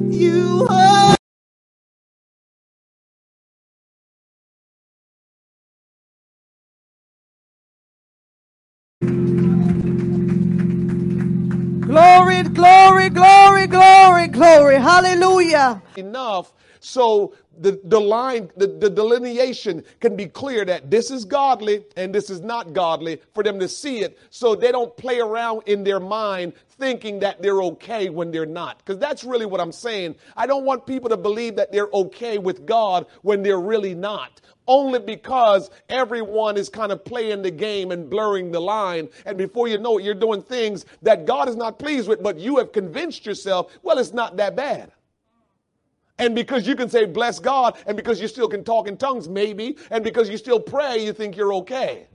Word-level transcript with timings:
You 0.00 0.66
are. 0.70 1.16
Glory, 11.80 12.42
glory, 12.44 13.10
glory, 13.10 13.66
glory, 13.68 14.28
glory. 14.28 14.76
Hallelujah. 14.76 15.82
enough 15.96 16.52
so 16.80 17.34
the, 17.58 17.80
the 17.84 18.00
line, 18.00 18.50
the, 18.56 18.66
the 18.66 18.90
delineation 18.90 19.82
can 20.00 20.16
be 20.16 20.26
clear 20.26 20.64
that 20.64 20.90
this 20.90 21.10
is 21.10 21.24
godly 21.24 21.84
and 21.96 22.14
this 22.14 22.30
is 22.30 22.40
not 22.40 22.72
godly 22.72 23.20
for 23.34 23.42
them 23.42 23.58
to 23.60 23.68
see 23.68 24.00
it 24.00 24.18
so 24.30 24.54
they 24.54 24.72
don't 24.72 24.96
play 24.96 25.20
around 25.20 25.62
in 25.66 25.84
their 25.84 26.00
mind 26.00 26.52
thinking 26.78 27.20
that 27.20 27.40
they're 27.40 27.62
okay 27.62 28.08
when 28.08 28.30
they're 28.30 28.46
not. 28.46 28.78
Because 28.78 28.98
that's 28.98 29.24
really 29.24 29.46
what 29.46 29.60
I'm 29.60 29.72
saying. 29.72 30.16
I 30.36 30.46
don't 30.46 30.64
want 30.64 30.86
people 30.86 31.08
to 31.10 31.16
believe 31.16 31.56
that 31.56 31.72
they're 31.72 31.90
okay 31.92 32.38
with 32.38 32.66
God 32.66 33.06
when 33.22 33.42
they're 33.42 33.60
really 33.60 33.94
not. 33.94 34.40
Only 34.66 34.98
because 34.98 35.70
everyone 35.88 36.56
is 36.56 36.68
kind 36.68 36.90
of 36.90 37.04
playing 37.04 37.42
the 37.42 37.50
game 37.50 37.90
and 37.92 38.08
blurring 38.08 38.50
the 38.50 38.60
line. 38.60 39.08
And 39.26 39.36
before 39.36 39.68
you 39.68 39.78
know 39.78 39.98
it, 39.98 40.04
you're 40.04 40.14
doing 40.14 40.42
things 40.42 40.86
that 41.02 41.26
God 41.26 41.48
is 41.48 41.56
not 41.56 41.78
pleased 41.78 42.08
with, 42.08 42.22
but 42.22 42.38
you 42.38 42.56
have 42.56 42.72
convinced 42.72 43.26
yourself, 43.26 43.72
well, 43.82 43.98
it's 43.98 44.12
not 44.12 44.36
that 44.38 44.56
bad. 44.56 44.90
And 46.18 46.34
because 46.34 46.66
you 46.66 46.76
can 46.76 46.88
say, 46.88 47.06
bless 47.06 47.40
God, 47.40 47.76
and 47.86 47.96
because 47.96 48.20
you 48.20 48.28
still 48.28 48.48
can 48.48 48.62
talk 48.62 48.86
in 48.86 48.96
tongues, 48.96 49.28
maybe, 49.28 49.76
and 49.90 50.04
because 50.04 50.28
you 50.28 50.36
still 50.36 50.60
pray, 50.60 51.04
you 51.04 51.12
think 51.12 51.36
you're 51.36 51.52
okay. 51.54 52.06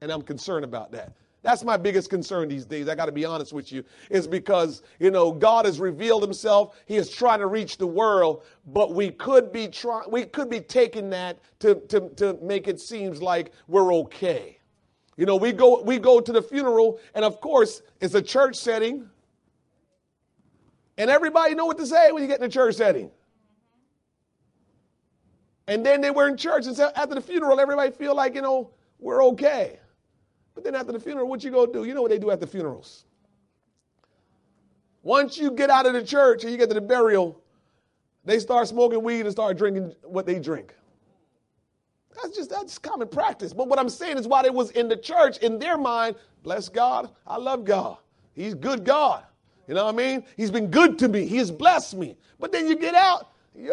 And 0.00 0.10
I'm 0.10 0.22
concerned 0.22 0.64
about 0.64 0.90
that. 0.92 1.12
That's 1.42 1.64
my 1.64 1.76
biggest 1.76 2.10
concern 2.10 2.48
these 2.48 2.66
days. 2.66 2.88
I 2.88 2.94
got 2.94 3.06
to 3.06 3.12
be 3.12 3.24
honest 3.24 3.52
with 3.52 3.72
you, 3.72 3.82
is 4.10 4.26
because, 4.26 4.82
you 4.98 5.10
know, 5.10 5.32
God 5.32 5.64
has 5.64 5.80
revealed 5.80 6.22
himself. 6.22 6.76
He 6.84 6.96
is 6.96 7.08
trying 7.08 7.38
to 7.38 7.46
reach 7.46 7.78
the 7.78 7.86
world, 7.86 8.44
but 8.66 8.94
we 8.94 9.10
could 9.10 9.50
be 9.50 9.68
trying, 9.68 10.10
we 10.10 10.24
could 10.24 10.50
be 10.50 10.60
taking 10.60 11.08
that 11.10 11.38
to, 11.60 11.76
to, 11.88 12.10
to 12.16 12.38
make 12.42 12.68
it 12.68 12.78
seems 12.78 13.22
like 13.22 13.52
we're 13.68 13.94
okay. 13.94 14.58
You 15.16 15.24
know, 15.24 15.36
we 15.36 15.52
go, 15.52 15.82
we 15.82 15.98
go 15.98 16.20
to 16.20 16.32
the 16.32 16.42
funeral, 16.42 16.98
and 17.14 17.24
of 17.24 17.40
course, 17.40 17.82
it's 18.00 18.14
a 18.14 18.22
church 18.22 18.56
setting. 18.56 19.08
And 20.98 21.08
everybody 21.08 21.54
know 21.54 21.64
what 21.64 21.78
to 21.78 21.86
say 21.86 22.12
when 22.12 22.22
you 22.22 22.28
get 22.28 22.40
in 22.40 22.44
a 22.44 22.50
church 22.50 22.74
setting. 22.74 23.10
And 25.66 25.84
then 25.84 26.00
they 26.00 26.10
were 26.10 26.26
in 26.28 26.36
church, 26.36 26.66
and 26.66 26.76
so 26.76 26.90
after 26.96 27.14
the 27.14 27.20
funeral, 27.20 27.60
everybody 27.60 27.90
feel 27.90 28.14
like, 28.14 28.34
you 28.34 28.42
know, 28.42 28.70
we're 28.98 29.24
okay. 29.26 29.78
But 30.54 30.64
then 30.64 30.74
after 30.74 30.92
the 30.92 31.00
funeral, 31.00 31.28
what 31.28 31.44
you 31.44 31.50
gonna 31.50 31.72
do? 31.72 31.84
You 31.84 31.94
know 31.94 32.02
what 32.02 32.10
they 32.10 32.18
do 32.18 32.30
at 32.30 32.40
the 32.40 32.46
funerals. 32.46 33.04
Once 35.02 35.38
you 35.38 35.50
get 35.50 35.70
out 35.70 35.86
of 35.86 35.92
the 35.92 36.04
church 36.04 36.42
and 36.42 36.52
you 36.52 36.58
get 36.58 36.68
to 36.68 36.74
the 36.74 36.80
burial, 36.80 37.40
they 38.24 38.38
start 38.38 38.68
smoking 38.68 39.02
weed 39.02 39.20
and 39.20 39.30
start 39.30 39.56
drinking 39.56 39.94
what 40.02 40.26
they 40.26 40.38
drink. 40.38 40.74
That's 42.20 42.36
just 42.36 42.50
that's 42.50 42.78
common 42.78 43.08
practice. 43.08 43.52
But 43.52 43.68
what 43.68 43.78
I'm 43.78 43.88
saying 43.88 44.18
is 44.18 44.28
while 44.28 44.42
they 44.42 44.50
was 44.50 44.70
in 44.72 44.88
the 44.88 44.96
church, 44.96 45.38
in 45.38 45.58
their 45.58 45.78
mind, 45.78 46.16
bless 46.42 46.68
God, 46.68 47.10
I 47.26 47.36
love 47.38 47.64
God. 47.64 47.96
He's 48.34 48.54
good 48.54 48.84
God. 48.84 49.24
You 49.66 49.74
know 49.74 49.84
what 49.84 49.94
I 49.94 49.96
mean? 49.96 50.24
He's 50.36 50.50
been 50.50 50.70
good 50.70 50.98
to 50.98 51.08
me. 51.08 51.26
He 51.26 51.36
has 51.36 51.50
blessed 51.50 51.96
me. 51.96 52.16
But 52.38 52.52
then 52.52 52.68
you 52.68 52.76
get 52.76 52.94
out, 52.94 53.32
you 53.54 53.72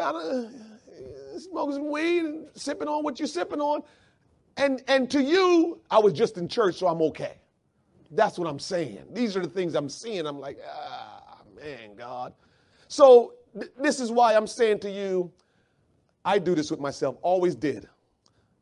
smoking 1.39 1.89
weed 1.91 2.25
and 2.25 2.47
sipping 2.55 2.87
on 2.87 3.03
what 3.03 3.19
you're 3.19 3.27
sipping 3.27 3.61
on. 3.61 3.83
And 4.57 4.81
and 4.87 5.09
to 5.11 5.21
you, 5.21 5.79
I 5.91 5.99
was 5.99 6.13
just 6.13 6.37
in 6.37 6.47
church, 6.47 6.75
so 6.75 6.87
I'm 6.87 7.01
okay. 7.03 7.35
That's 8.11 8.39
what 8.39 8.47
I'm 8.47 8.59
saying. 8.59 9.03
These 9.11 9.35
are 9.37 9.41
the 9.41 9.49
things 9.49 9.75
I'm 9.75 9.89
seeing. 9.89 10.25
I'm 10.25 10.39
like, 10.39 10.57
ah, 10.67 11.41
man, 11.55 11.95
God. 11.95 12.33
So 12.87 13.33
th- 13.53 13.71
this 13.77 13.99
is 13.99 14.11
why 14.11 14.33
I'm 14.33 14.47
saying 14.47 14.79
to 14.79 14.89
you, 14.89 15.31
I 16.23 16.39
do 16.39 16.55
this 16.55 16.71
with 16.71 16.79
myself, 16.79 17.17
always 17.21 17.55
did. 17.55 17.87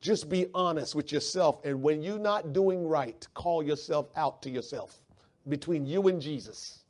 Just 0.01 0.29
be 0.29 0.47
honest 0.53 0.95
with 0.95 1.11
yourself. 1.11 1.63
And 1.63 1.81
when 1.81 2.01
you're 2.01 2.19
not 2.19 2.53
doing 2.53 2.87
right, 2.87 3.25
call 3.33 3.63
yourself 3.63 4.09
out 4.15 4.41
to 4.43 4.49
yourself 4.49 5.01
between 5.47 5.85
you 5.85 6.07
and 6.07 6.21
Jesus. 6.21 6.83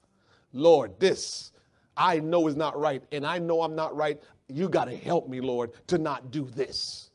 Lord, 0.54 1.00
this 1.00 1.52
I 1.98 2.20
know 2.20 2.48
is 2.48 2.56
not 2.56 2.78
right, 2.78 3.04
and 3.12 3.26
I 3.26 3.40
know 3.40 3.62
I'm 3.62 3.76
not 3.76 3.96
right. 3.96 4.22
You 4.48 4.70
got 4.70 4.86
to 4.86 4.96
help 4.96 5.28
me, 5.28 5.42
Lord, 5.42 5.72
to 5.88 5.98
not 5.98 6.32
do 6.32 6.46
this. 6.46 7.10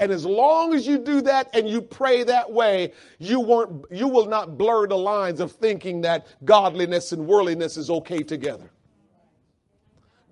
And 0.00 0.10
as 0.10 0.24
long 0.24 0.72
as 0.72 0.86
you 0.86 0.98
do 0.98 1.20
that 1.22 1.50
and 1.52 1.68
you 1.68 1.82
pray 1.82 2.22
that 2.24 2.50
way, 2.50 2.94
you 3.18 3.38
won't 3.38 3.84
you 3.90 4.08
will 4.08 4.24
not 4.24 4.56
blur 4.56 4.86
the 4.86 4.96
lines 4.96 5.40
of 5.40 5.52
thinking 5.52 6.00
that 6.00 6.26
godliness 6.44 7.12
and 7.12 7.26
worldliness 7.26 7.76
is 7.76 7.90
okay 7.90 8.22
together. 8.22 8.70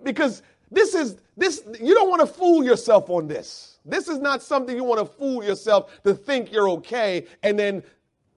Because 0.01 0.41
this 0.71 0.95
is 0.95 1.17
this 1.37 1.63
you 1.79 1.93
don't 1.93 2.09
want 2.09 2.21
to 2.21 2.25
fool 2.25 2.63
yourself 2.63 3.11
on 3.11 3.27
this. 3.27 3.77
This 3.85 4.07
is 4.07 4.17
not 4.17 4.41
something 4.41 4.75
you 4.75 4.83
want 4.83 5.01
to 5.01 5.05
fool 5.05 5.43
yourself 5.43 6.01
to 6.03 6.15
think 6.15 6.51
you're 6.51 6.69
okay 6.69 7.27
and 7.43 7.57
then 7.57 7.83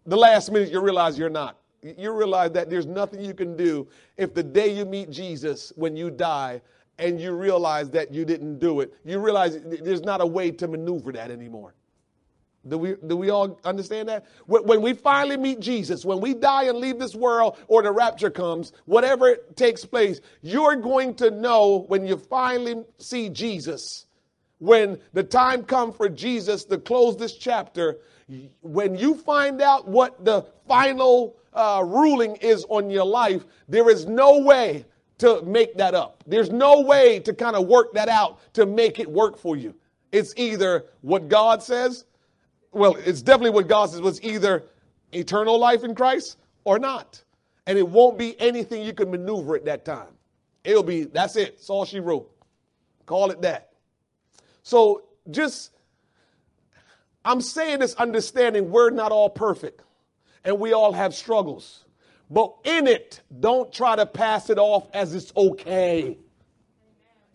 the 0.05 0.17
last 0.17 0.53
minute 0.53 0.71
you 0.71 0.81
realize 0.81 1.19
you're 1.19 1.31
not. 1.31 1.57
You 1.83 2.13
realize 2.13 2.53
that 2.53 2.69
there's 2.69 2.87
nothing 2.87 3.25
you 3.25 3.33
can 3.33 3.57
do 3.57 3.89
if 4.19 4.35
the 4.35 4.43
day 4.43 4.77
you 4.77 4.85
meet 4.85 5.11
Jesus 5.11 5.73
when 5.77 5.97
you 5.97 6.11
die 6.11 6.61
and 7.03 7.21
you 7.21 7.33
realize 7.33 7.91
that 7.91 8.13
you 8.13 8.25
didn't 8.25 8.59
do 8.59 8.81
it, 8.81 8.95
you 9.05 9.19
realize 9.19 9.59
there's 9.65 10.03
not 10.03 10.21
a 10.21 10.27
way 10.27 10.51
to 10.53 10.69
maneuver 10.69 11.13
that 11.13 11.31
anymore. 11.31 11.75
Do 12.69 12.79
we, 12.79 12.95
do 13.09 13.17
we 13.17 13.31
all 13.31 13.59
understand 13.65 14.09
that? 14.09 14.25
When, 14.47 14.81
we 14.81 14.93
finally 14.93 15.37
meet 15.37 15.59
Jesus, 15.59 16.05
when 16.05 16.21
we 16.21 16.33
die 16.33 16.65
and 16.65 16.79
leave 16.79 17.01
this 17.01 17.15
world 17.15 17.59
or 17.67 17.83
the 17.83 17.91
rapture 17.91 18.31
comes, 18.31 18.73
whatever 18.85 19.37
takes 19.57 19.85
place, 19.85 20.21
you're 20.43 20.77
going 20.77 21.17
to 21.17 21.33
know 21.33 21.85
when 21.89 22.07
you 22.07 22.17
finally 22.17 22.85
see 22.99 23.29
Jesus, 23.31 24.07
when 24.59 25.01
the 25.13 25.25
time 25.25 25.65
comes 25.65 25.97
for 25.97 26.09
Jesus 26.09 26.65
to 26.67 26.79
close 26.79 27.17
this 27.17 27.35
chapter, 27.37 27.99
when 28.61 28.95
you 28.95 29.17
find 29.17 29.61
out 29.61 29.89
what 29.89 30.25
the 30.25 30.47
final 30.69 31.37
uh, 31.53 31.83
ruling 31.85 32.37
is 32.37 32.65
on 32.69 32.91
your 32.91 33.05
life, 33.05 33.45
there 33.69 33.91
is 33.91 34.07
no 34.07 34.39
way 34.39 34.85
to 35.19 35.43
make 35.43 35.77
that 35.77 35.95
up. 35.95 36.25
There's 36.27 36.51
no 36.51 36.81
way 36.81 37.21
to 37.21 37.33
kind 37.33 37.57
of 37.57 37.67
work 37.67 37.93
that 37.95 38.09
out 38.09 38.41
to 38.55 38.67
make 38.67 38.99
it 38.99 39.11
work 39.11 39.39
for 39.39 39.57
you. 39.57 39.75
It's 40.11 40.35
either 40.37 40.87
what 41.01 41.29
God 41.29 41.63
says, 41.63 42.05
well, 42.73 42.97
it's 42.97 43.23
definitely 43.23 43.51
what 43.51 43.69
God 43.69 43.91
says 43.91 44.01
was 44.01 44.23
either 44.23 44.65
eternal 45.13 45.59
life 45.59 45.85
in 45.85 45.95
Christ 45.95 46.39
or 46.65 46.79
not. 46.79 47.23
And 47.67 47.79
it 47.79 47.89
won't 47.89 48.19
be 48.19 48.39
anything 48.41 48.83
you 48.83 48.93
can 48.93 49.11
maneuver 49.11 49.55
at 49.57 49.65
that 49.67 49.85
time. 49.85 50.09
It'll 50.65 50.83
be, 50.83 51.05
that's 51.05 51.37
it. 51.37 51.55
It's 51.55 51.71
all 51.71 51.85
she 51.85 52.01
wrote. 52.01 52.31
Call 53.07 53.31
it 53.31 53.43
that. 53.43 53.73
So 54.63 55.05
just, 55.31 55.71
I'm 57.25 57.41
saying 57.41 57.81
this 57.81 57.95
understanding 57.95 58.71
we're 58.71 58.91
not 58.91 59.13
all 59.13 59.31
perfect 59.31 59.83
and 60.45 60.59
we 60.59 60.73
all 60.73 60.93
have 60.93 61.15
struggles. 61.15 61.85
But 62.33 62.55
in 62.65 62.87
it, 62.87 63.21
don't 63.41 63.71
try 63.71 63.95
to 63.95 64.07
pass 64.07 64.49
it 64.49 64.59
off 64.59 64.89
as 64.95 65.15
it's 65.15 65.35
okay. 65.37 66.17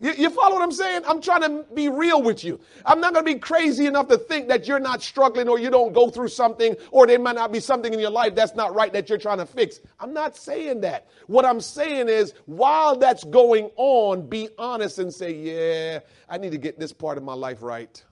You, 0.00 0.12
you, 0.12 0.30
follow 0.30 0.54
what 0.54 0.62
I'm 0.62 0.72
saying? 0.72 1.02
I'm 1.06 1.20
trying 1.20 1.42
to 1.42 1.64
be 1.72 1.88
real 1.88 2.20
with 2.20 2.42
you. 2.42 2.58
I'm 2.84 3.00
not 3.00 3.14
going 3.14 3.24
to 3.24 3.32
be 3.32 3.38
crazy 3.38 3.86
enough 3.86 4.08
to 4.08 4.18
think 4.18 4.48
that 4.48 4.66
you're 4.66 4.80
not 4.80 5.02
struggling 5.02 5.48
or 5.48 5.58
you 5.58 5.70
don't 5.70 5.92
go 5.92 6.10
through 6.10 6.28
something 6.28 6.76
or 6.90 7.06
there 7.06 7.18
might 7.18 7.36
not 7.36 7.52
be 7.52 7.60
something 7.60 7.92
in 7.92 8.00
your 8.00 8.10
life 8.10 8.34
that's 8.34 8.56
not 8.56 8.74
right 8.74 8.92
that 8.92 9.08
you're 9.08 9.18
trying 9.18 9.38
to 9.38 9.46
fix. 9.46 9.80
I'm 10.00 10.12
not 10.12 10.36
saying 10.36 10.80
that. 10.80 11.08
What 11.26 11.44
I'm 11.44 11.60
saying 11.60 12.08
is 12.08 12.34
while 12.46 12.96
that's 12.96 13.22
going 13.22 13.70
on, 13.76 14.28
be 14.28 14.48
honest 14.58 14.98
and 14.98 15.14
say, 15.14 15.32
yeah, 15.32 16.00
I 16.28 16.38
need 16.38 16.52
to 16.52 16.58
get 16.58 16.78
this 16.78 16.92
part 16.92 17.18
of 17.18 17.24
my 17.24 17.34
life 17.34 17.62
right. 17.62 18.02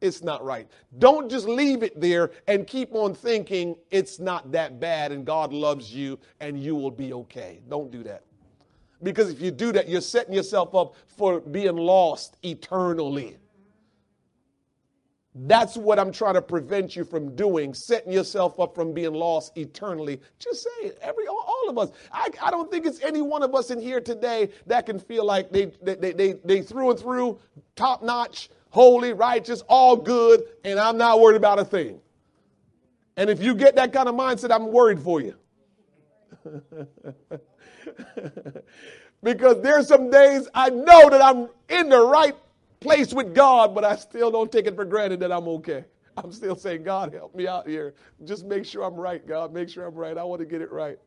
It's 0.00 0.22
not 0.22 0.44
right. 0.44 0.66
Don't 0.98 1.30
just 1.30 1.46
leave 1.46 1.82
it 1.82 2.00
there 2.00 2.30
and 2.46 2.66
keep 2.66 2.94
on 2.94 3.14
thinking 3.14 3.76
it's 3.90 4.18
not 4.18 4.50
that 4.52 4.80
bad 4.80 5.12
and 5.12 5.24
God 5.24 5.52
loves 5.52 5.94
you 5.94 6.18
and 6.40 6.58
you 6.58 6.74
will 6.74 6.90
be 6.90 7.12
okay. 7.12 7.60
Don't 7.68 7.90
do 7.90 8.02
that. 8.04 8.24
Because 9.02 9.30
if 9.30 9.40
you 9.40 9.50
do 9.50 9.72
that, 9.72 9.88
you're 9.88 10.00
setting 10.00 10.34
yourself 10.34 10.74
up 10.74 10.94
for 11.06 11.40
being 11.40 11.76
lost 11.76 12.36
eternally. 12.42 13.36
That's 15.34 15.76
what 15.76 15.98
I'm 15.98 16.10
trying 16.10 16.34
to 16.34 16.42
prevent 16.42 16.96
you 16.96 17.04
from 17.04 17.36
doing, 17.36 17.72
setting 17.72 18.12
yourself 18.12 18.58
up 18.58 18.74
from 18.74 18.92
being 18.92 19.14
lost 19.14 19.56
eternally. 19.56 20.20
Just 20.38 20.64
say 20.64 20.88
it. 20.88 20.98
Every 21.00 21.28
all 21.28 21.66
of 21.68 21.78
us. 21.78 21.90
I, 22.12 22.28
I 22.42 22.50
don't 22.50 22.70
think 22.70 22.84
it's 22.84 23.00
any 23.00 23.22
one 23.22 23.42
of 23.42 23.54
us 23.54 23.70
in 23.70 23.80
here 23.80 24.00
today 24.00 24.50
that 24.66 24.86
can 24.86 24.98
feel 24.98 25.24
like 25.24 25.52
they 25.52 25.66
they 25.82 26.12
they, 26.12 26.32
they 26.32 26.62
through 26.62 26.90
and 26.90 26.98
through, 26.98 27.38
top 27.76 28.02
notch, 28.02 28.50
holy, 28.70 29.12
righteous, 29.12 29.62
all 29.68 29.96
good, 29.96 30.42
and 30.64 30.78
I'm 30.78 30.96
not 30.96 31.20
worried 31.20 31.36
about 31.36 31.58
a 31.58 31.64
thing. 31.64 32.00
And 33.16 33.28
if 33.28 33.42
you 33.42 33.54
get 33.54 33.76
that 33.76 33.92
kind 33.92 34.08
of 34.08 34.14
mindset, 34.14 34.50
I'm 34.50 34.72
worried 34.72 35.00
for 35.00 35.20
you. 35.20 35.34
because 39.22 39.60
there's 39.60 39.86
some 39.88 40.10
days 40.10 40.48
I 40.54 40.70
know 40.70 41.10
that 41.10 41.22
I'm 41.22 41.48
in 41.68 41.88
the 41.88 42.00
right 42.00 42.34
place 42.80 43.12
with 43.12 43.34
God, 43.34 43.74
but 43.74 43.84
I 43.84 43.96
still 43.96 44.30
don't 44.30 44.50
take 44.50 44.66
it 44.66 44.74
for 44.74 44.84
granted 44.84 45.20
that 45.20 45.32
I'm 45.32 45.46
okay. 45.48 45.84
I'm 46.16 46.32
still 46.32 46.56
saying, 46.56 46.82
God, 46.82 47.12
help 47.12 47.34
me 47.34 47.46
out 47.46 47.68
here. 47.68 47.94
Just 48.24 48.44
make 48.44 48.64
sure 48.64 48.84
I'm 48.84 48.94
right, 48.94 49.26
God. 49.26 49.52
Make 49.52 49.68
sure 49.68 49.86
I'm 49.86 49.94
right. 49.94 50.16
I 50.16 50.24
want 50.24 50.40
to 50.40 50.46
get 50.46 50.60
it 50.60 50.72
right. 50.72 50.98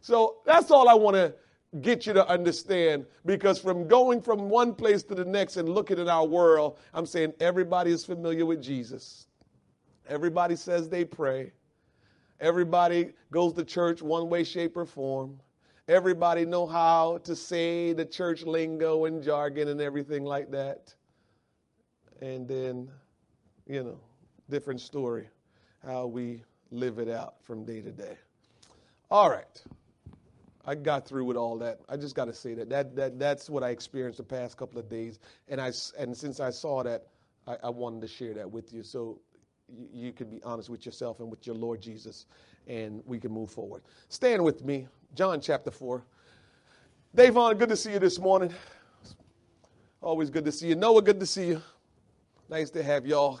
So 0.00 0.36
that's 0.44 0.70
all 0.70 0.88
I 0.88 0.94
want 0.94 1.16
to 1.16 1.34
get 1.80 2.06
you 2.06 2.12
to 2.12 2.28
understand 2.28 3.06
because 3.24 3.58
from 3.58 3.88
going 3.88 4.20
from 4.20 4.50
one 4.50 4.74
place 4.74 5.02
to 5.04 5.14
the 5.14 5.24
next 5.24 5.56
and 5.56 5.68
looking 5.68 5.98
at 5.98 6.08
our 6.08 6.26
world, 6.26 6.78
I'm 6.92 7.06
saying 7.06 7.32
everybody 7.40 7.90
is 7.90 8.04
familiar 8.04 8.44
with 8.44 8.62
Jesus. 8.62 9.26
Everybody 10.08 10.56
says 10.56 10.88
they 10.88 11.04
pray. 11.04 11.52
Everybody 12.40 13.12
goes 13.30 13.54
to 13.54 13.64
church 13.64 14.02
one 14.02 14.28
way, 14.28 14.44
shape, 14.44 14.76
or 14.76 14.84
form. 14.84 15.40
Everybody 15.88 16.44
know 16.44 16.66
how 16.66 17.18
to 17.24 17.34
say 17.34 17.92
the 17.92 18.04
church 18.04 18.42
lingo 18.42 19.06
and 19.06 19.22
jargon 19.22 19.68
and 19.68 19.80
everything 19.80 20.24
like 20.24 20.50
that. 20.50 20.94
And 22.20 22.46
then, 22.46 22.90
you 23.66 23.82
know, 23.82 23.98
different 24.50 24.80
story 24.80 25.28
how 25.84 26.06
we 26.06 26.42
live 26.70 26.98
it 26.98 27.08
out 27.08 27.36
from 27.42 27.64
day 27.64 27.80
to 27.80 27.90
day. 27.90 28.16
All 29.10 29.30
right. 29.30 29.62
I 30.64 30.74
got 30.74 31.06
through 31.06 31.24
with 31.24 31.36
all 31.36 31.58
that. 31.58 31.80
I 31.88 31.96
just 31.96 32.14
got 32.14 32.26
to 32.26 32.34
say 32.34 32.54
that. 32.54 32.70
that 32.70 32.94
that 32.96 33.18
that's 33.18 33.50
what 33.50 33.62
I 33.62 33.70
experienced 33.70 34.18
the 34.18 34.24
past 34.24 34.56
couple 34.56 34.78
of 34.78 34.88
days, 34.88 35.18
and 35.48 35.60
I 35.60 35.72
and 35.98 36.16
since 36.16 36.38
I 36.40 36.50
saw 36.50 36.82
that, 36.82 37.06
I, 37.46 37.56
I 37.64 37.70
wanted 37.70 38.00
to 38.02 38.08
share 38.08 38.34
that 38.34 38.50
with 38.50 38.72
you, 38.72 38.82
so 38.82 39.20
you, 39.68 39.88
you 39.92 40.12
can 40.12 40.28
be 40.28 40.40
honest 40.44 40.70
with 40.70 40.86
yourself 40.86 41.20
and 41.20 41.30
with 41.30 41.46
your 41.46 41.56
Lord 41.56 41.80
Jesus, 41.80 42.26
and 42.68 43.02
we 43.06 43.18
can 43.18 43.32
move 43.32 43.50
forward. 43.50 43.82
Stand 44.08 44.44
with 44.44 44.64
me, 44.64 44.86
John 45.14 45.40
chapter 45.40 45.70
four. 45.70 46.04
Davon, 47.14 47.58
good 47.58 47.68
to 47.68 47.76
see 47.76 47.92
you 47.92 47.98
this 47.98 48.18
morning. 48.18 48.54
Always 50.00 50.30
good 50.30 50.44
to 50.44 50.52
see 50.52 50.68
you. 50.68 50.74
Noah, 50.76 51.02
good 51.02 51.20
to 51.20 51.26
see 51.26 51.48
you. 51.48 51.62
Nice 52.48 52.70
to 52.70 52.82
have 52.82 53.04
y'all, 53.06 53.40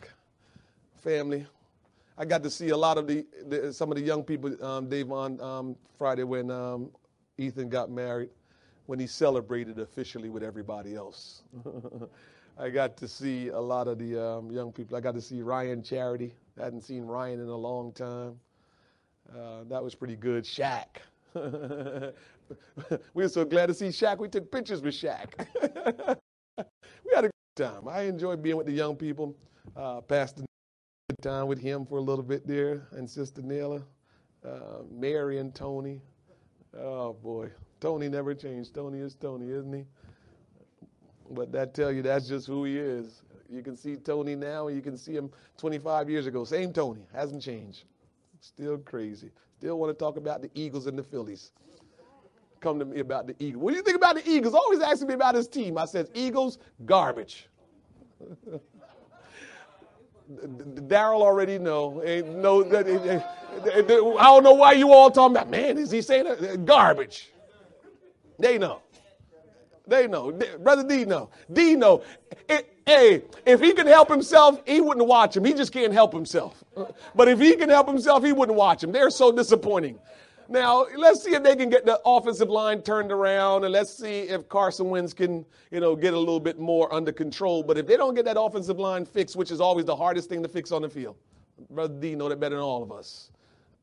family. 1.02 1.46
I 2.18 2.24
got 2.24 2.42
to 2.42 2.50
see 2.50 2.68
a 2.68 2.76
lot 2.76 2.98
of 2.98 3.06
the, 3.06 3.26
the 3.46 3.72
some 3.72 3.90
of 3.90 3.96
the 3.96 4.04
young 4.04 4.22
people, 4.22 4.62
um, 4.64 4.88
Davon, 4.88 5.40
um, 5.40 5.76
Friday 5.96 6.24
when 6.24 6.50
um, 6.50 6.90
Ethan 7.42 7.68
got 7.68 7.90
married, 7.90 8.30
when 8.86 8.98
he 8.98 9.06
celebrated 9.06 9.78
officially 9.78 10.28
with 10.28 10.42
everybody 10.42 10.94
else. 10.94 11.42
I 12.58 12.68
got 12.68 12.96
to 12.98 13.08
see 13.08 13.48
a 13.48 13.58
lot 13.58 13.88
of 13.88 13.98
the 13.98 14.22
um, 14.22 14.50
young 14.50 14.72
people. 14.72 14.96
I 14.96 15.00
got 15.00 15.14
to 15.14 15.20
see 15.20 15.42
Ryan 15.42 15.82
Charity. 15.82 16.34
I 16.60 16.64
hadn't 16.64 16.82
seen 16.82 17.04
Ryan 17.04 17.40
in 17.40 17.48
a 17.48 17.56
long 17.56 17.92
time. 17.92 18.38
Uh, 19.34 19.64
that 19.68 19.82
was 19.82 19.94
pretty 19.94 20.16
good. 20.16 20.44
Shaq. 20.44 20.86
we 21.34 23.22
were 23.22 23.28
so 23.28 23.44
glad 23.44 23.66
to 23.66 23.74
see 23.74 23.88
Shaq. 23.88 24.18
We 24.18 24.28
took 24.28 24.50
pictures 24.50 24.82
with 24.82 24.94
Shaq. 24.94 25.28
we 26.58 27.14
had 27.14 27.24
a 27.24 27.30
good 27.30 27.56
time. 27.56 27.88
I 27.88 28.02
enjoyed 28.02 28.42
being 28.42 28.56
with 28.56 28.66
the 28.66 28.72
young 28.72 28.96
people. 28.96 29.34
Uh, 29.76 30.00
Pastor 30.02 30.44
time 31.20 31.46
with 31.46 31.60
him 31.60 31.86
for 31.86 31.98
a 31.98 32.00
little 32.00 32.24
bit 32.24 32.46
there, 32.46 32.88
and 32.92 33.08
Sister 33.08 33.42
Nella, 33.42 33.82
uh, 34.44 34.82
Mary 34.90 35.38
and 35.38 35.54
Tony. 35.54 36.00
Oh 36.78 37.12
boy, 37.14 37.50
Tony 37.80 38.08
never 38.08 38.34
changed. 38.34 38.74
Tony 38.74 39.00
is 39.00 39.14
Tony, 39.14 39.50
isn't 39.50 39.72
he? 39.72 39.84
But 41.30 41.52
that 41.52 41.74
tell 41.74 41.92
you 41.92 42.02
that's 42.02 42.28
just 42.28 42.46
who 42.46 42.64
he 42.64 42.78
is. 42.78 43.22
You 43.50 43.62
can 43.62 43.76
see 43.76 43.96
Tony 43.96 44.34
now, 44.34 44.68
and 44.68 44.76
you 44.76 44.82
can 44.82 44.96
see 44.96 45.12
him 45.14 45.30
25 45.58 46.08
years 46.10 46.26
ago. 46.26 46.44
Same 46.44 46.72
Tony, 46.72 47.02
hasn't 47.12 47.42
changed. 47.42 47.84
Still 48.40 48.78
crazy. 48.78 49.30
Still 49.58 49.78
want 49.78 49.90
to 49.96 49.98
talk 49.98 50.16
about 50.16 50.42
the 50.42 50.50
Eagles 50.54 50.86
and 50.86 50.98
the 50.98 51.02
Phillies. 51.02 51.52
Come 52.60 52.78
to 52.78 52.84
me 52.84 53.00
about 53.00 53.26
the 53.26 53.36
Eagles. 53.38 53.62
What 53.62 53.70
do 53.72 53.76
you 53.76 53.82
think 53.82 53.96
about 53.96 54.16
the 54.16 54.28
Eagles? 54.28 54.54
Always 54.54 54.80
asking 54.80 55.08
me 55.08 55.14
about 55.14 55.34
his 55.34 55.48
team. 55.48 55.76
I 55.78 55.84
said, 55.84 56.08
Eagles, 56.14 56.58
garbage. 56.86 57.48
Daryl 60.30 61.22
already 61.22 61.58
know. 61.58 62.02
Ain't 62.04 62.36
no, 62.36 62.62
I 63.54 63.82
don't 63.82 64.44
know 64.44 64.54
why 64.54 64.72
you 64.72 64.92
all 64.92 65.10
talking 65.10 65.36
about. 65.36 65.50
Man, 65.50 65.78
is 65.78 65.90
he 65.90 66.02
saying 66.02 66.24
that? 66.24 66.64
Garbage. 66.64 67.30
They 68.38 68.58
know. 68.58 68.80
They 69.86 70.06
know. 70.06 70.32
Brother 70.60 70.86
D 70.88 71.04
know. 71.04 71.30
D 71.52 71.74
know. 71.76 72.02
Hey, 72.86 73.22
if 73.46 73.60
he 73.60 73.72
can 73.72 73.86
help 73.86 74.08
himself, 74.08 74.60
he 74.66 74.80
wouldn't 74.80 75.06
watch 75.06 75.36
him. 75.36 75.44
He 75.44 75.54
just 75.54 75.72
can't 75.72 75.92
help 75.92 76.12
himself. 76.12 76.64
But 77.14 77.28
if 77.28 77.38
he 77.38 77.54
can 77.54 77.68
help 77.68 77.86
himself, 77.86 78.24
he 78.24 78.32
wouldn't 78.32 78.56
watch 78.56 78.82
him. 78.82 78.90
They're 78.90 79.10
so 79.10 79.30
disappointing. 79.30 79.98
Now, 80.48 80.86
let's 80.96 81.22
see 81.22 81.34
if 81.34 81.42
they 81.42 81.56
can 81.56 81.70
get 81.70 81.86
the 81.86 82.00
offensive 82.04 82.50
line 82.50 82.82
turned 82.82 83.12
around, 83.12 83.64
and 83.64 83.72
let's 83.72 83.96
see 83.96 84.22
if 84.22 84.48
Carson 84.48 84.90
Wentz 84.90 85.14
can, 85.14 85.46
you 85.70 85.80
know, 85.80 85.94
get 85.94 86.12
a 86.14 86.18
little 86.18 86.40
bit 86.40 86.58
more 86.58 86.92
under 86.92 87.12
control. 87.12 87.62
But 87.62 87.78
if 87.78 87.86
they 87.86 87.96
don't 87.96 88.14
get 88.14 88.24
that 88.26 88.38
offensive 88.38 88.78
line 88.78 89.06
fixed, 89.06 89.36
which 89.36 89.50
is 89.50 89.60
always 89.60 89.84
the 89.84 89.96
hardest 89.96 90.28
thing 90.28 90.42
to 90.42 90.48
fix 90.48 90.72
on 90.72 90.82
the 90.82 90.88
field, 90.88 91.16
Brother 91.70 91.94
D 92.00 92.14
know 92.16 92.28
that 92.28 92.40
better 92.40 92.56
than 92.56 92.64
all 92.64 92.82
of 92.82 92.92
us. 92.92 93.30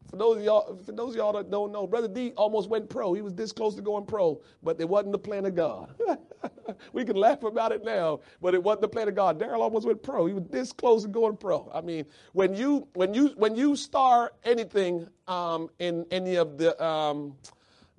For 0.10 0.18
those 0.18 0.38
of 0.38 0.44
y'all, 0.44 0.76
for 0.84 0.92
those 0.92 1.16
y'all 1.16 1.34
that 1.34 1.52
don't 1.52 1.72
know, 1.72 1.86
Brother 1.86 2.08
D 2.08 2.34
almost 2.36 2.68
went 2.68 2.90
pro. 2.90 3.14
He 3.14 3.22
was 3.22 3.34
this 3.34 3.52
close 3.52 3.76
to 3.76 3.82
going 3.82 4.06
pro, 4.06 4.42
but 4.64 4.82
it 4.82 4.90
wasn't 4.90 5.12
the 5.12 5.20
plan 5.20 5.46
of 5.46 5.56
God. 5.56 5.94
we 6.94 7.06
can 7.06 7.16
laugh 7.16 7.44
about 7.44 7.72
it 7.72 7.84
now, 7.84 8.22
but 8.42 8.56
it 8.56 8.64
wasn't 8.64 8.82
the 8.82 8.88
plan 8.88 9.08
of 9.08 9.14
God. 9.14 9.40
Daryl 9.40 9.60
almost 9.60 9.86
went 9.86 10.02
pro. 10.02 10.26
He 10.26 10.34
was 10.34 10.46
this 10.50 10.74
close 10.74 11.04
to 11.04 11.10
going 11.10 11.38
pro. 11.38 11.70
I 11.74 11.82
mean, 11.82 12.06
when 12.34 12.56
you 12.56 12.88
when 12.94 13.14
you 13.14 13.28
when 13.36 13.56
you 13.56 13.76
star 13.76 14.34
anything 14.44 15.08
um, 15.28 15.70
in 15.78 16.06
any 16.10 16.36
of 16.36 16.58
the 16.58 16.82
um, 16.84 17.36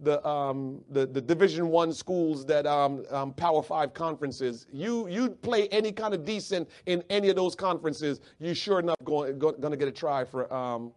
the, 0.02 0.26
um, 0.26 0.82
the, 0.90 1.06
the 1.06 1.20
Division 1.20 1.68
One 1.68 1.92
schools 1.92 2.46
that 2.46 2.66
um, 2.66 3.04
um, 3.10 3.32
Power 3.34 3.62
Five 3.62 3.94
conferences. 3.94 4.66
You 4.72 5.06
you 5.08 5.30
play 5.30 5.68
any 5.68 5.92
kind 5.92 6.14
of 6.14 6.24
decent 6.24 6.68
in 6.86 7.04
any 7.10 7.28
of 7.28 7.36
those 7.36 7.54
conferences, 7.54 8.20
you 8.40 8.54
sure 8.54 8.80
enough 8.80 8.96
going 9.04 9.38
going 9.38 9.60
to 9.60 9.76
get 9.76 9.86
a 9.86 9.92
try 9.92 10.24
for 10.24 10.52
um, 10.52 10.92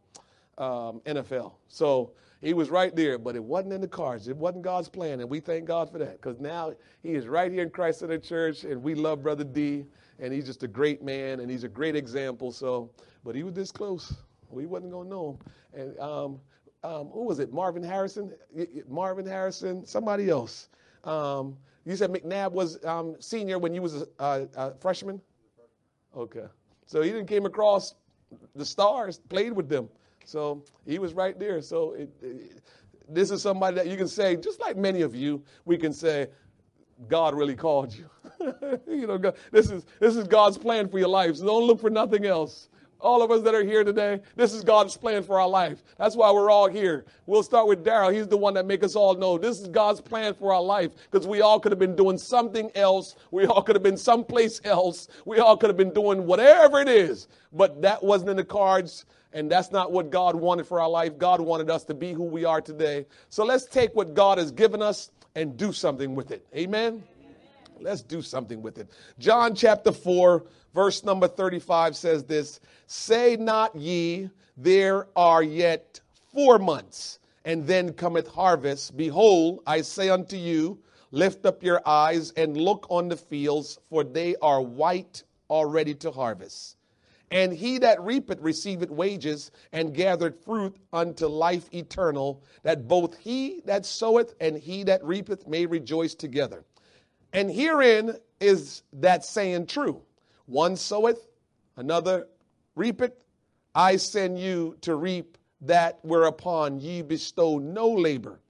um, 0.57 1.01
NFL. 1.05 1.53
So 1.67 2.11
he 2.41 2.53
was 2.53 2.69
right 2.69 2.95
there, 2.95 3.17
but 3.17 3.35
it 3.35 3.43
wasn't 3.43 3.73
in 3.73 3.81
the 3.81 3.87
cards. 3.87 4.27
It 4.27 4.35
wasn't 4.35 4.63
God's 4.63 4.89
plan, 4.89 5.21
and 5.21 5.29
we 5.29 5.39
thank 5.39 5.65
God 5.65 5.89
for 5.89 5.97
that 5.99 6.21
because 6.21 6.39
now 6.39 6.73
he 7.01 7.11
is 7.11 7.27
right 7.27 7.51
here 7.51 7.63
in 7.63 7.69
Christ 7.69 7.99
Center 7.99 8.17
Church, 8.17 8.63
and 8.65 8.83
we 8.83 8.95
love 8.95 9.23
Brother 9.23 9.45
D, 9.45 9.85
and 10.19 10.33
he's 10.33 10.45
just 10.45 10.63
a 10.63 10.67
great 10.67 11.01
man, 11.01 11.39
and 11.39 11.49
he's 11.49 11.63
a 11.63 11.69
great 11.69 11.95
example. 11.95 12.51
So, 12.51 12.91
but 13.23 13.35
he 13.35 13.43
was 13.43 13.53
this 13.53 13.71
close. 13.71 14.13
We 14.49 14.65
wasn't 14.65 14.91
gonna 14.91 15.09
know 15.09 15.39
him. 15.73 15.81
And 15.81 15.99
um, 15.99 16.39
um, 16.83 17.07
who 17.07 17.23
was 17.23 17.39
it? 17.39 17.53
Marvin 17.53 17.81
Harrison? 17.81 18.33
Marvin 18.89 19.25
Harrison? 19.25 19.85
Somebody 19.85 20.29
else? 20.29 20.67
Um, 21.05 21.57
you 21.85 21.95
said 21.95 22.11
McNabb 22.11 22.51
was 22.51 22.83
um, 22.85 23.15
senior 23.19 23.57
when 23.57 23.73
you 23.73 23.81
was 23.81 24.03
a, 24.19 24.47
a 24.55 24.73
freshman. 24.79 25.21
Okay, 26.15 26.45
so 26.85 27.01
he 27.01 27.09
didn't 27.09 27.27
came 27.27 27.45
across 27.45 27.95
the 28.55 28.65
stars, 28.65 29.19
played 29.29 29.53
with 29.53 29.69
them. 29.69 29.89
So 30.25 30.63
he 30.85 30.99
was 30.99 31.13
right 31.13 31.37
there. 31.37 31.61
So 31.61 31.93
it, 31.93 32.09
it, 32.21 32.61
this 33.09 33.31
is 33.31 33.41
somebody 33.41 33.75
that 33.75 33.87
you 33.87 33.97
can 33.97 34.07
say, 34.07 34.35
just 34.35 34.59
like 34.59 34.77
many 34.77 35.01
of 35.01 35.15
you, 35.15 35.43
we 35.65 35.77
can 35.77 35.93
say, 35.93 36.27
God 37.07 37.35
really 37.35 37.55
called 37.55 37.93
you. 37.93 38.09
you 38.87 39.07
know, 39.07 39.17
God, 39.17 39.35
this 39.51 39.69
is 39.69 39.85
this 39.99 40.15
is 40.15 40.27
God's 40.27 40.57
plan 40.57 40.87
for 40.87 40.99
your 40.99 41.07
life. 41.07 41.37
So 41.37 41.45
don't 41.45 41.65
look 41.65 41.81
for 41.81 41.89
nothing 41.89 42.25
else. 42.25 42.69
All 42.99 43.21
of 43.21 43.31
us 43.31 43.41
that 43.41 43.53
are 43.53 43.65
here 43.65 43.83
today, 43.83 44.21
this 44.37 44.53
is 44.53 44.63
God's 44.63 44.95
plan 44.95 45.23
for 45.23 45.37
our 45.37 45.47
life. 45.47 45.83
That's 45.97 46.15
why 46.15 46.31
we're 46.31 46.49
all 46.49 46.69
here. 46.69 47.03
We'll 47.25 47.43
start 47.43 47.67
with 47.67 47.83
Daryl. 47.83 48.13
He's 48.13 48.29
the 48.29 48.37
one 48.37 48.53
that 48.53 48.65
make 48.65 48.81
us 48.81 48.95
all 48.95 49.13
know 49.15 49.37
this 49.37 49.59
is 49.59 49.67
God's 49.67 49.99
plan 49.99 50.33
for 50.33 50.53
our 50.53 50.61
life 50.61 50.91
because 51.11 51.27
we 51.27 51.41
all 51.41 51.59
could 51.59 51.73
have 51.73 51.79
been 51.79 51.97
doing 51.97 52.17
something 52.17 52.71
else. 52.75 53.17
We 53.31 53.45
all 53.45 53.61
could 53.61 53.75
have 53.75 53.83
been 53.83 53.97
someplace 53.97 54.61
else. 54.63 55.09
We 55.25 55.39
all 55.39 55.57
could 55.57 55.69
have 55.69 55.75
been 55.75 55.93
doing 55.93 56.25
whatever 56.25 56.79
it 56.79 56.87
is, 56.87 57.27
but 57.51 57.81
that 57.81 58.01
wasn't 58.01 58.29
in 58.29 58.37
the 58.37 58.45
cards. 58.45 59.05
And 59.33 59.49
that's 59.49 59.71
not 59.71 59.91
what 59.91 60.11
God 60.11 60.35
wanted 60.35 60.67
for 60.67 60.79
our 60.79 60.89
life. 60.89 61.17
God 61.17 61.41
wanted 61.41 61.69
us 61.69 61.83
to 61.85 61.93
be 61.93 62.13
who 62.13 62.23
we 62.23 62.45
are 62.45 62.61
today. 62.61 63.05
So 63.29 63.43
let's 63.43 63.65
take 63.65 63.95
what 63.95 64.13
God 64.13 64.37
has 64.37 64.51
given 64.51 64.81
us 64.81 65.11
and 65.35 65.57
do 65.57 65.73
something 65.73 66.13
with 66.13 66.31
it. 66.31 66.45
Amen? 66.55 67.03
Let's 67.79 68.01
do 68.01 68.21
something 68.21 68.61
with 68.61 68.77
it. 68.77 68.89
John 69.19 69.55
chapter 69.55 69.91
4, 69.91 70.45
verse 70.73 71.03
number 71.03 71.27
35 71.27 71.95
says 71.95 72.23
this 72.23 72.59
Say 72.87 73.35
not 73.35 73.75
ye, 73.75 74.29
there 74.55 75.07
are 75.15 75.43
yet 75.43 75.99
four 76.31 76.59
months, 76.59 77.19
and 77.43 77.65
then 77.65 77.93
cometh 77.93 78.27
harvest. 78.27 78.95
Behold, 78.95 79.61
I 79.65 79.81
say 79.81 80.09
unto 80.09 80.37
you, 80.37 80.79
lift 81.11 81.45
up 81.45 81.63
your 81.63 81.81
eyes 81.87 82.31
and 82.31 82.55
look 82.55 82.85
on 82.89 83.09
the 83.09 83.17
fields, 83.17 83.79
for 83.89 84.03
they 84.03 84.35
are 84.41 84.61
white 84.61 85.23
already 85.49 85.95
to 85.95 86.11
harvest. 86.11 86.77
And 87.33 87.51
he 87.51 87.79
that 87.79 87.99
reapeth 87.99 88.39
receiveth 88.41 88.91
wages 88.91 89.49
and 89.71 89.95
gathereth 89.95 90.45
fruit 90.45 90.75
unto 90.93 91.25
life 91.25 91.67
eternal, 91.73 92.43
that 92.61 92.87
both 92.87 93.17
he 93.17 93.61
that 93.65 93.87
soweth 93.87 94.35
and 94.39 94.55
he 94.55 94.83
that 94.83 95.03
reapeth 95.03 95.47
may 95.47 95.65
rejoice 95.65 96.13
together. 96.13 96.63
And 97.33 97.49
herein 97.49 98.15
is 98.39 98.83
that 98.93 99.25
saying 99.25 99.65
true 99.65 100.03
one 100.45 100.75
soweth, 100.75 101.27
another 101.75 102.27
reapeth. 102.75 103.25
I 103.73 103.95
send 103.95 104.37
you 104.37 104.77
to 104.81 104.93
reap 104.93 105.39
that 105.61 105.97
whereupon 106.03 106.79
ye 106.79 107.01
bestow 107.01 107.57
no 107.57 107.89
labor. 107.89 108.41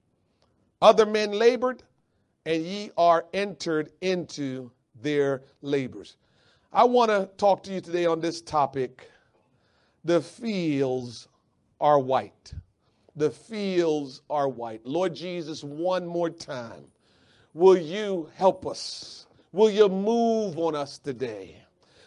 Other 0.82 1.06
men 1.06 1.32
labored, 1.32 1.82
and 2.44 2.62
ye 2.62 2.90
are 2.98 3.24
entered 3.32 3.92
into 4.02 4.70
their 5.00 5.42
labors. 5.62 6.16
I 6.74 6.82
want 6.82 7.12
to 7.12 7.30
talk 7.36 7.62
to 7.64 7.72
you 7.72 7.80
today 7.80 8.04
on 8.04 8.18
this 8.18 8.40
topic. 8.40 9.08
The 10.02 10.20
fields 10.20 11.28
are 11.80 12.00
white. 12.00 12.52
The 13.14 13.30
fields 13.30 14.22
are 14.28 14.48
white. 14.48 14.84
Lord 14.84 15.14
Jesus, 15.14 15.62
one 15.62 16.04
more 16.04 16.30
time, 16.30 16.86
will 17.52 17.76
you 17.76 18.28
help 18.34 18.66
us? 18.66 19.28
Will 19.52 19.70
you 19.70 19.88
move 19.88 20.58
on 20.58 20.74
us 20.74 20.98
today? 20.98 21.58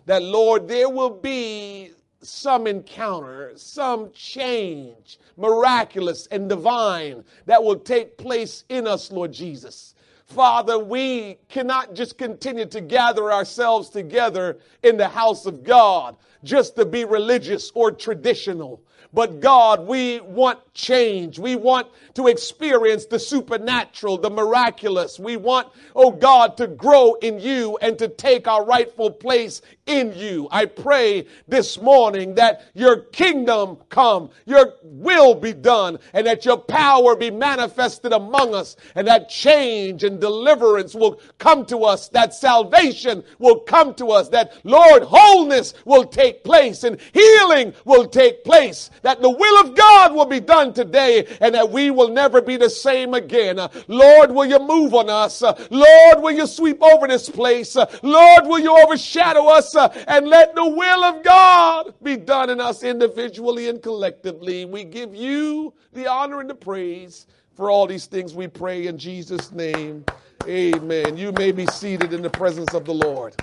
That, 0.06 0.22
Lord, 0.22 0.68
there 0.68 0.90
will 0.90 1.12
be 1.12 1.92
some 2.22 2.68
encounter, 2.68 3.54
some 3.56 4.12
change, 4.12 5.18
miraculous 5.38 6.28
and 6.28 6.50
divine, 6.50 7.24
that 7.46 7.64
will 7.64 7.80
take 7.80 8.18
place 8.18 8.66
in 8.68 8.86
us, 8.86 9.14
Lord 9.14 9.32
Jesus. 9.32 9.96
Father, 10.28 10.78
we 10.78 11.38
cannot 11.48 11.94
just 11.94 12.18
continue 12.18 12.66
to 12.66 12.82
gather 12.82 13.32
ourselves 13.32 13.90
together 13.90 14.58
in 14.84 14.98
the 14.98 15.08
house 15.08 15.46
of 15.46 15.64
God 15.64 16.18
just 16.44 16.76
to 16.76 16.86
be 16.86 17.06
religious 17.06 17.72
or 17.74 17.92
traditional. 17.92 18.82
But 19.14 19.40
God, 19.40 19.88
we 19.88 20.20
want 20.20 20.60
change. 20.74 21.40
We 21.40 21.56
want 21.56 21.88
to 22.16 22.28
experience 22.28 23.06
the 23.06 23.20
supernatural, 23.20 24.18
the 24.18 24.30
miraculous. 24.30 25.18
We 25.18 25.38
want, 25.38 25.70
oh 25.96 26.12
God, 26.12 26.58
to 26.58 26.68
grow 26.68 27.14
in 27.16 27.40
you 27.40 27.78
and 27.82 27.98
to 27.98 28.10
take 28.10 28.50
our 28.50 28.66
rightful 28.66 29.12
place 29.12 29.62
in 29.88 30.14
you. 30.14 30.48
I 30.52 30.66
pray 30.66 31.28
this 31.48 31.82
morning 31.82 32.36
that 32.36 32.66
your 32.74 32.98
kingdom 32.98 33.78
come, 33.90 34.30
your 34.46 34.74
will 34.84 35.34
be 35.34 35.54
done, 35.54 36.00
and 36.14 36.28
that 36.28 36.46
your 36.46 36.58
power 36.58 37.16
be 37.16 37.32
manifested 37.32 38.14
among 38.14 38.54
us, 38.54 38.76
and 38.96 39.08
that 39.08 39.30
change 39.30 40.04
and 40.04 40.20
deliverance 40.20 40.94
will 40.94 41.20
come 41.38 41.66
to 41.66 41.84
us, 41.84 42.10
that 42.10 42.34
salvation 42.34 43.24
will 43.40 43.60
come 43.62 43.94
to 43.96 44.12
us, 44.12 44.30
that 44.30 44.54
Lord, 44.64 45.04
wholeness 45.04 45.74
will 45.86 46.06
take 46.06 46.44
place 46.44 46.84
and 46.84 47.00
healing 47.14 47.74
will 47.86 48.08
take 48.08 48.44
place, 48.44 48.90
that 49.02 49.22
the 49.22 49.30
will 49.30 49.62
of 49.62 49.76
God 49.76 50.14
will 50.14 50.26
be 50.26 50.40
done 50.40 50.74
today, 50.74 51.26
and 51.42 51.56
that 51.56 51.72
we 51.72 51.92
will 51.92 52.10
never 52.10 52.42
be 52.42 52.58
the 52.58 52.70
same 52.70 53.14
again. 53.14 53.60
Lord, 53.88 54.32
will 54.32 54.46
you 54.46 54.60
move 54.60 54.94
on 54.94 55.10
us? 55.10 55.42
Lord, 55.42 56.22
will 56.22 56.32
you 56.32 56.48
sweep 56.48 56.84
over 56.84 57.08
this 57.08 57.30
place? 57.30 57.76
Lord, 58.04 58.46
will 58.46 58.60
you 58.60 58.78
overshadow 58.78 59.48
us? 59.48 59.76
And 59.78 60.28
let 60.28 60.56
the 60.56 60.68
will 60.68 61.04
of 61.04 61.24
God 61.24 61.94
be 62.04 62.18
done 62.18 62.50
in 62.50 62.60
us 62.60 62.84
individually 62.84 63.70
and 63.70 63.82
collectively. 63.82 64.66
We 64.66 64.84
give 64.84 65.16
you 65.16 65.74
the 65.94 66.08
honor 66.08 66.42
and 66.42 66.50
the 66.50 66.56
praise 66.56 67.28
for 67.56 67.72
all 67.72 67.88
these 67.88 68.06
things 68.06 68.34
we 68.34 68.48
pray 68.48 68.88
in 68.88 68.98
Jesus' 68.98 69.52
name. 69.52 70.06
Amen. 70.48 71.18
You 71.18 71.32
may 71.32 71.52
be 71.52 71.66
seated 71.68 72.14
in 72.14 72.22
the 72.22 72.30
presence 72.30 72.74
of 72.74 72.86
the 72.86 72.94
Lord. 72.94 73.36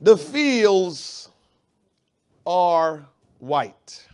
The 0.00 0.16
fields 0.16 1.30
are 2.46 3.06
white. 3.38 4.06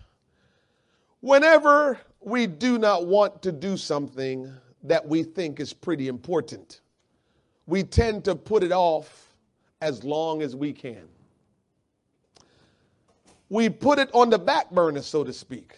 Whenever 1.21 2.01
we 2.21 2.47
do 2.47 2.79
not 2.79 3.07
want 3.07 3.43
to 3.43 3.53
do 3.53 3.77
something 3.77 4.53
that 4.85 5.07
we 5.07 5.23
think 5.23 5.61
is 5.61 5.73
pretty 5.73 6.09
important, 6.09 6.81
we 7.67 7.83
tend 7.83 8.25
to 8.25 8.35
put 8.35 8.63
it 8.63 8.73
off 8.73 9.32
as 9.83 10.05
long 10.05 10.43
as 10.43 10.55
we 10.55 10.73
can. 10.73 11.03
We 13.49 13.69
put 13.69 13.99
it 13.99 14.09
on 14.15 14.31
the 14.31 14.39
back 14.39 14.71
burner, 14.71 15.03
so 15.03 15.25
to 15.25 15.33
speak. 15.33 15.75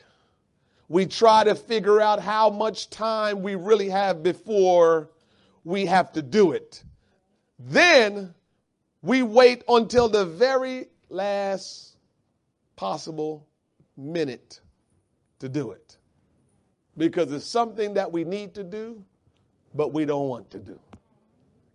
We 0.89 1.07
try 1.07 1.43
to 1.43 1.55
figure 1.55 2.01
out 2.03 2.21
how 2.21 2.51
much 2.51 2.91
time 2.91 3.43
we 3.43 3.55
really 3.55 3.89
have 3.89 4.23
before 4.23 5.09
we 5.65 5.87
have 5.87 6.13
to 6.13 6.23
do 6.23 6.53
it. 6.53 6.85
Then 7.59 8.35
we 9.01 9.23
wait 9.23 9.65
until 9.69 10.11
the 10.11 10.27
very 10.27 10.89
last 11.09 11.97
possible 12.77 13.47
minute 13.97 14.61
to 15.39 15.49
do 15.49 15.71
it. 15.71 15.97
Because 16.99 17.33
it's 17.33 17.47
something 17.47 17.95
that 17.95 18.13
we 18.13 18.23
need 18.25 18.55
to 18.55 18.63
do, 18.63 19.03
but 19.75 19.95
we 19.95 20.05
don't 20.05 20.29
want 20.29 20.51
to 20.51 20.59
do. 20.59 20.79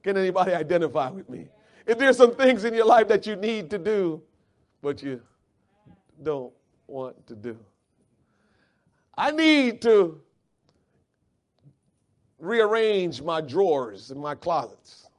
Can 0.03 0.15
anybody 0.15 0.53
identify 0.53 1.09
with 1.09 1.27
me? 1.27 1.47
If 1.89 1.97
there's 1.97 2.17
some 2.17 2.35
things 2.35 2.65
in 2.65 2.75
your 2.75 2.85
life 2.85 3.07
that 3.07 3.25
you 3.25 3.35
need 3.35 3.71
to 3.71 3.79
do, 3.79 4.21
but 4.79 5.01
you 5.01 5.23
don't 6.21 6.53
want 6.85 7.25
to 7.25 7.35
do. 7.35 7.57
I 9.17 9.31
need 9.31 9.81
to 9.81 10.21
rearrange 12.37 13.23
my 13.23 13.41
drawers 13.41 14.11
and 14.11 14.21
my 14.21 14.35
closets, 14.35 15.09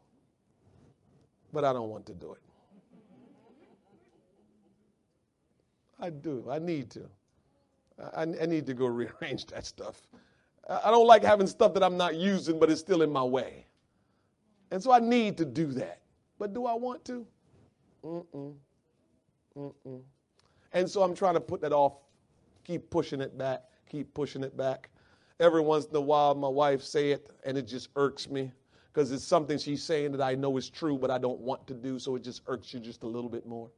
but 1.52 1.64
I 1.64 1.72
don't 1.72 1.88
want 1.88 2.06
to 2.06 2.14
do 2.14 2.34
it. 2.34 2.40
I 5.98 6.10
do. 6.10 6.46
I 6.48 6.60
need 6.60 6.88
to. 6.90 7.00
I, 8.16 8.22
I 8.22 8.46
need 8.46 8.64
to 8.66 8.74
go 8.74 8.86
rearrange 9.02 9.46
that 9.46 9.66
stuff. 9.66 10.02
I 10.68 10.92
don't 10.92 11.08
like 11.08 11.24
having 11.24 11.48
stuff 11.48 11.74
that 11.74 11.82
I'm 11.82 11.96
not 11.96 12.14
using, 12.14 12.60
but 12.60 12.70
it's 12.70 12.80
still 12.80 13.02
in 13.02 13.10
my 13.10 13.24
way. 13.24 13.66
And 14.70 14.80
so 14.80 14.92
I 14.92 15.00
need 15.00 15.36
to 15.38 15.44
do 15.44 15.66
that. 15.72 15.99
But 16.40 16.54
do 16.54 16.64
I 16.64 16.72
want 16.72 17.04
to? 17.04 17.26
Mm-mm. 18.02 18.54
Mm-mm. 19.56 20.00
And 20.72 20.90
so 20.90 21.02
I'm 21.02 21.14
trying 21.14 21.34
to 21.34 21.40
put 21.40 21.60
that 21.60 21.72
off, 21.72 21.98
keep 22.64 22.88
pushing 22.88 23.20
it 23.20 23.36
back, 23.36 23.64
keep 23.90 24.14
pushing 24.14 24.42
it 24.42 24.56
back. 24.56 24.88
Every 25.38 25.60
once 25.60 25.84
in 25.84 25.94
a 25.94 26.00
while, 26.00 26.34
my 26.34 26.48
wife 26.48 26.82
say 26.82 27.10
it, 27.10 27.28
and 27.44 27.58
it 27.58 27.68
just 27.68 27.90
irks 27.94 28.30
me 28.30 28.50
because 28.90 29.12
it's 29.12 29.26
something 29.26 29.58
she's 29.58 29.82
saying 29.82 30.12
that 30.12 30.22
I 30.22 30.34
know 30.34 30.56
is 30.56 30.70
true, 30.70 30.96
but 30.96 31.10
I 31.10 31.18
don't 31.18 31.40
want 31.40 31.66
to 31.66 31.74
do, 31.74 31.98
so 31.98 32.16
it 32.16 32.24
just 32.24 32.40
irks 32.46 32.72
you 32.72 32.80
just 32.80 33.02
a 33.02 33.06
little 33.06 33.30
bit 33.30 33.46
more. 33.46 33.70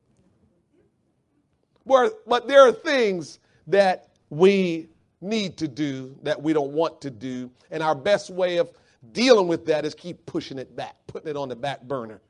But 1.84 2.46
there 2.46 2.62
are 2.62 2.72
things 2.72 3.40
that 3.66 4.10
we 4.30 4.88
need 5.20 5.56
to 5.56 5.66
do 5.66 6.16
that 6.22 6.40
we 6.40 6.52
don't 6.52 6.72
want 6.72 7.00
to 7.00 7.10
do, 7.10 7.50
and 7.72 7.82
our 7.82 7.96
best 7.96 8.30
way 8.30 8.58
of 8.58 8.70
dealing 9.10 9.48
with 9.48 9.66
that 9.66 9.84
is 9.84 9.96
keep 9.96 10.24
pushing 10.26 10.60
it 10.60 10.76
back, 10.76 10.94
putting 11.08 11.28
it 11.28 11.36
on 11.36 11.48
the 11.48 11.56
back 11.56 11.82
burner. 11.82 12.20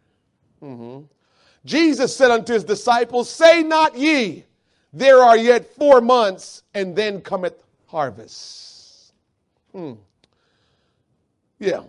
Mm-hmm. 0.62 1.02
Jesus 1.64 2.14
said 2.16 2.30
unto 2.30 2.52
his 2.52 2.64
disciples, 2.64 3.28
Say 3.28 3.62
not 3.62 3.96
ye, 3.96 4.44
there 4.92 5.18
are 5.18 5.36
yet 5.36 5.74
four 5.74 6.00
months, 6.00 6.62
and 6.74 6.94
then 6.94 7.20
cometh 7.20 7.62
harvest. 7.86 9.12
Hmm. 9.72 9.92
Yeah. 11.58 11.82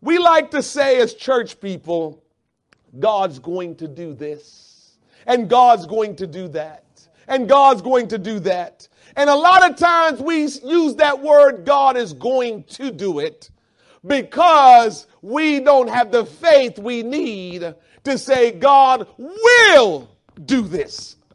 We 0.00 0.18
like 0.18 0.50
to 0.50 0.62
say 0.62 1.00
as 1.00 1.14
church 1.14 1.60
people, 1.60 2.22
God's 3.00 3.38
going 3.38 3.74
to 3.76 3.88
do 3.88 4.14
this, 4.14 4.96
and 5.26 5.48
God's 5.48 5.86
going 5.86 6.14
to 6.16 6.26
do 6.26 6.48
that, 6.48 6.84
and 7.26 7.48
God's 7.48 7.82
going 7.82 8.08
to 8.08 8.18
do 8.18 8.38
that. 8.40 8.86
And 9.16 9.30
a 9.30 9.34
lot 9.34 9.68
of 9.68 9.76
times 9.76 10.20
we 10.20 10.42
use 10.42 10.96
that 10.96 11.20
word, 11.20 11.64
God 11.64 11.96
is 11.96 12.12
going 12.12 12.64
to 12.64 12.90
do 12.90 13.20
it, 13.20 13.50
because 14.06 15.06
we 15.22 15.60
don't 15.60 15.88
have 15.88 16.10
the 16.10 16.24
faith 16.24 16.78
we 16.78 17.02
need 17.02 17.74
to 18.04 18.18
say 18.18 18.52
God 18.52 19.08
will 19.18 20.10
do 20.44 20.62
this. 20.62 21.16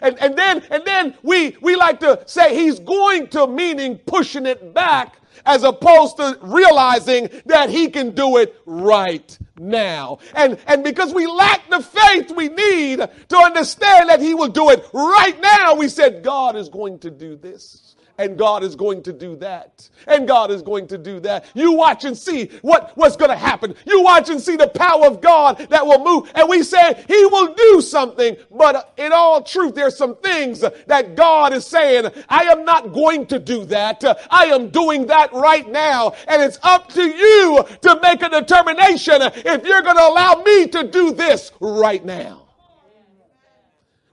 And, 0.00 0.18
and 0.18 0.36
then 0.36 0.62
and 0.70 0.82
then 0.86 1.14
we 1.22 1.56
we 1.60 1.76
like 1.76 2.00
to 2.00 2.22
say 2.24 2.54
he's 2.54 2.78
going 2.78 3.28
to 3.28 3.46
meaning 3.46 3.98
pushing 3.98 4.46
it 4.46 4.72
back 4.72 5.18
as 5.44 5.62
opposed 5.62 6.16
to 6.16 6.38
realizing 6.40 7.28
that 7.44 7.68
he 7.68 7.88
can 7.88 8.12
do 8.12 8.38
it 8.38 8.60
right 8.64 9.38
now. 9.58 10.18
And, 10.34 10.58
and 10.66 10.82
because 10.82 11.12
we 11.12 11.26
lack 11.26 11.68
the 11.68 11.80
faith 11.80 12.30
we 12.30 12.48
need 12.48 12.98
to 12.98 13.36
understand 13.36 14.08
that 14.08 14.20
he 14.20 14.34
will 14.34 14.48
do 14.48 14.70
it 14.70 14.86
right 14.92 15.38
now, 15.40 15.74
we 15.74 15.88
said, 15.88 16.22
God 16.22 16.56
is 16.56 16.68
going 16.68 16.98
to 17.00 17.10
do 17.10 17.36
this 17.36 17.95
and 18.18 18.38
God 18.38 18.62
is 18.62 18.74
going 18.74 19.02
to 19.02 19.12
do 19.12 19.36
that. 19.36 19.88
And 20.06 20.26
God 20.26 20.50
is 20.50 20.62
going 20.62 20.86
to 20.88 20.98
do 20.98 21.20
that. 21.20 21.46
You 21.54 21.72
watch 21.72 22.04
and 22.04 22.16
see 22.16 22.46
what, 22.62 22.92
what's 22.96 23.16
going 23.16 23.30
to 23.30 23.36
happen. 23.36 23.74
You 23.86 24.02
watch 24.02 24.30
and 24.30 24.40
see 24.40 24.56
the 24.56 24.68
power 24.68 25.06
of 25.06 25.20
God 25.20 25.58
that 25.70 25.86
will 25.86 26.02
move. 26.02 26.30
And 26.34 26.48
we 26.48 26.62
say 26.62 27.04
he 27.08 27.26
will 27.26 27.54
do 27.54 27.80
something. 27.80 28.36
But 28.50 28.92
in 28.96 29.12
all 29.12 29.42
truth, 29.42 29.74
there's 29.74 29.96
some 29.96 30.16
things 30.16 30.60
that 30.60 31.14
God 31.16 31.52
is 31.52 31.66
saying, 31.66 32.10
I 32.28 32.44
am 32.44 32.64
not 32.64 32.92
going 32.92 33.26
to 33.26 33.38
do 33.38 33.64
that. 33.66 34.02
I 34.30 34.46
am 34.46 34.70
doing 34.70 35.06
that 35.06 35.32
right 35.32 35.68
now. 35.68 36.14
And 36.28 36.42
it's 36.42 36.58
up 36.62 36.88
to 36.90 37.02
you 37.02 37.64
to 37.82 38.00
make 38.02 38.22
a 38.22 38.28
determination 38.28 39.22
if 39.22 39.64
you're 39.64 39.82
going 39.82 39.96
to 39.96 40.06
allow 40.06 40.42
me 40.44 40.66
to 40.68 40.84
do 40.84 41.12
this 41.12 41.52
right 41.60 42.04
now. 42.04 42.45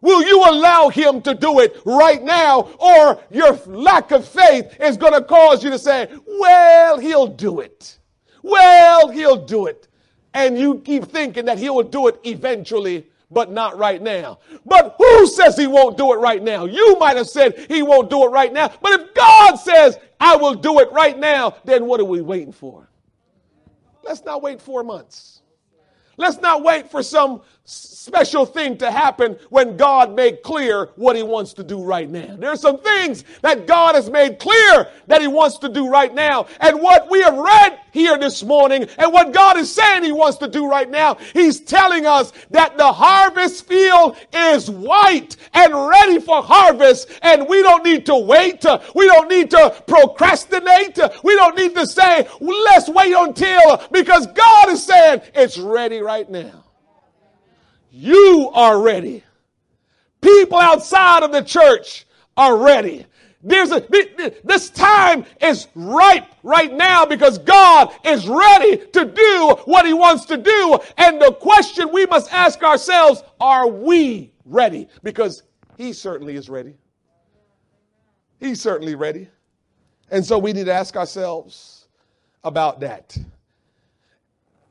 Will 0.03 0.21
you 0.21 0.43
allow 0.43 0.89
him 0.89 1.21
to 1.21 1.33
do 1.33 1.61
it 1.61 1.81
right 1.85 2.21
now? 2.21 2.63
Or 2.77 3.21
your 3.31 3.53
lack 3.65 4.11
of 4.11 4.27
faith 4.27 4.75
is 4.81 4.97
going 4.97 5.13
to 5.13 5.23
cause 5.23 5.63
you 5.63 5.69
to 5.69 5.79
say, 5.79 6.09
well, 6.27 6.99
he'll 6.99 7.27
do 7.27 7.61
it. 7.61 7.99
Well, 8.41 9.07
he'll 9.11 9.45
do 9.45 9.67
it. 9.67 9.87
And 10.33 10.59
you 10.59 10.79
keep 10.79 11.05
thinking 11.05 11.45
that 11.45 11.57
he 11.57 11.69
will 11.69 11.83
do 11.83 12.09
it 12.09 12.19
eventually, 12.25 13.07
but 13.31 13.49
not 13.49 13.77
right 13.77 14.01
now. 14.01 14.39
But 14.65 14.95
who 14.97 15.25
says 15.25 15.55
he 15.55 15.67
won't 15.67 15.95
do 15.97 16.11
it 16.11 16.17
right 16.17 16.43
now? 16.43 16.65
You 16.65 16.97
might 16.99 17.15
have 17.15 17.29
said 17.29 17.65
he 17.69 17.81
won't 17.81 18.09
do 18.09 18.25
it 18.25 18.29
right 18.29 18.51
now. 18.51 18.73
But 18.81 18.99
if 18.99 19.13
God 19.13 19.55
says, 19.55 19.97
I 20.19 20.35
will 20.35 20.55
do 20.55 20.81
it 20.81 20.91
right 20.91 21.17
now, 21.17 21.55
then 21.63 21.85
what 21.85 22.01
are 22.01 22.05
we 22.05 22.19
waiting 22.19 22.51
for? 22.51 22.89
Let's 24.03 24.25
not 24.25 24.41
wait 24.41 24.61
four 24.61 24.83
months. 24.83 25.43
Let's 26.17 26.39
not 26.41 26.61
wait 26.61 26.91
for 26.91 27.01
some 27.01 27.41
special 27.65 28.45
thing 28.45 28.77
to 28.77 28.91
happen 28.91 29.37
when 29.49 29.77
God 29.77 30.13
made 30.13 30.43
clear 30.43 30.89
what 30.95 31.15
he 31.15 31.23
wants 31.23 31.53
to 31.53 31.63
do 31.63 31.81
right 31.81 32.09
now. 32.09 32.35
There 32.35 32.49
are 32.49 32.57
some 32.57 32.79
things 32.79 33.23
that 33.41 33.65
God 33.65 33.95
has 33.95 34.09
made 34.09 34.39
clear 34.39 34.89
that 35.07 35.21
he 35.21 35.27
wants 35.27 35.57
to 35.59 35.69
do 35.69 35.89
right 35.89 36.13
now. 36.13 36.47
And 36.59 36.81
what 36.81 37.09
we 37.09 37.21
have 37.21 37.37
read 37.37 37.79
here 37.91 38.17
this 38.17 38.43
morning 38.43 38.87
and 38.97 39.13
what 39.13 39.33
God 39.33 39.57
is 39.57 39.71
saying 39.71 40.03
he 40.03 40.11
wants 40.11 40.37
to 40.39 40.49
do 40.49 40.67
right 40.67 40.89
now, 40.89 41.15
he's 41.31 41.61
telling 41.61 42.05
us 42.05 42.33
that 42.51 42.77
the 42.77 42.91
harvest 42.91 43.65
field 43.65 44.17
is 44.33 44.69
white 44.69 45.37
and 45.53 45.73
ready 45.73 46.19
for 46.19 46.43
harvest 46.43 47.09
and 47.21 47.47
we 47.47 47.61
don't 47.61 47.85
need 47.85 48.05
to 48.07 48.17
wait. 48.17 48.65
We 48.93 49.05
don't 49.07 49.29
need 49.29 49.49
to 49.51 49.73
procrastinate. 49.87 50.99
We 51.23 51.35
don't 51.35 51.55
need 51.55 51.73
to 51.75 51.87
say, 51.87 52.27
let's 52.41 52.89
wait 52.89 53.13
until 53.15 53.81
because 53.91 54.27
God 54.27 54.69
is 54.69 54.85
saying 54.85 55.21
it's 55.33 55.57
ready 55.57 56.01
right 56.01 56.29
now. 56.29 56.62
You 57.95 58.49
are 58.55 58.81
ready. 58.81 59.23
People 60.19 60.57
outside 60.57 61.21
of 61.21 61.31
the 61.31 61.43
church 61.43 62.07
are 62.35 62.57
ready. 62.57 63.05
There's 63.43 63.71
a, 63.71 63.85
this 64.43 64.71
time 64.71 65.25
is 65.39 65.67
ripe 65.75 66.25
right 66.41 66.73
now 66.73 67.05
because 67.05 67.37
God 67.37 67.93
is 68.03 68.27
ready 68.27 68.77
to 68.77 69.05
do 69.05 69.55
what 69.65 69.85
he 69.85 69.93
wants 69.93 70.25
to 70.25 70.37
do. 70.37 70.79
And 70.97 71.21
the 71.21 71.33
question 71.33 71.91
we 71.93 72.07
must 72.07 72.33
ask 72.33 72.63
ourselves, 72.63 73.21
are 73.39 73.67
we 73.67 74.33
ready? 74.43 74.87
Because 75.03 75.43
he 75.77 75.93
certainly 75.93 76.35
is 76.35 76.49
ready. 76.49 76.75
He's 78.39 78.59
certainly 78.59 78.95
ready. 78.95 79.27
And 80.09 80.25
so 80.25 80.39
we 80.39 80.51
need 80.51 80.65
to 80.65 80.73
ask 80.73 80.95
ourselves 80.95 81.87
about 82.43 82.79
that. 82.79 83.15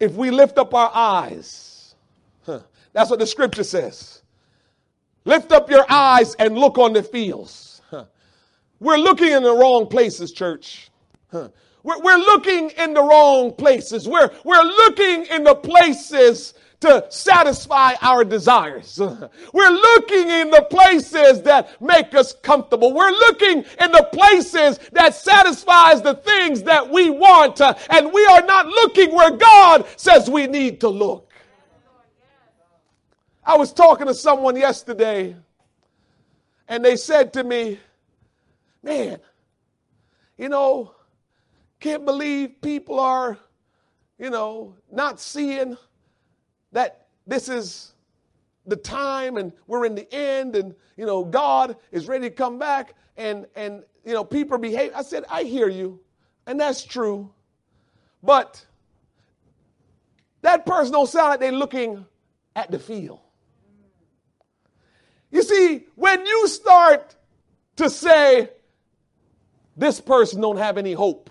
If 0.01 0.15
we 0.15 0.33
lift 0.33 0.59
up 0.59 0.75
our 0.75 0.91
eyes, 0.93 1.95
that's 2.93 3.11
what 3.11 3.19
the 3.19 3.27
scripture 3.27 3.65
says. 3.65 4.23
Lift 5.25 5.53
up 5.53 5.71
your 5.71 5.87
eyes 5.89 6.35
and 6.35 6.57
look 6.59 6.79
on 6.79 6.93
the 6.93 7.03
fields. 7.03 7.81
We're 8.81 8.97
looking 8.97 9.31
in 9.31 9.45
the 9.45 9.55
wrong 9.55 9.87
places, 9.87 10.33
church. 10.33 10.91
We're, 11.85 12.17
looking 12.19 12.71
in 12.71 12.95
the 12.95 13.03
wrong 13.03 13.53
places. 13.55 14.09
We're, 14.09 14.31
we're 14.45 14.63
looking 14.63 15.27
in 15.27 15.45
the 15.45 15.55
places 15.55 16.55
to 16.81 17.07
satisfy 17.09 17.95
our 18.03 18.25
desires. 18.25 19.01
We're 19.53 19.71
looking 19.71 20.29
in 20.29 20.51
the 20.51 20.67
places 20.69 21.43
that 21.43 21.81
make 21.81 22.13
us 22.15 22.35
comfortable. 22.43 22.93
We're 22.93 23.11
looking 23.11 23.59
in 23.81 23.93
the 23.93 24.09
places 24.13 24.79
that 24.93 25.15
satisfies 25.15 26.03
the 26.03 26.15
things 26.15 26.65
that 26.65 26.89
we 26.89 27.09
want. 27.11 27.61
Uh, 27.61 27.75
and 27.91 28.13
we 28.13 28.27
are 28.27 28.43
not 28.43 28.67
looking 28.67 29.15
where 29.15 29.31
God 29.31 29.87
says 29.97 30.29
we 30.29 30.49
need 30.49 30.81
to 30.81 30.89
look. 30.89 31.32
I 33.45 33.57
was 33.57 33.73
talking 33.73 34.07
to 34.07 34.15
someone 34.15 34.57
yesterday, 34.57 35.37
and 36.69 36.85
they 36.85 36.97
said 36.97 37.33
to 37.35 37.45
me, 37.45 37.81
Man, 38.85 39.19
you 40.37 40.49
know, 40.49 40.95
can't 41.79 42.05
believe 42.05 42.61
people 42.61 42.99
are, 42.99 43.39
you 44.19 44.31
know, 44.31 44.75
not 44.91 45.21
seeing 45.21 45.77
that 46.73 47.07
this 47.27 47.49
is 47.49 47.93
the 48.67 48.77
time 48.77 49.37
and 49.37 49.53
we're 49.67 49.85
in 49.85 49.95
the 49.95 50.13
end 50.13 50.57
and, 50.57 50.75
you 50.97 51.07
know, 51.07 51.25
God 51.25 51.77
is 51.91 52.09
ready 52.09 52.29
to 52.29 52.35
come 52.35 52.59
back 52.59 52.95
and, 53.17 53.47
and 53.55 53.83
you 54.05 54.13
know, 54.13 54.25
people 54.25 54.59
behave. 54.59 54.93
I 54.95 55.03
said, 55.03 55.25
I 55.29 55.45
hear 55.45 55.69
you, 55.69 56.01
and 56.47 56.59
that's 56.59 56.85
true. 56.85 57.31
But 58.23 58.65
that 60.43 60.67
person 60.67 60.93
don't 60.93 61.09
sound 61.09 61.31
like 61.31 61.41
they're 61.41 61.53
looking 61.53 62.05
at 62.57 62.71
the 62.71 62.79
field. 62.79 63.21
You 65.33 65.43
see, 65.43 65.87
when 65.97 66.25
you 66.25 66.47
start 66.47 67.17
to 67.77 67.91
say, 67.91 68.51
this 69.77 70.01
person 70.01 70.43
don't 70.43 70.59
have 70.59 70.79
any 70.79 70.93
hope, 70.93 71.31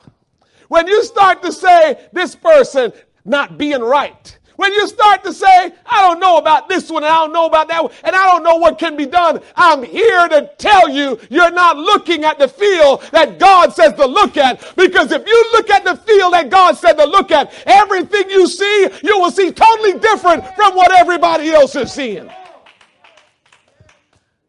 when 0.68 0.88
you 0.88 1.04
start 1.04 1.44
to 1.44 1.52
say, 1.52 2.00
this 2.12 2.36
person 2.36 2.92
not 3.24 3.58
being 3.60 3.82
right, 3.82 4.38
when 4.56 4.74
you 4.74 4.88
start 4.88 5.24
to 5.24 5.34
say, 5.34 5.72
I 5.86 6.02
don't 6.02 6.20
know 6.20 6.38
about 6.38 6.68
this 6.68 6.90
one, 6.90 7.04
and 7.04 7.12
I 7.12 7.16
don't 7.16 7.34
know 7.34 7.46
about 7.46 7.68
that 7.70 7.84
one, 7.84 7.94
and 8.04 8.16
I 8.16 8.26
don't 8.26 8.44
know 8.44 8.56
what 8.56 8.80
can 8.80 8.96
be 8.96 9.06
done, 9.06 9.40
I'm 9.56 9.84
here 9.84 10.28
to 10.30 10.52
tell 10.58 10.90
you, 10.90 11.20
you're 11.30 11.52
not 11.52 11.78
looking 11.78 12.24
at 12.26 12.40
the 12.40 12.48
field 12.48 13.04
that 13.12 13.40
God 13.40 13.74
says 13.74 13.94
to 13.94 14.06
look 14.06 14.38
at. 14.38 14.76
Because 14.76 15.12
if 15.12 15.26
you 15.26 15.50
look 15.54 15.70
at 15.70 15.84
the 15.84 15.96
field 15.96 16.34
that 16.34 16.50
God 16.50 16.76
said 16.78 16.94
to 16.94 17.06
look 17.06 17.32
at, 17.32 17.54
everything 17.66 18.30
you 18.30 18.48
see, 18.48 18.90
you 19.04 19.20
will 19.20 19.32
see 19.32 19.52
totally 19.52 20.00
different 20.00 20.46
from 20.56 20.76
what 20.76 20.92
everybody 20.92 21.52
else 21.52 21.76
is 21.76 21.92
seeing. 21.92 22.30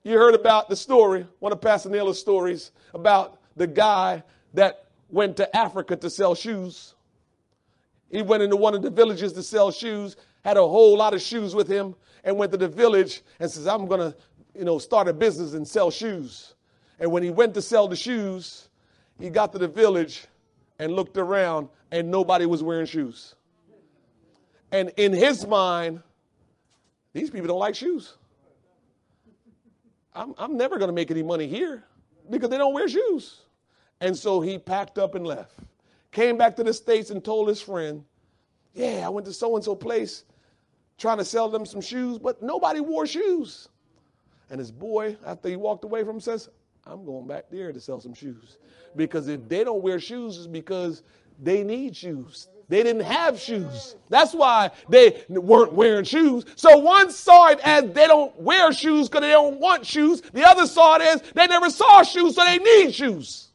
You 0.05 0.19
heard 0.19 0.35
about 0.35 0.69
the 0.69 0.77
story, 0.77 1.27
one 1.39 1.53
of 1.53 1.61
Pastor 1.61 1.89
Naylor's 1.89 2.19
stories 2.19 2.73
about 2.93 3.39
the 3.55 3.67
guy 3.69 4.25
that 4.55 4.87
went 5.09 5.37
to 5.37 5.57
Africa 5.57 5.95
to 5.97 6.11
sell 6.11 6.35
shoes. 6.35 6.95
He 8.11 8.21
went 8.23 8.43
into 8.43 8.57
one 8.57 8.75
of 8.75 8.83
the 8.83 8.91
villages 8.91 9.33
to 9.35 9.43
sell 9.43 9.71
shoes, 9.71 10.17
had 10.45 10.57
a 10.57 10.61
whole 10.61 10.97
lot 10.97 11.15
of 11.15 11.23
shoes 11.23 11.55
with 11.55 11.69
him, 11.69 11.95
and 12.25 12.37
went 12.37 12.51
to 12.53 12.59
the 12.59 12.69
village 12.69 13.23
and 13.39 13.51
says, 13.51 13.67
I'm 13.67 13.87
going 13.87 14.01
to, 14.01 14.17
you 14.59 14.65
know, 14.65 14.79
start 14.79 15.07
a 15.07 15.13
business 15.13 15.55
and 15.55 15.67
sell 15.67 15.91
shoes. 15.91 16.55
And 16.99 17.13
when 17.13 17.23
he 17.23 17.31
went 17.31 17.55
to 17.55 17.63
sell 17.63 17.87
the 17.87 17.97
shoes, 17.97 18.69
he 19.21 19.31
got 19.31 19.53
to 19.53 19.59
the 19.59 19.69
village 19.69 20.27
and 20.79 20.95
looked 20.95 21.17
around 21.17 21.69
and 21.93 22.11
nobody 22.11 22.47
was 22.47 22.63
wearing 22.63 22.87
shoes. 22.87 23.35
And 24.73 24.91
in 24.97 25.13
his 25.13 25.47
mind, 25.47 26.03
these 27.13 27.31
people 27.31 27.47
don't 27.47 27.59
like 27.59 27.77
shoes. 27.77 28.17
I'm, 30.15 30.35
I'm 30.39 30.57
never 30.57 30.79
going 30.79 30.89
to 30.89 30.95
make 30.95 31.11
any 31.11 31.23
money 31.23 31.47
here 31.47 31.85
because 32.31 32.51
they 32.51 32.59
don't 32.59 32.75
wear 32.75 32.89
shoes. 32.89 33.43
And 34.01 34.17
so 34.17 34.41
he 34.41 34.59
packed 34.59 34.99
up 34.99 35.15
and 35.15 35.27
left. 35.27 35.59
Came 36.11 36.37
back 36.37 36.57
to 36.57 36.65
the 36.65 36.75
States 36.75 37.11
and 37.11 37.25
told 37.25 37.49
his 37.49 37.61
friend, 37.61 38.05
Yeah, 38.75 39.03
I 39.05 39.09
went 39.09 39.27
to 39.27 39.33
so 39.33 39.55
and 39.57 39.65
so 39.65 39.75
place 39.75 40.25
trying 40.99 41.19
to 41.19 41.25
sell 41.25 41.49
them 41.49 41.67
some 41.67 41.81
shoes, 41.81 42.19
but 42.19 42.43
nobody 42.43 42.81
wore 42.81 43.07
shoes. 43.07 43.69
And 44.51 44.59
his 44.59 44.71
boy, 44.71 45.17
after 45.27 45.49
he 45.49 45.57
walked 45.57 45.85
away 45.85 46.05
from 46.05 46.17
him, 46.17 46.21
says, 46.21 46.49
I'm 46.87 47.05
going 47.05 47.27
back 47.27 47.47
there 47.51 47.73
to 47.73 47.81
sell 47.81 48.01
some 48.01 48.15
shoes. 48.15 48.59
Because 48.95 49.29
if 49.29 49.49
they 49.49 49.65
don't 49.65 49.83
wear 49.83 49.99
shoes, 49.99 50.37
it's 50.37 50.47
because 50.47 51.03
they 51.41 51.65
need 51.65 51.97
shoes. 51.97 52.49
They 52.73 52.83
didn't 52.83 53.03
have 53.03 53.39
shoes. 53.39 53.97
That's 54.09 54.33
why 54.33 54.71
they 54.89 55.25
weren't 55.29 55.75
wearing 55.75 56.07
shoes. 56.07 56.47
So 56.57 56.79
one 56.79 57.11
saw 57.11 57.49
it 57.49 57.61
as 57.63 57.93
they 57.93 58.07
don't 58.07 58.35
wear 58.41 58.73
shoes 58.73 59.11
because 59.11 59.21
they 59.21 59.33
don't 59.33 59.61
want 59.61 59.85
shoes. 59.85 60.23
The 60.33 60.43
other 60.43 60.67
saw 60.67 60.97
it 60.97 61.03
as 61.03 61.21
they 61.35 61.47
never 61.49 61.69
saw 61.69 62.03
shoes, 62.03 62.35
so 62.35 62.43
they 62.43 62.57
need 62.57 62.95
shoes. 62.95 63.49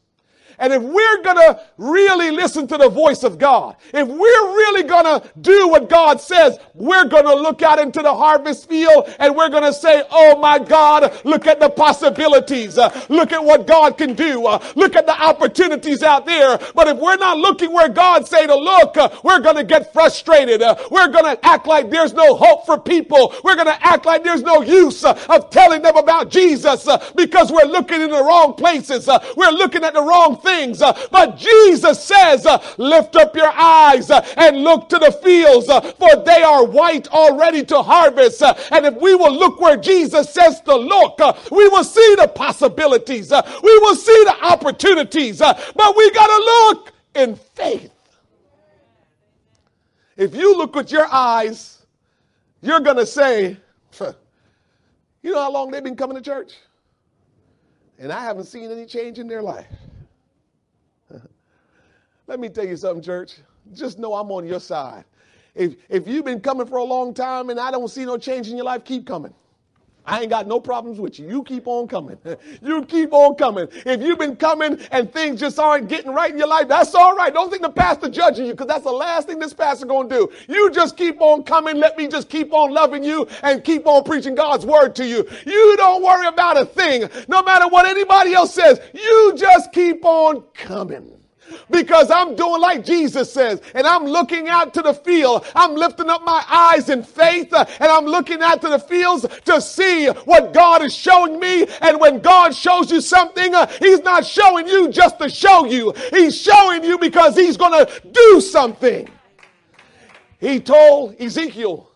And 0.58 0.72
if 0.72 0.82
we're 0.82 1.22
going 1.22 1.36
to 1.36 1.60
really 1.76 2.30
listen 2.30 2.66
to 2.66 2.76
the 2.76 2.88
voice 2.88 3.22
of 3.22 3.38
God, 3.38 3.76
if 3.94 4.08
we're 4.08 4.18
really 4.18 4.82
going 4.82 5.04
to 5.04 5.30
do 5.40 5.68
what 5.68 5.88
God 5.88 6.20
says, 6.20 6.58
we're 6.74 7.04
going 7.04 7.24
to 7.24 7.34
look 7.34 7.62
out 7.62 7.78
into 7.78 8.02
the 8.02 8.12
harvest 8.12 8.68
field 8.68 9.14
and 9.20 9.36
we're 9.36 9.50
going 9.50 9.62
to 9.62 9.72
say, 9.72 10.02
Oh 10.10 10.38
my 10.38 10.58
God, 10.58 11.20
look 11.24 11.46
at 11.46 11.60
the 11.60 11.70
possibilities. 11.70 12.76
Uh, 12.76 12.88
look 13.08 13.32
at 13.32 13.42
what 13.42 13.66
God 13.66 13.96
can 13.96 14.14
do. 14.14 14.46
Uh, 14.46 14.58
look 14.74 14.96
at 14.96 15.06
the 15.06 15.20
opportunities 15.20 16.02
out 16.02 16.26
there. 16.26 16.58
But 16.74 16.88
if 16.88 16.98
we're 16.98 17.16
not 17.16 17.38
looking 17.38 17.72
where 17.72 17.88
God 17.88 18.26
say 18.26 18.46
to 18.46 18.56
look, 18.56 18.96
uh, 18.96 19.10
we're 19.22 19.40
going 19.40 19.56
to 19.56 19.64
get 19.64 19.92
frustrated. 19.92 20.60
Uh, 20.60 20.76
we're 20.90 21.08
going 21.08 21.36
to 21.36 21.46
act 21.46 21.66
like 21.66 21.88
there's 21.88 22.14
no 22.14 22.34
hope 22.34 22.66
for 22.66 22.78
people. 22.78 23.32
We're 23.44 23.54
going 23.54 23.66
to 23.66 23.86
act 23.86 24.06
like 24.06 24.24
there's 24.24 24.42
no 24.42 24.62
use 24.62 25.04
uh, 25.04 25.18
of 25.28 25.50
telling 25.50 25.82
them 25.82 25.96
about 25.96 26.30
Jesus 26.30 26.88
uh, 26.88 26.98
because 27.14 27.52
we're 27.52 27.64
looking 27.64 28.00
in 28.00 28.10
the 28.10 28.22
wrong 28.22 28.54
places. 28.54 29.08
we're 29.36 29.50
looking 29.50 29.84
at 29.84 29.94
the 29.94 30.02
wrong 30.02 30.36
things 30.36 30.47
things. 30.48 30.82
Uh, 30.82 30.92
but 31.10 31.36
Jesus 31.36 32.02
says, 32.02 32.46
uh, 32.46 32.58
lift 32.78 33.16
up 33.16 33.36
your 33.36 33.52
eyes 33.52 34.10
uh, 34.10 34.26
and 34.36 34.58
look 34.58 34.88
to 34.88 34.98
the 34.98 35.12
fields, 35.12 35.66
for 35.66 36.24
they 36.24 36.42
are 36.42 36.64
white 36.64 37.08
already 37.08 37.64
to 37.64 37.82
harvest. 37.82 38.42
And 38.42 38.86
if 38.86 38.94
we 38.94 39.14
will 39.14 39.34
look 39.34 39.60
where 39.60 39.76
Jesus 39.76 40.32
says 40.32 40.60
to 40.62 40.74
look, 40.74 41.18
we 41.50 41.68
will 41.68 41.84
see 41.84 42.14
the 42.16 42.28
possibilities. 42.28 43.30
We 43.30 43.78
will 43.78 43.94
see 43.94 44.24
the 44.24 44.36
opportunities. 44.42 45.38
But 45.38 45.96
we 45.96 46.10
got 46.12 46.26
to 46.26 46.44
look 46.44 46.92
in 47.14 47.36
faith. 47.36 47.92
If 50.16 50.34
you 50.34 50.56
look 50.56 50.74
with 50.74 50.90
your 50.90 51.06
eyes, 51.06 51.86
you're 52.60 52.80
going 52.80 52.96
to 52.96 53.06
say, 53.06 53.56
you 55.22 55.32
know 55.32 55.42
how 55.42 55.52
long 55.52 55.70
they've 55.70 55.84
been 55.84 55.96
coming 55.96 56.16
to 56.16 56.22
church? 56.22 56.54
And 57.98 58.12
I 58.12 58.20
haven't 58.20 58.44
seen 58.44 58.70
any 58.70 58.86
change 58.86 59.18
in 59.18 59.28
their 59.28 59.42
life. 59.42 59.66
Let 62.28 62.40
me 62.40 62.50
tell 62.50 62.66
you 62.66 62.76
something, 62.76 63.02
church. 63.02 63.36
Just 63.72 63.98
know 63.98 64.12
I'm 64.12 64.30
on 64.30 64.46
your 64.46 64.60
side. 64.60 65.04
If, 65.54 65.76
if 65.88 66.06
you've 66.06 66.26
been 66.26 66.40
coming 66.40 66.66
for 66.66 66.76
a 66.76 66.84
long 66.84 67.14
time 67.14 67.48
and 67.48 67.58
I 67.58 67.70
don't 67.70 67.88
see 67.88 68.04
no 68.04 68.18
change 68.18 68.48
in 68.48 68.56
your 68.56 68.66
life, 68.66 68.84
keep 68.84 69.06
coming. 69.06 69.32
I 70.04 70.20
ain't 70.20 70.30
got 70.30 70.46
no 70.46 70.60
problems 70.60 71.00
with 71.00 71.18
you. 71.18 71.26
You 71.28 71.42
keep 71.42 71.66
on 71.66 71.88
coming. 71.88 72.18
You 72.62 72.84
keep 72.84 73.12
on 73.12 73.34
coming. 73.36 73.68
If 73.86 74.02
you've 74.02 74.18
been 74.18 74.36
coming 74.36 74.78
and 74.90 75.12
things 75.12 75.40
just 75.40 75.58
aren't 75.58 75.88
getting 75.88 76.12
right 76.12 76.30
in 76.30 76.38
your 76.38 76.48
life, 76.48 76.68
that's 76.68 76.94
all 76.94 77.14
right. 77.14 77.32
Don't 77.32 77.50
think 77.50 77.62
the 77.62 77.70
pastor 77.70 78.08
judging 78.08 78.46
you 78.46 78.52
because 78.52 78.66
that's 78.66 78.84
the 78.84 78.92
last 78.92 79.26
thing 79.26 79.38
this 79.38 79.54
pastor 79.54 79.86
going 79.86 80.08
to 80.10 80.14
do. 80.14 80.32
You 80.48 80.70
just 80.70 80.96
keep 80.96 81.20
on 81.20 81.44
coming. 81.44 81.76
Let 81.76 81.96
me 81.96 82.08
just 82.08 82.28
keep 82.28 82.52
on 82.52 82.72
loving 82.72 83.04
you 83.04 83.26
and 83.42 83.64
keep 83.64 83.86
on 83.86 84.04
preaching 84.04 84.34
God's 84.34 84.66
word 84.66 84.94
to 84.96 85.06
you. 85.06 85.26
You 85.46 85.76
don't 85.78 86.02
worry 86.02 86.26
about 86.26 86.58
a 86.58 86.66
thing. 86.66 87.08
No 87.26 87.42
matter 87.42 87.68
what 87.68 87.86
anybody 87.86 88.34
else 88.34 88.54
says, 88.54 88.80
you 88.92 89.34
just 89.36 89.72
keep 89.72 90.04
on 90.04 90.42
coming 90.54 91.17
because 91.70 92.10
I'm 92.10 92.34
doing 92.34 92.60
like 92.60 92.84
Jesus 92.84 93.32
says, 93.32 93.60
and 93.74 93.86
I'm 93.86 94.04
looking 94.04 94.48
out 94.48 94.74
to 94.74 94.82
the 94.82 94.94
field. 94.94 95.46
I'm 95.54 95.74
lifting 95.74 96.08
up 96.08 96.24
my 96.24 96.44
eyes 96.48 96.88
in 96.88 97.02
faith, 97.02 97.52
uh, 97.52 97.64
and 97.80 97.90
I'm 97.90 98.04
looking 98.04 98.42
out 98.42 98.60
to 98.62 98.68
the 98.68 98.78
fields 98.78 99.26
to 99.44 99.60
see 99.60 100.06
what 100.06 100.52
God 100.52 100.82
is 100.82 100.94
showing 100.94 101.38
me. 101.38 101.66
And 101.80 102.00
when 102.00 102.20
God 102.20 102.54
shows 102.54 102.90
you 102.90 103.00
something, 103.00 103.54
uh, 103.54 103.66
He's 103.78 104.00
not 104.00 104.24
showing 104.24 104.68
you 104.68 104.88
just 104.88 105.18
to 105.18 105.28
show 105.28 105.64
you. 105.66 105.92
He's 106.10 106.40
showing 106.40 106.84
you 106.84 106.98
because 106.98 107.36
He's 107.36 107.56
going 107.56 107.86
to 107.86 108.02
do 108.10 108.40
something. 108.40 109.08
He 110.40 110.60
told 110.60 111.20
Ezekiel, 111.20 111.90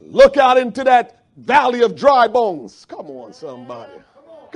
look 0.00 0.36
out 0.36 0.58
into 0.58 0.84
that 0.84 1.24
valley 1.36 1.82
of 1.82 1.94
dry 1.94 2.26
bones. 2.26 2.84
Come 2.84 3.06
on, 3.10 3.32
somebody. 3.32 3.92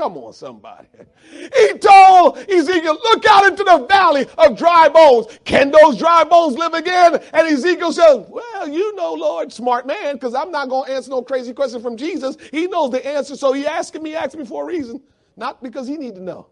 Come 0.01 0.17
on, 0.17 0.33
somebody. 0.33 0.87
He 1.31 1.75
told 1.75 2.39
Ezekiel, 2.39 2.99
look 3.05 3.27
out 3.27 3.45
into 3.49 3.63
the 3.63 3.85
valley 3.87 4.27
of 4.39 4.57
dry 4.57 4.89
bones. 4.89 5.27
Can 5.45 5.71
those 5.71 5.99
dry 5.99 6.25
bones 6.25 6.57
live 6.57 6.73
again? 6.73 7.23
And 7.35 7.47
Ezekiel 7.47 7.93
says, 7.93 8.25
well, 8.31 8.67
you 8.67 8.97
know, 8.97 9.13
Lord, 9.13 9.53
smart 9.53 9.87
man, 9.87 10.15
because 10.15 10.35
I'm 10.35 10.51
not 10.51 10.71
going 10.71 10.87
to 10.87 10.95
answer 10.95 11.11
no 11.11 11.21
crazy 11.21 11.53
question 11.53 11.83
from 11.83 11.99
Jesus. 11.99 12.39
He 12.51 12.67
knows 12.67 12.93
the 12.93 13.07
answer, 13.07 13.37
so 13.37 13.53
he 13.53 13.67
asking 13.67 14.03
me, 14.03 14.15
asking 14.15 14.41
me 14.41 14.47
for 14.47 14.63
a 14.63 14.67
reason, 14.67 15.03
not 15.37 15.63
because 15.63 15.87
he 15.87 15.99
need 15.99 16.15
to 16.15 16.23
know. 16.23 16.47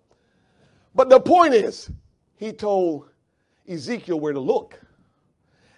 But 0.94 1.08
the 1.08 1.18
point 1.18 1.54
is, 1.54 1.90
he 2.36 2.52
told 2.52 3.08
Ezekiel 3.66 4.20
where 4.20 4.34
to 4.34 4.40
look. 4.40 4.78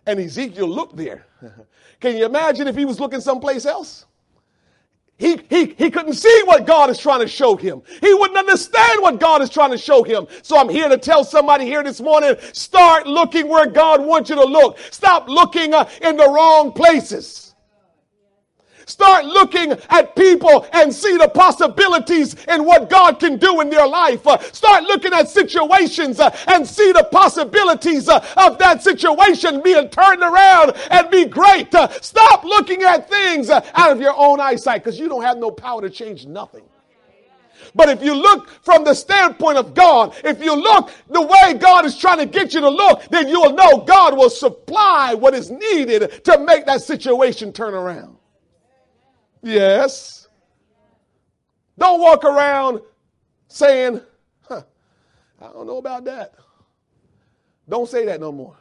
And 0.06 0.18
Ezekiel 0.18 0.66
looked 0.66 0.96
there. 0.96 1.24
Can 2.00 2.16
you 2.16 2.26
imagine 2.26 2.66
if 2.66 2.74
he 2.74 2.84
was 2.84 2.98
looking 2.98 3.20
someplace 3.20 3.64
else? 3.64 4.06
He, 5.20 5.38
he, 5.50 5.66
he 5.76 5.90
couldn't 5.90 6.14
see 6.14 6.42
what 6.46 6.66
God 6.66 6.88
is 6.88 6.98
trying 6.98 7.20
to 7.20 7.28
show 7.28 7.54
him. 7.54 7.82
He 8.00 8.14
wouldn't 8.14 8.38
understand 8.38 9.02
what 9.02 9.20
God 9.20 9.42
is 9.42 9.50
trying 9.50 9.70
to 9.70 9.78
show 9.78 10.02
him. 10.02 10.26
So 10.40 10.56
I'm 10.56 10.70
here 10.70 10.88
to 10.88 10.96
tell 10.96 11.24
somebody 11.24 11.66
here 11.66 11.82
this 11.82 12.00
morning, 12.00 12.36
start 12.54 13.06
looking 13.06 13.46
where 13.46 13.66
God 13.66 14.02
wants 14.02 14.30
you 14.30 14.36
to 14.36 14.44
look. 14.44 14.78
Stop 14.90 15.28
looking 15.28 15.74
uh, 15.74 15.88
in 16.00 16.16
the 16.16 16.26
wrong 16.26 16.72
places. 16.72 17.49
Start 18.86 19.24
looking 19.24 19.72
at 19.90 20.16
people 20.16 20.66
and 20.72 20.92
see 20.92 21.16
the 21.16 21.28
possibilities 21.28 22.34
in 22.46 22.64
what 22.64 22.90
God 22.90 23.18
can 23.20 23.36
do 23.36 23.60
in 23.60 23.70
their 23.70 23.86
life. 23.86 24.26
Uh, 24.26 24.38
start 24.52 24.84
looking 24.84 25.12
at 25.12 25.28
situations 25.28 26.20
uh, 26.20 26.36
and 26.48 26.66
see 26.66 26.92
the 26.92 27.04
possibilities 27.12 28.08
uh, 28.08 28.24
of 28.36 28.58
that 28.58 28.82
situation 28.82 29.62
being 29.62 29.88
turned 29.88 30.22
around 30.22 30.72
and 30.90 31.10
be 31.10 31.24
great. 31.24 31.74
Uh, 31.74 31.88
stop 32.00 32.44
looking 32.44 32.82
at 32.82 33.08
things 33.08 33.50
uh, 33.50 33.64
out 33.74 33.92
of 33.92 34.00
your 34.00 34.14
own 34.16 34.40
eyesight 34.40 34.82
because 34.82 34.98
you 34.98 35.08
don't 35.08 35.22
have 35.22 35.38
no 35.38 35.50
power 35.50 35.80
to 35.82 35.90
change 35.90 36.26
nothing. 36.26 36.64
But 37.74 37.88
if 37.88 38.02
you 38.02 38.14
look 38.14 38.48
from 38.62 38.84
the 38.84 38.94
standpoint 38.94 39.58
of 39.58 39.74
God, 39.74 40.14
if 40.24 40.42
you 40.42 40.54
look 40.54 40.90
the 41.08 41.22
way 41.22 41.54
God 41.54 41.84
is 41.84 41.96
trying 41.96 42.18
to 42.18 42.26
get 42.26 42.54
you 42.54 42.60
to 42.60 42.70
look, 42.70 43.04
then 43.10 43.28
you'll 43.28 43.52
know 43.52 43.78
God 43.78 44.16
will 44.16 44.30
supply 44.30 45.14
what 45.14 45.34
is 45.34 45.50
needed 45.50 46.24
to 46.24 46.38
make 46.38 46.66
that 46.66 46.82
situation 46.82 47.52
turn 47.52 47.74
around. 47.74 48.16
Yes. 49.43 50.28
Don't 51.78 52.01
walk 52.01 52.24
around 52.24 52.80
saying, 53.49 54.01
huh, 54.43 54.62
I 55.41 55.47
don't 55.53 55.66
know 55.66 55.78
about 55.78 56.05
that. 56.05 56.34
Don't 57.68 57.88
say 57.88 58.05
that 58.07 58.20
no 58.20 58.32
more. 58.32 58.57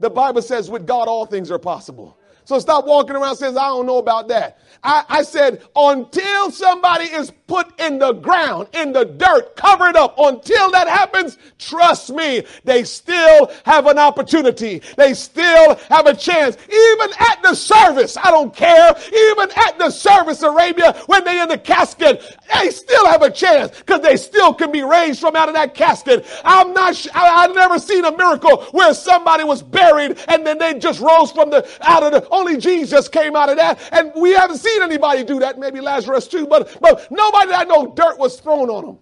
The 0.00 0.10
Bible 0.10 0.42
says, 0.42 0.70
with 0.70 0.86
God, 0.86 1.08
all 1.08 1.24
things 1.26 1.50
are 1.50 1.58
possible. 1.58 2.18
So 2.46 2.60
stop 2.60 2.86
walking 2.86 3.16
around 3.16 3.36
saying, 3.36 3.58
I 3.58 3.66
don't 3.66 3.86
know 3.86 3.98
about 3.98 4.28
that. 4.28 4.60
I, 4.84 5.04
I 5.08 5.22
said, 5.24 5.62
until 5.74 6.52
somebody 6.52 7.06
is 7.06 7.32
put 7.48 7.78
in 7.80 7.98
the 7.98 8.12
ground, 8.12 8.68
in 8.72 8.92
the 8.92 9.04
dirt, 9.04 9.56
covered 9.56 9.96
up, 9.96 10.14
until 10.16 10.70
that 10.70 10.86
happens, 10.88 11.38
trust 11.58 12.10
me, 12.10 12.44
they 12.64 12.84
still 12.84 13.50
have 13.64 13.86
an 13.86 13.98
opportunity. 13.98 14.80
They 14.96 15.14
still 15.14 15.74
have 15.90 16.06
a 16.06 16.14
chance. 16.14 16.56
Even 16.68 17.10
at 17.18 17.42
the 17.42 17.54
service, 17.54 18.16
I 18.16 18.30
don't 18.30 18.54
care. 18.54 18.94
Even 19.12 19.50
at 19.56 19.78
the 19.78 19.90
service, 19.90 20.42
Arabia, 20.42 20.92
when 21.06 21.24
they 21.24 21.40
in 21.42 21.48
the 21.48 21.58
casket, 21.58 22.22
they 22.54 22.70
still 22.70 23.06
have 23.08 23.22
a 23.22 23.30
chance 23.30 23.76
because 23.78 24.02
they 24.02 24.16
still 24.16 24.54
can 24.54 24.70
be 24.70 24.82
raised 24.82 25.20
from 25.20 25.34
out 25.34 25.48
of 25.48 25.54
that 25.56 25.74
casket. 25.74 26.24
I'm 26.44 26.72
not, 26.72 26.94
sh- 26.94 27.08
I've 27.12 27.54
never 27.56 27.80
seen 27.80 28.04
a 28.04 28.16
miracle 28.16 28.62
where 28.70 28.94
somebody 28.94 29.42
was 29.44 29.62
buried 29.62 30.18
and 30.28 30.46
then 30.46 30.58
they 30.58 30.78
just 30.78 31.00
rose 31.00 31.32
from 31.32 31.50
the, 31.50 31.68
out 31.82 32.04
of 32.04 32.12
the, 32.12 32.28
only 32.36 32.56
Jesus 32.56 33.08
came 33.08 33.34
out 33.34 33.48
of 33.48 33.56
that. 33.56 33.80
And 33.92 34.12
we 34.14 34.32
haven't 34.32 34.58
seen 34.58 34.82
anybody 34.82 35.24
do 35.24 35.40
that. 35.40 35.58
Maybe 35.58 35.80
Lazarus 35.80 36.28
too, 36.28 36.46
but, 36.46 36.78
but 36.80 37.10
nobody 37.10 37.50
that 37.50 37.60
I 37.60 37.64
know 37.64 37.92
dirt 37.94 38.18
was 38.18 38.40
thrown 38.40 38.70
on 38.70 38.84
them, 38.84 38.98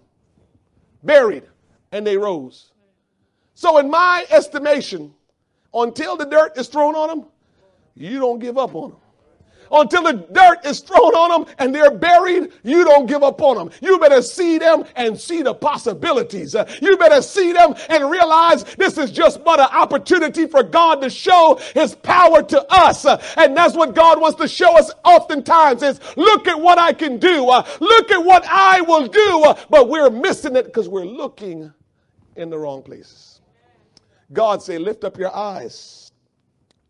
buried, 1.03 1.43
and 1.91 2.05
they 2.05 2.17
rose. 2.17 2.71
So 3.53 3.77
in 3.77 3.89
my 3.89 4.25
estimation, 4.29 5.13
until 5.73 6.17
the 6.17 6.25
dirt 6.25 6.57
is 6.57 6.67
thrown 6.67 6.95
on 6.95 7.07
them, 7.09 7.27
you 7.95 8.19
don't 8.19 8.39
give 8.39 8.57
up 8.57 8.75
on 8.75 8.91
them 8.91 8.99
until 9.71 10.03
the 10.03 10.13
dirt 10.31 10.65
is 10.65 10.79
thrown 10.79 11.13
on 11.15 11.29
them 11.45 11.55
and 11.57 11.73
they're 11.73 11.91
buried, 11.91 12.51
you 12.63 12.83
don't 12.83 13.05
give 13.05 13.23
up 13.23 13.41
on 13.41 13.57
them. 13.57 13.71
You 13.81 13.99
better 13.99 14.21
see 14.21 14.57
them 14.57 14.85
and 14.95 15.19
see 15.19 15.41
the 15.41 15.53
possibilities. 15.53 16.55
Uh, 16.55 16.69
you 16.81 16.97
better 16.97 17.21
see 17.21 17.53
them 17.53 17.75
and 17.89 18.09
realize 18.09 18.63
this 18.75 18.97
is 18.97 19.11
just 19.11 19.43
but 19.43 19.59
an 19.59 19.67
opportunity 19.71 20.47
for 20.47 20.63
God 20.63 21.01
to 21.01 21.09
show 21.09 21.59
his 21.73 21.95
power 21.95 22.43
to 22.43 22.65
us. 22.69 23.05
Uh, 23.05 23.21
and 23.37 23.55
that's 23.55 23.75
what 23.75 23.95
God 23.95 24.19
wants 24.19 24.39
to 24.39 24.47
show 24.47 24.77
us 24.77 24.91
oftentimes 25.03 25.83
is 25.83 25.99
look 26.15 26.47
at 26.47 26.59
what 26.59 26.77
I 26.77 26.93
can 26.93 27.17
do. 27.17 27.49
Uh, 27.49 27.65
look 27.79 28.11
at 28.11 28.23
what 28.23 28.45
I 28.47 28.81
will 28.81 29.07
do. 29.07 29.53
But 29.69 29.89
we're 29.89 30.09
missing 30.09 30.55
it 30.55 30.65
because 30.65 30.89
we're 30.89 31.05
looking 31.05 31.73
in 32.35 32.49
the 32.49 32.57
wrong 32.57 32.83
places. 32.83 33.41
God 34.33 34.61
say, 34.61 34.77
lift 34.77 35.03
up 35.03 35.17
your 35.17 35.35
eyes 35.35 36.11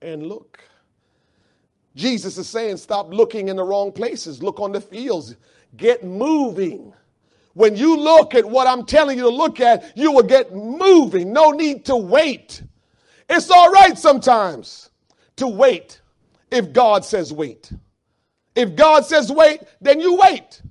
and 0.01 0.25
look. 0.27 0.59
Jesus 1.95 2.37
is 2.37 2.47
saying, 2.47 2.77
stop 2.77 3.13
looking 3.13 3.47
in 3.47 3.55
the 3.55 3.63
wrong 3.63 3.91
places. 3.91 4.43
Look 4.43 4.59
on 4.59 4.71
the 4.71 4.81
fields. 4.81 5.35
Get 5.77 6.03
moving. 6.03 6.93
When 7.53 7.77
you 7.77 7.97
look 7.97 8.35
at 8.35 8.43
what 8.43 8.67
I'm 8.67 8.85
telling 8.85 9.17
you 9.17 9.23
to 9.23 9.29
look 9.29 9.61
at, 9.61 9.97
you 9.97 10.11
will 10.11 10.23
get 10.23 10.53
moving. 10.53 11.31
No 11.31 11.51
need 11.51 11.85
to 11.85 11.95
wait. 11.95 12.61
It's 13.29 13.49
all 13.49 13.71
right 13.71 13.97
sometimes 13.97 14.89
to 15.37 15.47
wait 15.47 16.01
if 16.51 16.73
God 16.73 17.05
says 17.05 17.31
wait. 17.31 17.71
If 18.55 18.75
God 18.75 19.05
says 19.05 19.31
wait, 19.31 19.61
then 19.81 19.99
you 19.99 20.15
wait. 20.15 20.61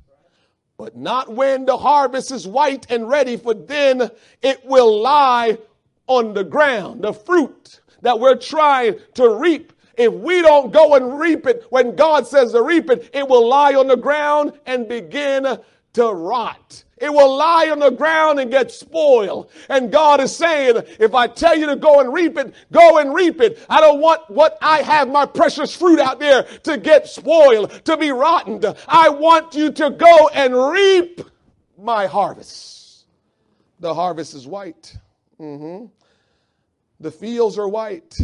But 0.76 0.96
not 0.96 1.32
when 1.32 1.66
the 1.66 1.76
harvest 1.76 2.32
is 2.32 2.46
white 2.46 2.90
and 2.90 3.08
ready, 3.08 3.36
for 3.36 3.54
then 3.54 4.10
it 4.42 4.64
will 4.64 5.00
lie 5.00 5.58
on 6.06 6.34
the 6.34 6.44
ground. 6.44 7.02
The 7.02 7.12
fruit 7.12 7.80
that 8.02 8.20
we're 8.20 8.36
trying 8.36 8.96
to 9.14 9.36
reap 9.36 9.72
if 9.96 10.12
we 10.12 10.42
don't 10.42 10.72
go 10.72 10.94
and 10.94 11.18
reap 11.18 11.46
it 11.46 11.64
when 11.70 11.96
God 11.96 12.26
says 12.26 12.52
to 12.52 12.62
reap 12.62 12.90
it, 12.90 13.10
it 13.12 13.28
will 13.28 13.46
lie 13.48 13.74
on 13.74 13.86
the 13.86 13.96
ground 13.96 14.52
and 14.66 14.88
begin 14.88 15.58
to 15.94 16.04
rot. 16.12 16.84
It 16.96 17.12
will 17.12 17.36
lie 17.36 17.68
on 17.70 17.80
the 17.80 17.90
ground 17.90 18.40
and 18.40 18.50
get 18.50 18.70
spoiled. 18.70 19.50
And 19.68 19.90
God 19.90 20.20
is 20.20 20.34
saying, 20.34 20.82
if 20.98 21.14
I 21.14 21.26
tell 21.26 21.56
you 21.56 21.66
to 21.66 21.76
go 21.76 22.00
and 22.00 22.12
reap 22.12 22.38
it, 22.38 22.54
go 22.72 22.98
and 22.98 23.12
reap 23.12 23.40
it. 23.40 23.64
I 23.68 23.80
don't 23.80 24.00
want 24.00 24.28
what 24.30 24.56
I 24.62 24.82
have, 24.82 25.08
my 25.08 25.26
precious 25.26 25.74
fruit 25.76 26.00
out 26.00 26.20
there, 26.20 26.44
to 26.62 26.78
get 26.78 27.08
spoiled, 27.08 27.84
to 27.84 27.96
be 27.96 28.10
rotten. 28.10 28.62
I 28.88 29.08
want 29.08 29.54
you 29.54 29.72
to 29.72 29.90
go 29.90 30.28
and 30.28 30.54
reap 30.54 31.20
my 31.78 32.06
harvest. 32.06 33.04
The 33.80 33.92
harvest 33.92 34.34
is 34.34 34.46
white. 34.46 34.96
Mm-hmm. 35.38 35.86
The 37.00 37.10
fields 37.10 37.58
are 37.58 37.68
white. 37.68 38.16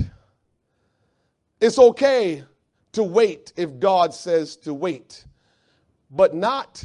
It's 1.61 1.79
okay 1.79 2.45
to 2.93 3.03
wait 3.03 3.53
if 3.57 3.79
God 3.79 4.15
says 4.15 4.57
to 4.59 4.75
wait, 4.75 5.25
but 6.11 6.35
not 6.35 6.83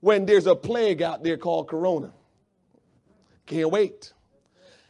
when 0.00 0.26
there's 0.26 0.46
a 0.46 0.54
plague 0.54 1.02
out 1.02 1.24
there 1.24 1.36
called 1.36 1.68
corona. 1.68 2.12
Can't 3.46 3.70
wait. 3.70 4.12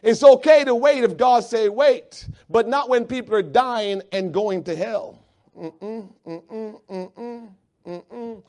It's 0.02 0.22
okay 0.22 0.64
to 0.64 0.74
wait 0.74 1.04
if 1.04 1.16
God 1.16 1.44
say 1.44 1.68
wait, 1.68 2.28
but 2.50 2.68
not 2.68 2.88
when 2.88 3.04
people 3.06 3.34
are 3.34 3.42
dying 3.42 4.02
and 4.12 4.32
going 4.32 4.64
to 4.64 4.76
hell. 4.76 5.22
Mm-mm, 5.58 6.08
mm-mm, 6.26 7.50
mm-mm. 7.86 8.42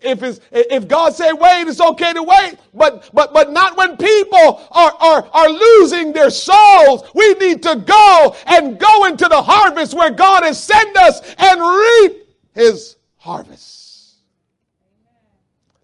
If 0.00 0.22
it's, 0.22 0.40
if 0.52 0.86
God 0.86 1.14
say 1.14 1.32
wait, 1.32 1.66
it's 1.66 1.80
okay 1.80 2.12
to 2.12 2.22
wait, 2.22 2.56
but, 2.72 3.10
but, 3.12 3.32
but 3.32 3.52
not 3.52 3.76
when 3.76 3.96
people 3.96 4.62
are, 4.70 4.92
are, 5.00 5.28
are 5.32 5.48
losing 5.48 6.12
their 6.12 6.30
souls. 6.30 7.10
We 7.14 7.34
need 7.34 7.62
to 7.64 7.76
go 7.76 8.36
and 8.46 8.78
go 8.78 9.06
into 9.06 9.28
the 9.28 9.42
harvest 9.42 9.94
where 9.94 10.10
God 10.10 10.44
has 10.44 10.62
sent 10.62 10.96
us 10.96 11.34
and 11.38 11.60
reap 11.60 12.28
his 12.54 12.96
harvest. 13.16 14.18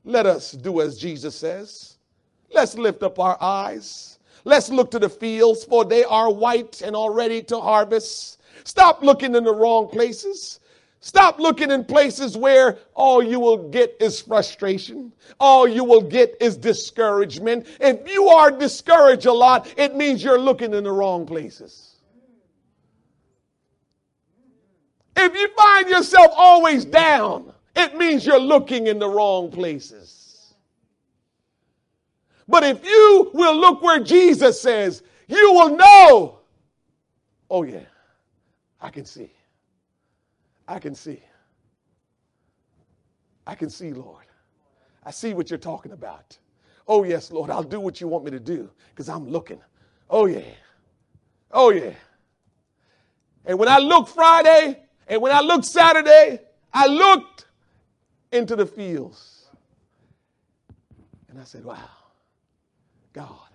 let 0.05 0.27
us 0.27 0.53
do 0.53 0.81
as 0.81 0.97
Jesus 0.97 1.35
says. 1.35 1.97
Let's 2.53 2.77
lift 2.77 3.03
up 3.03 3.19
our 3.19 3.37
eyes. 3.41 4.19
Let's 4.45 4.69
look 4.69 4.91
to 4.93 4.99
the 4.99 5.09
fields, 5.09 5.65
for 5.65 5.85
they 5.85 6.05
are 6.05 6.33
white 6.33 6.83
and 6.83 6.95
already 6.95 7.43
to 7.45 7.59
harvest. 7.59 8.41
Stop 8.65 9.03
looking 9.03 9.35
in 9.35 9.43
the 9.43 9.55
wrong 9.55 9.89
places. 9.89 10.61
Stop 11.05 11.39
looking 11.39 11.71
in 11.71 11.85
places 11.85 12.35
where 12.35 12.79
all 12.95 13.23
you 13.23 13.39
will 13.39 13.69
get 13.69 13.95
is 14.01 14.23
frustration. 14.23 15.13
All 15.39 15.69
you 15.69 15.85
will 15.85 16.01
get 16.01 16.35
is 16.41 16.57
discouragement. 16.57 17.67
If 17.79 18.11
you 18.11 18.29
are 18.29 18.51
discouraged 18.51 19.27
a 19.27 19.33
lot, 19.35 19.71
it 19.77 19.95
means 19.95 20.25
you're 20.25 20.41
looking 20.41 20.73
in 20.73 20.83
the 20.83 20.91
wrong 20.91 21.27
places. 21.27 21.97
If 25.15 25.35
you 25.35 25.49
find 25.49 25.91
yourself 25.91 26.33
always 26.35 26.87
down, 26.87 27.53
it 27.77 27.99
means 27.99 28.25
you're 28.25 28.41
looking 28.41 28.87
in 28.87 28.99
the 28.99 29.09
wrong 29.09 29.51
places. 29.51 30.55
But 32.49 32.65
if 32.65 32.83
you 32.83 33.31
will 33.35 33.55
look 33.55 33.83
where 33.83 34.01
Jesus 34.01 34.59
says, 34.59 35.03
you 35.29 35.53
will 35.53 35.77
know, 35.77 36.39
oh 37.51 37.63
yeah, 37.63 37.81
I 38.81 38.89
can 38.89 39.05
see. 39.05 39.34
I 40.67 40.79
can 40.79 40.95
see. 40.95 41.23
I 43.47 43.55
can 43.55 43.69
see, 43.69 43.93
Lord. 43.93 44.25
I 45.05 45.11
see 45.11 45.35
what 45.35 45.51
you're 45.51 45.59
talking 45.59 45.93
about. 45.93 46.39
Oh, 46.89 47.05
yes, 47.05 47.31
Lord, 47.31 47.51
I'll 47.51 47.63
do 47.63 47.81
what 47.81 48.01
you 48.01 48.09
want 48.09 48.25
me 48.25 48.31
to 48.31 48.41
do 48.41 48.71
because 48.91 49.09
I'm 49.09 49.29
looking. 49.29 49.61
Oh, 50.09 50.27
yeah. 50.27 50.53
Oh, 51.51 51.71
yeah. 51.71 51.93
And 53.45 53.59
when 53.59 53.69
I 53.69 53.79
looked 53.79 54.11
Friday 54.11 54.83
and 55.07 55.21
when 55.21 55.33
I 55.33 55.41
looked 55.41 55.65
Saturday, 55.67 56.41
I 56.73 56.87
looked 56.87 57.47
into 58.33 58.57
the 58.57 58.67
fields. 58.67 59.47
And 61.29 61.39
I 61.39 61.45
said, 61.45 61.65
wow, 61.65 61.89
God, 63.13 63.49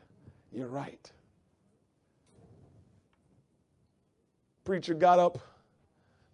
you're 0.51 0.68
right. 0.68 1.12
Preacher 4.64 4.93
got 4.93 5.18
up 5.18 5.39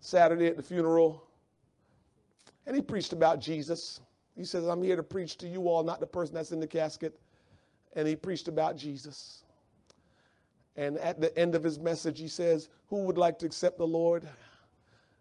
Saturday 0.06 0.47
at 0.47 0.58
the 0.58 0.64
funeral, 0.64 1.24
and 2.68 2.76
he 2.76 2.82
preached 2.82 3.14
about 3.14 3.39
Jesus. 3.39 4.01
He 4.36 4.43
says, 4.43 4.66
I'm 4.66 4.84
here 4.84 4.95
to 4.95 5.03
preach 5.03 5.38
to 5.38 5.47
you 5.47 5.68
all, 5.68 5.84
not 5.84 5.99
the 5.99 6.08
person 6.08 6.36
that's 6.36 6.51
in 6.51 6.60
the 6.60 6.68
casket. 6.68 7.20
And 7.95 8.08
he 8.08 8.16
preached 8.16 8.47
about 8.47 8.76
Jesus. 8.76 9.43
And 10.76 10.97
at 10.97 11.22
the 11.22 11.36
end 11.38 11.56
of 11.56 11.64
his 11.64 11.80
message, 11.80 12.20
he 12.20 12.28
says, 12.28 12.70
Who 12.89 13.03
would 13.03 13.18
like 13.18 13.39
to 13.39 13.45
accept 13.45 13.78
the 13.78 13.88
Lord 13.88 14.28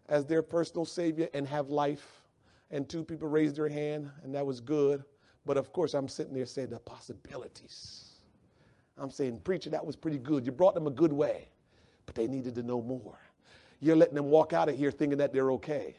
as 0.09 0.25
their 0.25 0.41
personal 0.41 0.85
Savior 0.85 1.29
and 1.33 1.47
have 1.47 1.69
life? 1.69 2.21
And 2.71 2.89
two 2.89 3.03
people 3.03 3.29
raised 3.29 3.55
their 3.55 3.69
hand, 3.69 4.09
and 4.23 4.35
that 4.35 4.45
was 4.45 4.59
good. 4.59 5.03
But 5.45 5.55
of 5.55 5.71
course, 5.71 5.93
I'm 5.93 6.09
sitting 6.09 6.33
there 6.33 6.45
saying 6.45 6.69
the 6.69 6.79
possibilities. 6.79 8.15
I'm 8.97 9.11
saying, 9.11 9.39
Preacher, 9.43 9.69
that 9.69 9.85
was 9.85 9.95
pretty 9.95 10.17
good. 10.17 10.45
You 10.45 10.51
brought 10.51 10.73
them 10.73 10.87
a 10.87 10.91
good 10.91 11.13
way, 11.13 11.47
but 12.05 12.15
they 12.15 12.27
needed 12.27 12.55
to 12.55 12.63
know 12.63 12.81
more 12.81 13.17
you're 13.85 13.95
letting 13.95 14.15
them 14.15 14.31
walk 14.31 14.51
out 14.51 14.67
of 14.67 14.75
here 14.75 14.89
thinking 14.89 15.19
that 15.19 15.31
they're 15.31 15.51
okay. 15.51 15.95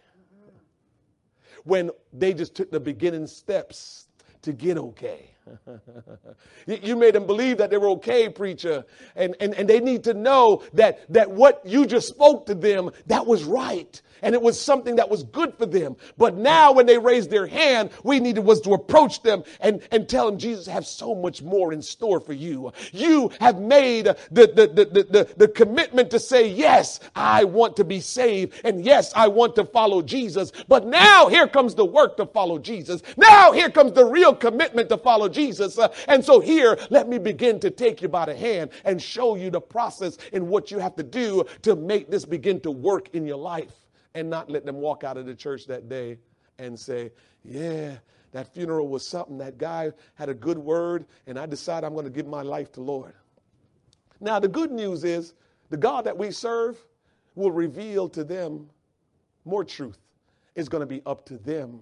When 1.62 1.91
they 2.12 2.34
just 2.34 2.55
took 2.57 2.70
the 2.70 2.80
beginning 2.80 3.28
steps 3.28 4.09
to 4.43 4.53
get 4.53 4.76
okay. 4.76 5.30
you 6.66 6.97
made 6.97 7.14
them 7.14 7.26
believe 7.26 7.59
that 7.59 7.70
they 7.70 7.78
were 7.78 7.90
okay, 7.90 8.28
preacher. 8.28 8.84
And, 9.14 9.36
and, 9.40 9.55
and 9.55 9.68
they 9.68 9.80
need 9.80 10.05
to 10.05 10.14
know 10.14 10.62
that, 10.74 11.12
that 11.12 11.30
what 11.30 11.62
you 11.64 11.86
just 11.86 12.09
spoke 12.09 12.47
to 12.47 12.55
them, 12.55 12.90
that 13.07 13.26
was 13.26 13.44
right 13.44 14.01
and 14.22 14.34
it 14.34 14.42
was 14.42 14.61
something 14.61 14.97
that 14.97 15.09
was 15.09 15.22
good 15.24 15.55
for 15.55 15.66
them. 15.66 15.97
But 16.16 16.36
now 16.36 16.72
when 16.72 16.86
they 16.86 16.99
raised 16.99 17.30
their 17.30 17.47
hand, 17.47 17.90
we 18.03 18.20
needed 18.20 18.44
was 18.44 18.61
to 18.62 18.74
approach 18.74 19.22
them 19.22 19.44
and, 19.61 19.80
and 19.90 20.09
tell 20.09 20.26
them 20.26 20.38
Jesus 20.38 20.66
has 20.66 20.90
so 20.90 21.14
much 21.14 21.42
more 21.42 21.72
in 21.72 21.82
store 21.82 22.20
for 22.20 22.32
you. 22.32 22.72
You 22.92 23.30
have 23.40 23.61
made 23.61 24.07
the, 24.07 24.16
the, 24.30 24.66
the, 24.72 25.05
the, 25.05 25.34
the 25.36 25.49
commitment 25.49 26.11
to 26.11 26.18
say, 26.18 26.49
yes, 26.49 27.01
I 27.14 27.44
want 27.44 27.76
to 27.76 27.84
be 27.84 28.01
saved. 28.01 28.61
And 28.64 28.84
yes, 28.84 29.12
I 29.14 29.28
want 29.28 29.55
to 29.57 29.64
follow 29.64 30.03
Jesus. 30.03 30.53
But 30.68 30.86
now 30.86 31.28
here 31.28 31.49
comes 31.49 31.74
the 31.74 31.84
work 31.84 32.16
to 32.16 32.26
follow 32.26 32.59
Jesus. 32.59 33.03
Now 33.16 33.53
here 33.53 33.70
comes 33.70 33.92
the 33.92 34.05
real 34.05 34.34
commitment 34.34 34.88
to 34.88 34.99
follow 34.99 35.28
Jesus. 35.28 35.36
Uh, 35.37 35.89
and 36.09 36.24
so 36.24 36.41
here, 36.41 36.78
let 36.91 37.09
me 37.09 37.18
begin 37.18 37.61
to 37.61 37.70
take 37.70 38.03
you 38.03 38.09
by 38.09 38.24
the 38.26 38.34
hand 38.34 38.70
and 38.84 39.01
show 39.01 39.34
you 39.37 39.51
the 39.51 39.61
process 39.61 40.18
in 40.32 40.49
what 40.49 40.70
you 40.70 40.78
have 40.78 40.97
to 40.97 41.03
do 41.03 41.45
to 41.62 41.76
make 41.76 42.11
this 42.11 42.24
begin 42.24 42.61
to 42.61 42.70
work 42.70 43.09
in 43.14 43.26
your 43.26 43.37
life 43.37 43.74
and 44.14 44.30
not 44.30 44.51
let 44.51 44.64
them 44.64 44.76
walk 44.76 45.05
out 45.05 45.16
of 45.16 45.26
the 45.26 45.34
church 45.34 45.66
that 45.66 45.89
day 45.89 46.18
and 46.59 46.78
say, 46.78 47.12
Yeah, 47.45 47.97
that 48.32 48.53
funeral 48.53 48.89
was 48.89 49.07
something. 49.07 49.39
That 49.39 49.59
guy 49.59 49.93
had 50.14 50.28
a 50.28 50.34
good 50.34 50.59
word, 50.59 51.07
and 51.26 51.39
I 51.39 51.47
decide 51.47 51.84
I'm 51.84 51.93
going 51.93 52.05
to 52.07 52.11
give 52.11 52.26
my 52.26 52.43
life 52.43 52.72
to 52.72 52.80
Lord. 52.80 53.14
Now, 54.20 54.39
the 54.39 54.49
good 54.49 54.72
news 54.72 55.05
is 55.05 55.34
the 55.70 55.76
God 55.76 56.05
that 56.05 56.16
we 56.16 56.30
serve 56.30 56.78
will 57.34 57.51
reveal 57.51 58.09
to 58.11 58.24
them 58.24 58.68
more 59.45 59.64
truth. 59.64 59.99
It's 60.55 60.68
going 60.68 60.80
to 60.80 60.87
be 60.87 61.03
up 61.07 61.26
to 61.26 61.37
them 61.39 61.80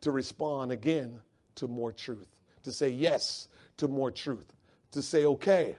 to 0.00 0.12
respond 0.12 0.72
again 0.72 1.20
to 1.56 1.66
more 1.66 1.92
truth, 1.92 2.28
to 2.62 2.72
say 2.72 2.88
yes 2.88 3.48
to 3.76 3.88
more 3.88 4.10
truth, 4.10 4.52
to 4.92 5.02
say 5.02 5.24
okay. 5.24 5.76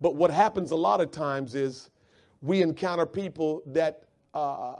But 0.00 0.16
what 0.16 0.30
happens 0.30 0.70
a 0.70 0.76
lot 0.76 1.00
of 1.00 1.10
times 1.10 1.54
is 1.54 1.90
we 2.42 2.62
encounter 2.62 3.06
people 3.06 3.62
that 3.66 4.04
uh, 4.34 4.74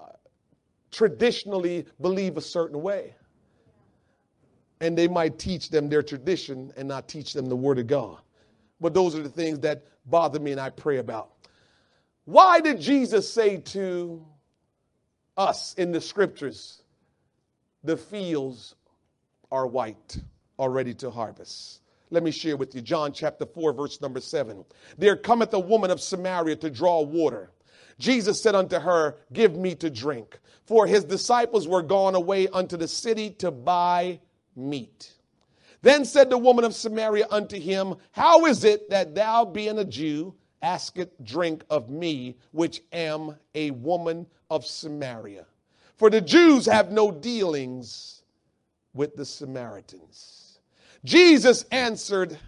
traditionally 0.91 1.86
believe 2.01 2.36
a 2.36 2.41
certain 2.41 2.80
way. 2.80 3.14
And 4.80 4.97
they 4.97 5.09
might 5.09 5.38
teach 5.38 5.68
them 5.68 5.88
their 5.88 6.03
tradition 6.03 6.72
and 6.76 6.88
not 6.88 7.07
teach 7.07 7.34
them 7.34 7.47
the 7.47 7.57
Word 7.57 7.78
of 7.78 7.86
God. 7.86 8.18
But 8.80 8.95
those 8.95 9.14
are 9.14 9.22
the 9.22 9.28
things 9.28 9.59
that 9.61 9.84
bother 10.07 10.41
me 10.41 10.53
and 10.53 10.61
I 10.61 10.70
pray 10.70 10.97
about. 10.97 11.32
Why 12.24 12.61
did 12.61 12.80
Jesus 12.80 13.30
say 13.30 13.59
to 13.59 14.24
us 15.36 15.74
in 15.74 15.93
the 15.93 16.01
scriptures, 16.01 16.82
the 17.84 17.97
fields 17.97 18.74
are 19.51 19.66
white, 19.66 20.18
are 20.61 20.70
ready 20.70 20.92
to 20.92 21.11
harvest? 21.11 21.80
Let 22.11 22.22
me 22.22 22.30
share 22.30 22.56
with 22.56 22.74
you 22.74 22.82
John 22.82 23.12
chapter 23.12 23.46
4, 23.46 23.72
verse 23.72 24.00
number 24.00 24.20
7. 24.20 24.64
There 24.98 25.16
cometh 25.16 25.54
a 25.54 25.58
woman 25.58 25.90
of 25.90 26.00
Samaria 26.00 26.56
to 26.56 26.70
draw 26.70 27.00
water. 27.00 27.50
Jesus 27.98 28.42
said 28.42 28.54
unto 28.54 28.78
her, 28.78 29.16
Give 29.32 29.56
me 29.56 29.74
to 29.76 29.88
drink. 29.88 30.38
For 30.66 30.86
his 30.86 31.04
disciples 31.04 31.66
were 31.66 31.82
gone 31.82 32.14
away 32.14 32.46
unto 32.48 32.76
the 32.76 32.88
city 32.88 33.30
to 33.38 33.50
buy 33.50 34.20
meat. 34.54 35.14
Then 35.82 36.04
said 36.04 36.28
the 36.28 36.38
woman 36.38 36.64
of 36.64 36.74
Samaria 36.74 37.26
unto 37.30 37.58
him, 37.58 37.94
How 38.12 38.44
is 38.44 38.64
it 38.64 38.90
that 38.90 39.14
thou, 39.14 39.46
being 39.46 39.78
a 39.78 39.84
Jew, 39.84 40.34
askest 40.61 41.24
drink 41.24 41.64
of 41.70 41.88
me, 41.88 42.36
which 42.50 42.82
am 42.92 43.36
a 43.54 43.70
woman 43.70 44.26
of 44.50 44.66
Samaria? 44.66 45.46
For 45.96 46.11
the 46.11 46.20
Jews 46.20 46.66
have 46.66 46.92
no 46.92 47.11
dealings 47.11 48.22
with 48.92 49.16
the 49.16 49.24
Samaritans. 49.24 50.39
Jesus 51.05 51.64
answered, 51.70 52.38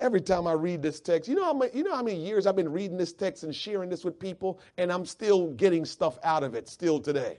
Every 0.00 0.20
time 0.22 0.46
I 0.46 0.52
read 0.52 0.80
this 0.80 0.98
text, 0.98 1.28
you 1.28 1.34
know 1.34 1.44
how 1.44 1.52
many, 1.52 1.76
you 1.76 1.84
know 1.84 1.94
how 1.94 2.02
many 2.02 2.24
years 2.24 2.46
I've 2.46 2.56
been 2.56 2.72
reading 2.72 2.96
this 2.96 3.12
text 3.12 3.42
and 3.42 3.54
sharing 3.54 3.90
this 3.90 4.02
with 4.02 4.18
people, 4.18 4.58
and 4.78 4.90
I'm 4.90 5.04
still 5.04 5.48
getting 5.48 5.84
stuff 5.84 6.18
out 6.22 6.42
of 6.42 6.54
it 6.54 6.68
still 6.68 7.00
today. 7.00 7.38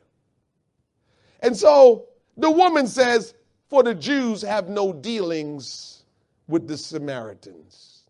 And 1.39 1.57
so 1.57 2.05
the 2.38 2.51
woman 2.51 2.86
says, 2.86 3.34
For 3.70 3.82
the 3.82 3.95
Jews 3.95 4.43
have 4.43 4.70
no 4.70 4.93
dealings 4.93 6.03
with 6.47 6.68
the 6.68 6.78
Samaritans. 6.78 8.03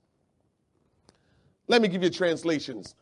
Let 1.67 1.81
me 1.81 1.87
give 1.87 2.03
you 2.03 2.09
translations. 2.09 2.95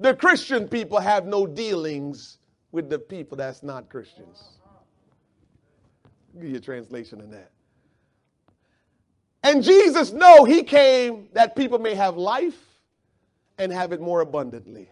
The 0.00 0.14
Christian 0.14 0.68
people 0.68 1.00
have 1.00 1.26
no 1.26 1.46
dealings 1.46 2.38
with 2.72 2.88
the 2.88 2.98
people 2.98 3.36
that's 3.36 3.62
not 3.62 3.90
Christians. 3.90 4.42
I'll 6.06 6.40
give 6.40 6.50
you 6.50 6.56
a 6.56 6.60
translation 6.60 7.20
of 7.20 7.30
that. 7.30 7.50
And 9.44 9.62
Jesus 9.62 10.10
know 10.10 10.44
he 10.44 10.62
came 10.62 11.28
that 11.34 11.54
people 11.54 11.78
may 11.78 11.94
have 11.94 12.16
life 12.16 12.58
and 13.58 13.70
have 13.70 13.92
it 13.92 14.00
more 14.00 14.22
abundantly. 14.22 14.88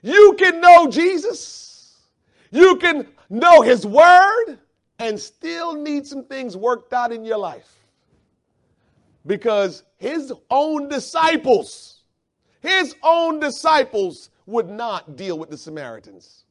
You 0.00 0.34
can 0.38 0.60
know 0.62 0.88
Jesus. 0.88 1.98
You 2.50 2.76
can 2.76 3.06
know 3.28 3.60
his 3.60 3.86
word 3.86 4.58
and 4.98 5.20
still 5.20 5.74
need 5.74 6.06
some 6.06 6.24
things 6.24 6.56
worked 6.56 6.94
out 6.94 7.12
in 7.12 7.26
your 7.26 7.36
life. 7.36 7.74
Because 9.26 9.82
his 9.98 10.32
own 10.50 10.88
disciples, 10.88 12.00
his 12.62 12.96
own 13.02 13.38
disciples 13.38 14.30
would 14.46 14.70
not 14.70 15.14
deal 15.14 15.38
with 15.38 15.50
the 15.50 15.58
Samaritans. 15.58 16.45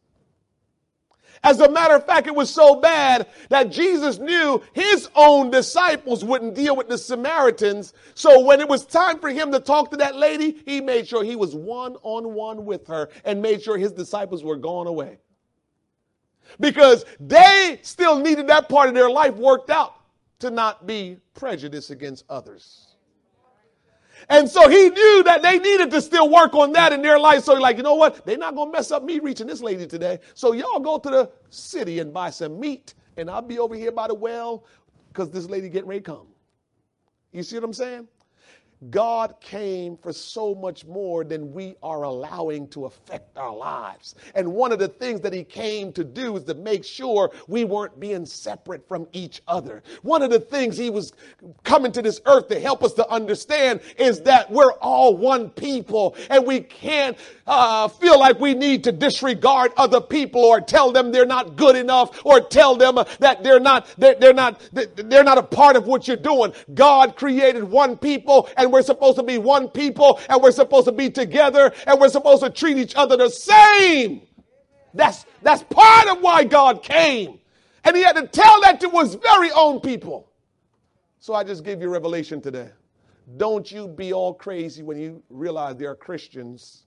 As 1.45 1.59
a 1.59 1.69
matter 1.69 1.95
of 1.95 2.05
fact, 2.05 2.25
it 2.25 2.35
was 2.35 2.49
so 2.49 2.75
bad 2.81 3.27
that 3.49 3.69
Jesus 3.71 4.17
knew 4.17 4.61
his 4.73 5.09
own 5.15 5.51
disciples 5.51 6.25
wouldn't 6.25 6.55
deal 6.55 6.75
with 6.75 6.89
the 6.89 6.97
Samaritans. 6.97 7.93
So 8.15 8.41
when 8.41 8.59
it 8.59 8.67
was 8.67 8.83
time 8.85 9.19
for 9.19 9.29
him 9.29 9.51
to 9.51 9.59
talk 9.59 9.91
to 9.91 9.97
that 9.97 10.15
lady, 10.15 10.57
he 10.65 10.81
made 10.81 11.07
sure 11.07 11.23
he 11.23 11.35
was 11.35 11.55
one 11.55 11.97
on 12.01 12.33
one 12.33 12.65
with 12.65 12.87
her 12.87 13.09
and 13.23 13.41
made 13.43 13.61
sure 13.61 13.77
his 13.77 13.91
disciples 13.91 14.43
were 14.43 14.57
gone 14.57 14.87
away. 14.87 15.19
because 16.59 17.05
they 17.19 17.79
still 17.81 18.19
needed 18.19 18.47
that 18.47 18.69
part 18.69 18.87
of 18.89 18.95
their 18.95 19.09
life 19.09 19.35
worked 19.35 19.69
out 19.69 19.95
to 20.39 20.49
not 20.49 20.85
be 20.85 21.17
prejudiced 21.33 21.91
against 21.91 22.25
others. 22.29 22.84
And 24.29 24.49
so 24.49 24.67
he 24.67 24.89
knew 24.89 25.23
that 25.23 25.41
they 25.41 25.59
needed 25.59 25.91
to 25.91 26.01
still 26.01 26.29
work 26.29 26.53
on 26.55 26.71
that 26.73 26.93
in 26.93 27.01
their 27.01 27.19
life. 27.19 27.43
So 27.43 27.53
he's 27.53 27.61
like, 27.61 27.77
you 27.77 27.83
know 27.83 27.95
what? 27.95 28.25
They're 28.25 28.37
not 28.37 28.55
going 28.55 28.71
to 28.71 28.77
mess 28.77 28.91
up 28.91 29.03
me 29.03 29.19
reaching 29.19 29.47
this 29.47 29.61
lady 29.61 29.85
today. 29.85 30.19
So 30.33 30.53
y'all 30.53 30.79
go 30.79 30.97
to 30.97 31.09
the 31.09 31.31
city 31.49 31.99
and 31.99 32.13
buy 32.13 32.31
some 32.31 32.59
meat, 32.59 32.95
and 33.17 33.29
I'll 33.29 33.41
be 33.41 33.59
over 33.59 33.75
here 33.75 33.91
by 33.91 34.07
the 34.07 34.15
well 34.15 34.65
because 35.09 35.29
this 35.29 35.49
lady 35.49 35.69
getting 35.69 35.87
ready 35.87 36.01
to 36.01 36.11
come. 36.11 36.27
You 37.31 37.43
see 37.43 37.55
what 37.55 37.65
I'm 37.65 37.73
saying? 37.73 38.07
God 38.89 39.35
came 39.39 39.97
for 39.97 40.13
so 40.13 40.53
much 40.53 40.85
more 40.85 41.23
than 41.23 41.53
we 41.53 41.75
are 41.81 42.03
allowing 42.03 42.67
to 42.69 42.85
affect 42.85 43.37
our 43.37 43.55
lives. 43.55 44.15
And 44.35 44.53
one 44.53 44.71
of 44.71 44.79
the 44.79 44.87
things 44.87 45.21
that 45.21 45.33
He 45.33 45.43
came 45.43 45.91
to 45.93 46.03
do 46.03 46.35
is 46.37 46.43
to 46.45 46.53
make 46.53 46.83
sure 46.83 47.31
we 47.47 47.63
weren't 47.63 47.99
being 47.99 48.25
separate 48.25 48.87
from 48.87 49.07
each 49.13 49.41
other. 49.47 49.81
One 50.01 50.21
of 50.21 50.29
the 50.29 50.39
things 50.39 50.77
He 50.77 50.89
was 50.89 51.13
coming 51.63 51.91
to 51.93 52.01
this 52.01 52.21
earth 52.25 52.47
to 52.49 52.59
help 52.59 52.83
us 52.83 52.93
to 52.93 53.09
understand 53.09 53.81
is 53.97 54.21
that 54.21 54.51
we're 54.51 54.73
all 54.73 55.15
one 55.15 55.49
people 55.49 56.15
and 56.29 56.45
we 56.45 56.59
can't 56.59 57.17
uh, 57.47 57.87
feel 57.87 58.19
like 58.19 58.39
we 58.39 58.53
need 58.53 58.83
to 58.83 58.91
disregard 58.91 59.71
other 59.77 60.01
people 60.01 60.43
or 60.43 60.61
tell 60.61 60.91
them 60.91 61.11
they're 61.11 61.25
not 61.25 61.55
good 61.55 61.75
enough 61.75 62.25
or 62.25 62.41
tell 62.41 62.75
them 62.75 62.95
that 63.19 63.43
they're 63.43 63.59
not, 63.59 63.87
they're 63.97 64.33
not, 64.33 64.61
they're 64.71 65.23
not 65.23 65.37
a 65.37 65.43
part 65.43 65.75
of 65.75 65.87
what 65.87 66.07
you're 66.07 66.17
doing. 66.17 66.53
God 66.73 67.15
created 67.15 67.63
one 67.63 67.97
people 67.97 68.49
and 68.57 68.64
we're 68.71 68.81
supposed 68.81 69.17
to 69.17 69.23
be 69.23 69.37
one 69.37 69.69
people 69.69 70.19
and 70.29 70.41
we're 70.41 70.51
supposed 70.51 70.85
to 70.85 70.91
be 70.91 71.09
together 71.09 71.73
and 71.87 71.99
we're 71.99 72.09
supposed 72.09 72.43
to 72.43 72.49
treat 72.49 72.77
each 72.77 72.95
other 72.95 73.17
the 73.17 73.29
same. 73.29 74.21
That's, 74.93 75.25
that's 75.41 75.63
part 75.63 76.07
of 76.07 76.21
why 76.21 76.43
God 76.43 76.83
came. 76.83 77.39
And 77.83 77.95
he 77.95 78.03
had 78.03 78.15
to 78.15 78.27
tell 78.27 78.61
that 78.61 78.79
to 78.81 78.89
his 78.89 79.15
very 79.15 79.51
own 79.51 79.79
people. 79.79 80.31
So 81.19 81.33
I 81.33 81.43
just 81.43 81.63
gave 81.63 81.81
you 81.81 81.89
revelation 81.89 82.41
today. 82.41 82.69
Don't 83.37 83.71
you 83.71 83.87
be 83.87 84.13
all 84.13 84.33
crazy 84.33 84.83
when 84.83 84.97
you 84.99 85.23
realize 85.29 85.75
there 85.75 85.89
are 85.89 85.95
Christians 85.95 86.83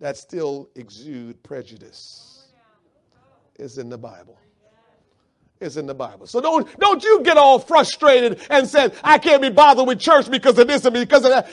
that 0.00 0.16
still 0.16 0.68
exude 0.74 1.42
prejudice. 1.42 2.48
It's 3.58 3.78
in 3.78 3.88
the 3.88 3.98
Bible. 3.98 4.38
It's 5.60 5.76
in 5.76 5.86
the 5.86 5.94
Bible. 5.94 6.26
So 6.26 6.40
don't, 6.40 6.78
don't 6.78 7.02
you 7.02 7.22
get 7.22 7.36
all 7.36 7.58
frustrated 7.58 8.40
and 8.48 8.68
say, 8.68 8.90
I 9.02 9.18
can't 9.18 9.42
be 9.42 9.50
bothered 9.50 9.86
with 9.86 9.98
church 9.98 10.30
because 10.30 10.58
of 10.58 10.68
this 10.68 10.84
and 10.84 10.94
because 10.94 11.24
of 11.24 11.30
that. 11.30 11.50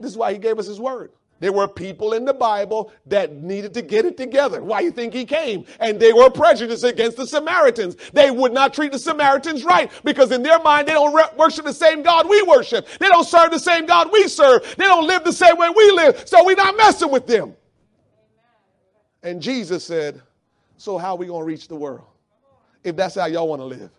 This 0.00 0.10
is 0.10 0.16
why 0.16 0.32
he 0.32 0.38
gave 0.38 0.58
us 0.58 0.66
his 0.66 0.80
word. 0.80 1.12
There 1.40 1.52
were 1.52 1.68
people 1.68 2.12
in 2.12 2.24
the 2.24 2.32
Bible 2.32 2.92
that 3.06 3.34
needed 3.34 3.74
to 3.74 3.82
get 3.82 4.04
it 4.04 4.16
together. 4.16 4.62
Why 4.62 4.80
you 4.80 4.90
think 4.90 5.12
he 5.12 5.24
came? 5.24 5.66
And 5.78 6.00
they 6.00 6.12
were 6.12 6.30
prejudiced 6.30 6.84
against 6.84 7.16
the 7.16 7.26
Samaritans. 7.26 7.96
They 8.12 8.30
would 8.30 8.52
not 8.52 8.72
treat 8.72 8.92
the 8.92 8.98
Samaritans 8.98 9.64
right 9.64 9.90
because 10.04 10.32
in 10.32 10.42
their 10.42 10.60
mind 10.60 10.88
they 10.88 10.92
don't 10.92 11.14
re- 11.14 11.24
worship 11.36 11.64
the 11.64 11.72
same 11.74 12.02
God 12.02 12.28
we 12.28 12.42
worship. 12.42 12.88
They 12.98 13.08
don't 13.08 13.26
serve 13.26 13.50
the 13.50 13.58
same 13.58 13.86
God 13.86 14.10
we 14.12 14.26
serve. 14.26 14.62
They 14.76 14.84
don't 14.84 15.06
live 15.06 15.24
the 15.24 15.32
same 15.32 15.58
way 15.58 15.68
we 15.68 15.90
live. 15.90 16.26
So 16.26 16.44
we're 16.44 16.56
not 16.56 16.76
messing 16.76 17.10
with 17.10 17.26
them. 17.26 17.54
And 19.22 19.42
Jesus 19.42 19.84
said, 19.84 20.22
so 20.76 20.98
how 20.98 21.14
are 21.14 21.18
we 21.18 21.26
going 21.26 21.40
to 21.40 21.46
reach 21.46 21.68
the 21.68 21.76
world? 21.76 22.06
If 22.84 22.94
that's 22.94 23.16
how 23.16 23.26
y'all 23.26 23.48
want 23.48 23.60
to 23.60 23.66
live? 23.66 23.90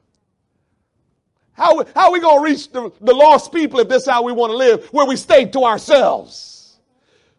How, 1.54 1.84
how 1.96 2.08
are 2.08 2.12
we 2.12 2.20
going 2.20 2.44
to 2.44 2.44
reach 2.44 2.72
the, 2.72 2.92
the 3.02 3.14
lost 3.14 3.52
people 3.52 3.80
if 3.80 3.88
that's 3.88 4.08
how 4.08 4.24
we 4.24 4.34
want 4.34 4.52
to 4.52 4.58
live, 4.58 4.88
where 4.88 5.06
we 5.06 5.16
stay 5.16 5.46
to 5.46 5.64
ourselves? 5.64 6.78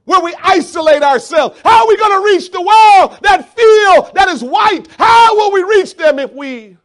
Where 0.05 0.20
we 0.20 0.34
isolate 0.42 1.03
ourselves? 1.03 1.61
How 1.62 1.82
are 1.82 1.88
we 1.88 1.97
going 1.97 2.22
to 2.22 2.32
reach 2.32 2.51
the 2.51 2.61
world, 2.61 3.18
that 3.22 3.55
field 3.55 4.14
that 4.14 4.28
is 4.28 4.42
white? 4.42 4.86
How 4.99 5.36
will 5.36 5.53
we 5.53 5.62
reach 5.62 5.97
them 5.97 6.18
if 6.18 6.32
we. 6.32 6.76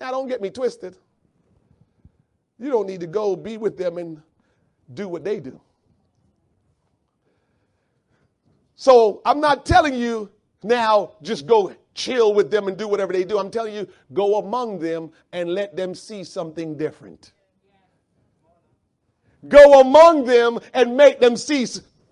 Now, 0.00 0.10
don't 0.10 0.26
get 0.28 0.40
me 0.40 0.50
twisted. 0.50 0.96
You 2.58 2.70
don't 2.70 2.86
need 2.86 3.00
to 3.00 3.06
go 3.06 3.36
be 3.36 3.56
with 3.56 3.76
them 3.76 3.98
and 3.98 4.20
do 4.92 5.08
what 5.08 5.24
they 5.24 5.38
do. 5.38 5.60
So 8.76 9.22
I'm 9.24 9.40
not 9.40 9.64
telling 9.64 9.94
you 9.94 10.30
now 10.62 11.12
just 11.22 11.46
go 11.46 11.68
chill 11.94 12.34
with 12.34 12.50
them 12.50 12.68
and 12.68 12.76
do 12.76 12.88
whatever 12.88 13.12
they 13.12 13.24
do. 13.24 13.38
I'm 13.38 13.50
telling 13.50 13.74
you, 13.74 13.88
go 14.12 14.38
among 14.38 14.78
them 14.78 15.10
and 15.32 15.50
let 15.50 15.76
them 15.76 15.94
see 15.94 16.24
something 16.24 16.76
different. 16.76 17.32
Go 19.48 19.80
among 19.80 20.24
them 20.24 20.58
and 20.72 20.96
make 20.96 21.20
them 21.20 21.36
see 21.36 21.66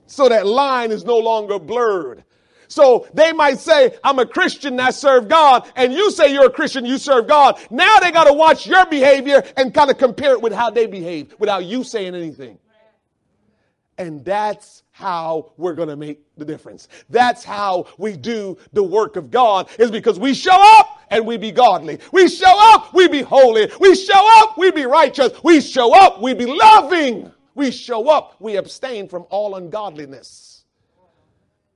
so 0.07 0.29
that 0.29 0.47
line 0.47 0.93
is 0.93 1.05
no 1.05 1.17
longer 1.17 1.59
blurred. 1.59 2.25
So 2.69 3.07
they 3.13 3.33
might 3.33 3.59
say, 3.59 3.99
I'm 4.03 4.19
a 4.19 4.25
Christian, 4.25 4.81
I 4.81 4.91
serve 4.91 5.29
God, 5.29 5.71
and 5.77 5.93
you 5.93 6.11
say 6.11 6.33
you're 6.33 6.47
a 6.47 6.51
Christian, 6.51 6.87
you 6.87 6.97
serve 6.97 7.27
God. 7.27 7.59
Now 7.71 7.99
they 7.99 8.11
got 8.11 8.25
to 8.25 8.33
watch 8.33 8.67
your 8.67 8.87
behavior 8.87 9.43
and 9.59 9.75
kind 9.75 9.91
of 9.91 9.99
compare 9.99 10.33
it 10.33 10.41
with 10.41 10.55
how 10.55 10.71
they 10.71 10.87
behave 10.87 11.35
without 11.39 11.67
you 11.67 11.85
saying 11.85 12.15
anything. 12.15 12.59
And 13.99 14.25
that's 14.25 14.82
how 14.93 15.53
we're 15.57 15.75
going 15.75 15.89
to 15.89 15.97
make 15.97 16.23
the 16.37 16.45
difference. 16.45 16.89
That's 17.09 17.43
how 17.43 17.87
we 17.99 18.17
do 18.17 18.57
the 18.73 18.83
work 18.83 19.17
of 19.17 19.31
God 19.31 19.69
is 19.79 19.91
because 19.91 20.19
we 20.19 20.35
show 20.35 20.57
up 20.79 21.01
and 21.11 21.27
we 21.27 21.39
be 21.39 21.51
godly. 21.51 21.99
We 22.13 22.29
show 22.29 22.53
up, 22.75 22.95
we 22.95 23.09
be 23.09 23.23
holy. 23.23 23.71
We 23.81 23.95
show 23.95 24.43
up, 24.43 24.57
we 24.57 24.71
be 24.71 24.85
righteous. 24.85 25.33
We 25.43 25.61
show 25.61 25.95
up, 25.95 26.21
we 26.21 26.35
be 26.35 26.47
loving. 26.47 27.33
We 27.55 27.71
show 27.71 28.09
up, 28.09 28.37
we 28.39 28.57
abstain 28.57 29.09
from 29.09 29.27
all 29.31 29.57
ungodliness. 29.57 30.65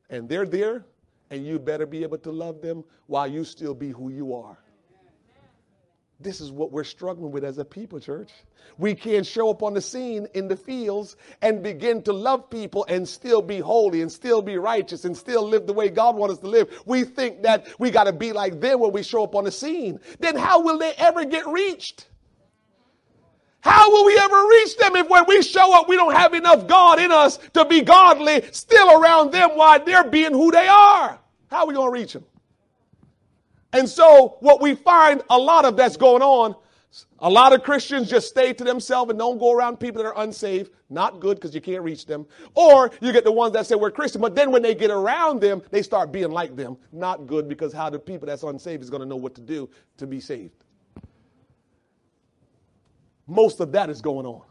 And 0.08 0.28
they're 0.28 0.46
there, 0.46 0.84
and 1.30 1.44
you 1.44 1.58
better 1.58 1.86
be 1.86 2.02
able 2.02 2.18
to 2.18 2.30
love 2.30 2.60
them 2.60 2.84
while 3.06 3.26
you 3.26 3.44
still 3.44 3.74
be 3.74 3.90
who 3.90 4.10
you 4.10 4.34
are. 4.34 4.58
This 6.18 6.40
is 6.40 6.50
what 6.50 6.72
we're 6.72 6.84
struggling 6.84 7.30
with 7.30 7.44
as 7.44 7.58
a 7.58 7.64
people, 7.64 8.00
church. 8.00 8.30
We 8.78 8.94
can't 8.94 9.26
show 9.26 9.50
up 9.50 9.62
on 9.62 9.74
the 9.74 9.82
scene 9.82 10.26
in 10.34 10.48
the 10.48 10.56
fields 10.56 11.16
and 11.42 11.62
begin 11.62 12.02
to 12.02 12.12
love 12.12 12.48
people 12.48 12.86
and 12.88 13.06
still 13.06 13.42
be 13.42 13.58
holy 13.58 14.00
and 14.00 14.10
still 14.10 14.40
be 14.40 14.56
righteous 14.56 15.04
and 15.04 15.16
still 15.16 15.46
live 15.46 15.66
the 15.66 15.74
way 15.74 15.90
God 15.90 16.16
wants 16.16 16.36
us 16.36 16.40
to 16.40 16.48
live. 16.48 16.82
We 16.86 17.04
think 17.04 17.42
that 17.42 17.66
we 17.78 17.90
got 17.90 18.04
to 18.04 18.12
be 18.12 18.32
like 18.32 18.60
them 18.60 18.80
when 18.80 18.92
we 18.92 19.02
show 19.02 19.24
up 19.24 19.34
on 19.34 19.44
the 19.44 19.52
scene. 19.52 20.00
Then 20.18 20.36
how 20.36 20.62
will 20.62 20.78
they 20.78 20.92
ever 20.94 21.24
get 21.26 21.46
reached? 21.46 22.08
How 23.60 23.90
will 23.90 24.06
we 24.06 24.16
ever 24.16 24.46
reach 24.48 24.76
them 24.78 24.96
if 24.96 25.08
when 25.08 25.24
we 25.26 25.42
show 25.42 25.78
up, 25.78 25.88
we 25.88 25.96
don't 25.96 26.14
have 26.14 26.34
enough 26.34 26.66
God 26.66 26.98
in 26.98 27.12
us 27.12 27.38
to 27.54 27.64
be 27.64 27.82
godly 27.82 28.42
still 28.52 29.02
around 29.02 29.32
them 29.32 29.50
while 29.50 29.84
they're 29.84 30.08
being 30.08 30.32
who 30.32 30.50
they 30.50 30.68
are? 30.68 31.18
How 31.50 31.58
are 31.58 31.66
we 31.66 31.74
going 31.74 31.88
to 31.88 31.92
reach 31.92 32.12
them? 32.14 32.24
And 33.76 33.86
so, 33.86 34.38
what 34.40 34.62
we 34.62 34.74
find 34.74 35.22
a 35.28 35.38
lot 35.38 35.66
of 35.66 35.76
that's 35.76 35.98
going 35.98 36.22
on, 36.22 36.54
a 37.18 37.28
lot 37.28 37.52
of 37.52 37.62
Christians 37.62 38.08
just 38.08 38.26
stay 38.26 38.54
to 38.54 38.64
themselves 38.64 39.10
and 39.10 39.18
don't 39.18 39.36
go 39.36 39.52
around 39.52 39.78
people 39.78 40.02
that 40.02 40.08
are 40.08 40.18
unsaved. 40.22 40.70
Not 40.88 41.20
good 41.20 41.36
because 41.36 41.54
you 41.54 41.60
can't 41.60 41.82
reach 41.82 42.06
them. 42.06 42.26
Or 42.54 42.90
you 43.02 43.12
get 43.12 43.24
the 43.24 43.32
ones 43.32 43.52
that 43.52 43.66
say 43.66 43.74
we're 43.74 43.90
Christian, 43.90 44.22
but 44.22 44.34
then 44.34 44.50
when 44.50 44.62
they 44.62 44.74
get 44.74 44.90
around 44.90 45.42
them, 45.42 45.60
they 45.70 45.82
start 45.82 46.10
being 46.10 46.30
like 46.30 46.56
them. 46.56 46.78
Not 46.90 47.26
good 47.26 47.50
because 47.50 47.70
how 47.70 47.90
the 47.90 47.98
people 47.98 48.26
that's 48.26 48.44
unsaved 48.44 48.82
is 48.82 48.88
going 48.88 49.02
to 49.02 49.06
know 49.06 49.16
what 49.16 49.34
to 49.34 49.42
do 49.42 49.68
to 49.98 50.06
be 50.06 50.20
saved. 50.20 50.64
Most 53.26 53.60
of 53.60 53.72
that 53.72 53.90
is 53.90 54.00
going 54.00 54.24
on. 54.24 54.42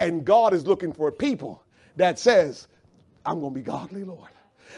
And 0.00 0.24
God 0.24 0.54
is 0.54 0.66
looking 0.66 0.92
for 0.92 1.12
people 1.12 1.62
that 1.94 2.18
says, 2.18 2.66
I'm 3.24 3.38
going 3.38 3.54
to 3.54 3.60
be 3.60 3.64
godly, 3.64 4.02
Lord. 4.02 4.30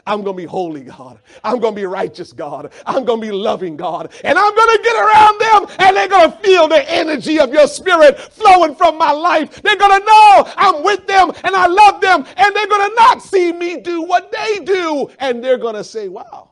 I'm 0.07 0.23
going 0.23 0.37
to 0.37 0.43
be 0.43 0.47
holy, 0.47 0.83
God. 0.83 1.21
I'm 1.45 1.61
going 1.61 1.75
to 1.75 1.81
be 1.81 1.87
righteous, 1.87 2.33
God. 2.33 2.73
I'm 2.85 3.05
going 3.05 3.21
to 3.21 3.27
be 3.27 3.33
loving, 3.33 3.77
God. 3.77 4.13
And 4.25 4.39
I'm 4.39 4.55
going 4.55 4.77
to 4.77 4.83
get 4.83 4.97
around 4.97 5.41
them 5.41 5.77
and 5.79 5.97
they're 5.97 6.09
going 6.09 6.33
to 6.33 6.39
feel 6.39 6.69
the 6.69 6.91
energy 6.91 7.39
of 7.39 7.53
your 7.53 7.67
spirit 7.69 8.19
flowing 8.19 8.75
from 8.75 8.99
my 8.99 9.13
life. 9.13 9.63
They're 9.63 9.77
going 9.77 10.01
to 10.01 10.07
know 10.07 10.53
I'm 10.57 10.83
with 10.83 11.07
them 11.07 11.33
and 11.45 11.55
I 11.55 11.67
love 11.67 12.01
them 12.01 12.27
and 12.37 12.57
they're 12.57 12.67
going 12.67 12.91
to 12.91 12.95
not 12.97 13.23
see 13.23 13.53
me 13.53 13.81
do 13.81 14.03
what 14.03 14.33
they 14.33 14.59
do. 14.65 15.11
And 15.19 15.43
they're 15.43 15.59
going 15.59 15.77
to 15.77 15.85
say, 15.85 16.09
wow, 16.09 16.51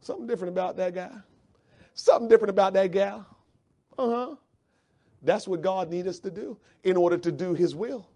something 0.00 0.26
different 0.26 0.52
about 0.52 0.76
that 0.76 0.94
guy. 0.94 1.12
Something 1.94 2.28
different 2.28 2.50
about 2.50 2.74
that 2.74 2.92
gal. 2.92 3.26
Uh 3.98 4.08
huh. 4.08 4.36
That's 5.22 5.48
what 5.48 5.62
God 5.62 5.90
needs 5.90 6.06
us 6.06 6.20
to 6.20 6.30
do 6.30 6.56
in 6.84 6.96
order 6.96 7.18
to 7.18 7.32
do 7.32 7.54
his 7.54 7.74
will. 7.74 8.08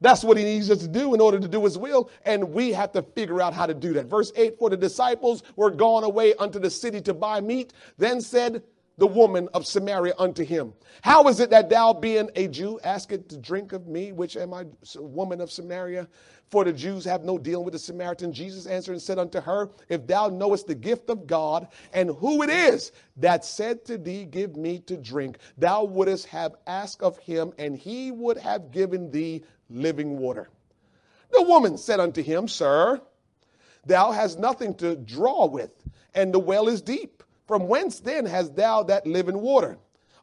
That's 0.00 0.24
what 0.24 0.36
he 0.36 0.44
needs 0.44 0.70
us 0.70 0.78
to 0.78 0.88
do 0.88 1.14
in 1.14 1.20
order 1.20 1.40
to 1.40 1.48
do 1.48 1.64
his 1.64 1.78
will. 1.78 2.10
And 2.24 2.52
we 2.52 2.72
have 2.72 2.92
to 2.92 3.02
figure 3.02 3.40
out 3.40 3.54
how 3.54 3.66
to 3.66 3.74
do 3.74 3.92
that. 3.94 4.06
Verse 4.06 4.32
8 4.36 4.58
For 4.58 4.70
the 4.70 4.76
disciples 4.76 5.42
were 5.56 5.70
gone 5.70 6.04
away 6.04 6.34
unto 6.34 6.58
the 6.58 6.70
city 6.70 7.00
to 7.02 7.14
buy 7.14 7.40
meat. 7.40 7.72
Then 7.96 8.20
said 8.20 8.62
the 8.98 9.06
woman 9.06 9.48
of 9.54 9.66
Samaria 9.66 10.14
unto 10.18 10.44
him, 10.44 10.72
How 11.02 11.26
is 11.28 11.40
it 11.40 11.50
that 11.50 11.68
thou, 11.68 11.92
being 11.92 12.30
a 12.36 12.48
Jew, 12.48 12.78
askest 12.84 13.28
to 13.30 13.38
drink 13.38 13.72
of 13.72 13.86
me, 13.86 14.12
which 14.12 14.36
am 14.36 14.54
I, 14.54 14.66
woman 14.96 15.40
of 15.40 15.50
Samaria? 15.50 16.08
For 16.54 16.62
the 16.62 16.72
Jews 16.72 17.04
have 17.06 17.24
no 17.24 17.36
dealing 17.36 17.64
with 17.64 17.72
the 17.72 17.80
Samaritan. 17.80 18.32
Jesus 18.32 18.66
answered 18.66 18.92
and 18.92 19.02
said 19.02 19.18
unto 19.18 19.40
her, 19.40 19.70
If 19.88 20.06
thou 20.06 20.28
knowest 20.28 20.68
the 20.68 20.74
gift 20.76 21.10
of 21.10 21.26
God, 21.26 21.66
and 21.92 22.10
who 22.10 22.44
it 22.44 22.48
is 22.48 22.92
that 23.16 23.44
said 23.44 23.84
to 23.86 23.98
thee, 23.98 24.24
Give 24.24 24.54
me 24.54 24.78
to 24.86 24.96
drink, 24.96 25.38
thou 25.58 25.82
wouldest 25.82 26.26
have 26.26 26.54
asked 26.68 27.02
of 27.02 27.18
him, 27.18 27.52
and 27.58 27.76
he 27.76 28.12
would 28.12 28.36
have 28.36 28.70
given 28.70 29.10
thee 29.10 29.42
living 29.68 30.16
water. 30.16 30.48
The 31.32 31.42
woman 31.42 31.76
said 31.76 31.98
unto 31.98 32.22
him, 32.22 32.46
Sir, 32.46 33.00
thou 33.84 34.12
hast 34.12 34.38
nothing 34.38 34.76
to 34.76 34.94
draw 34.94 35.46
with, 35.46 35.72
and 36.14 36.32
the 36.32 36.38
well 36.38 36.68
is 36.68 36.80
deep. 36.82 37.24
From 37.48 37.66
whence 37.66 37.98
then 37.98 38.26
hast 38.26 38.54
thou 38.54 38.84
that 38.84 39.08
living 39.08 39.40
water? 39.40 39.76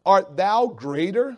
Art 0.06 0.38
thou 0.38 0.68
greater 0.68 1.38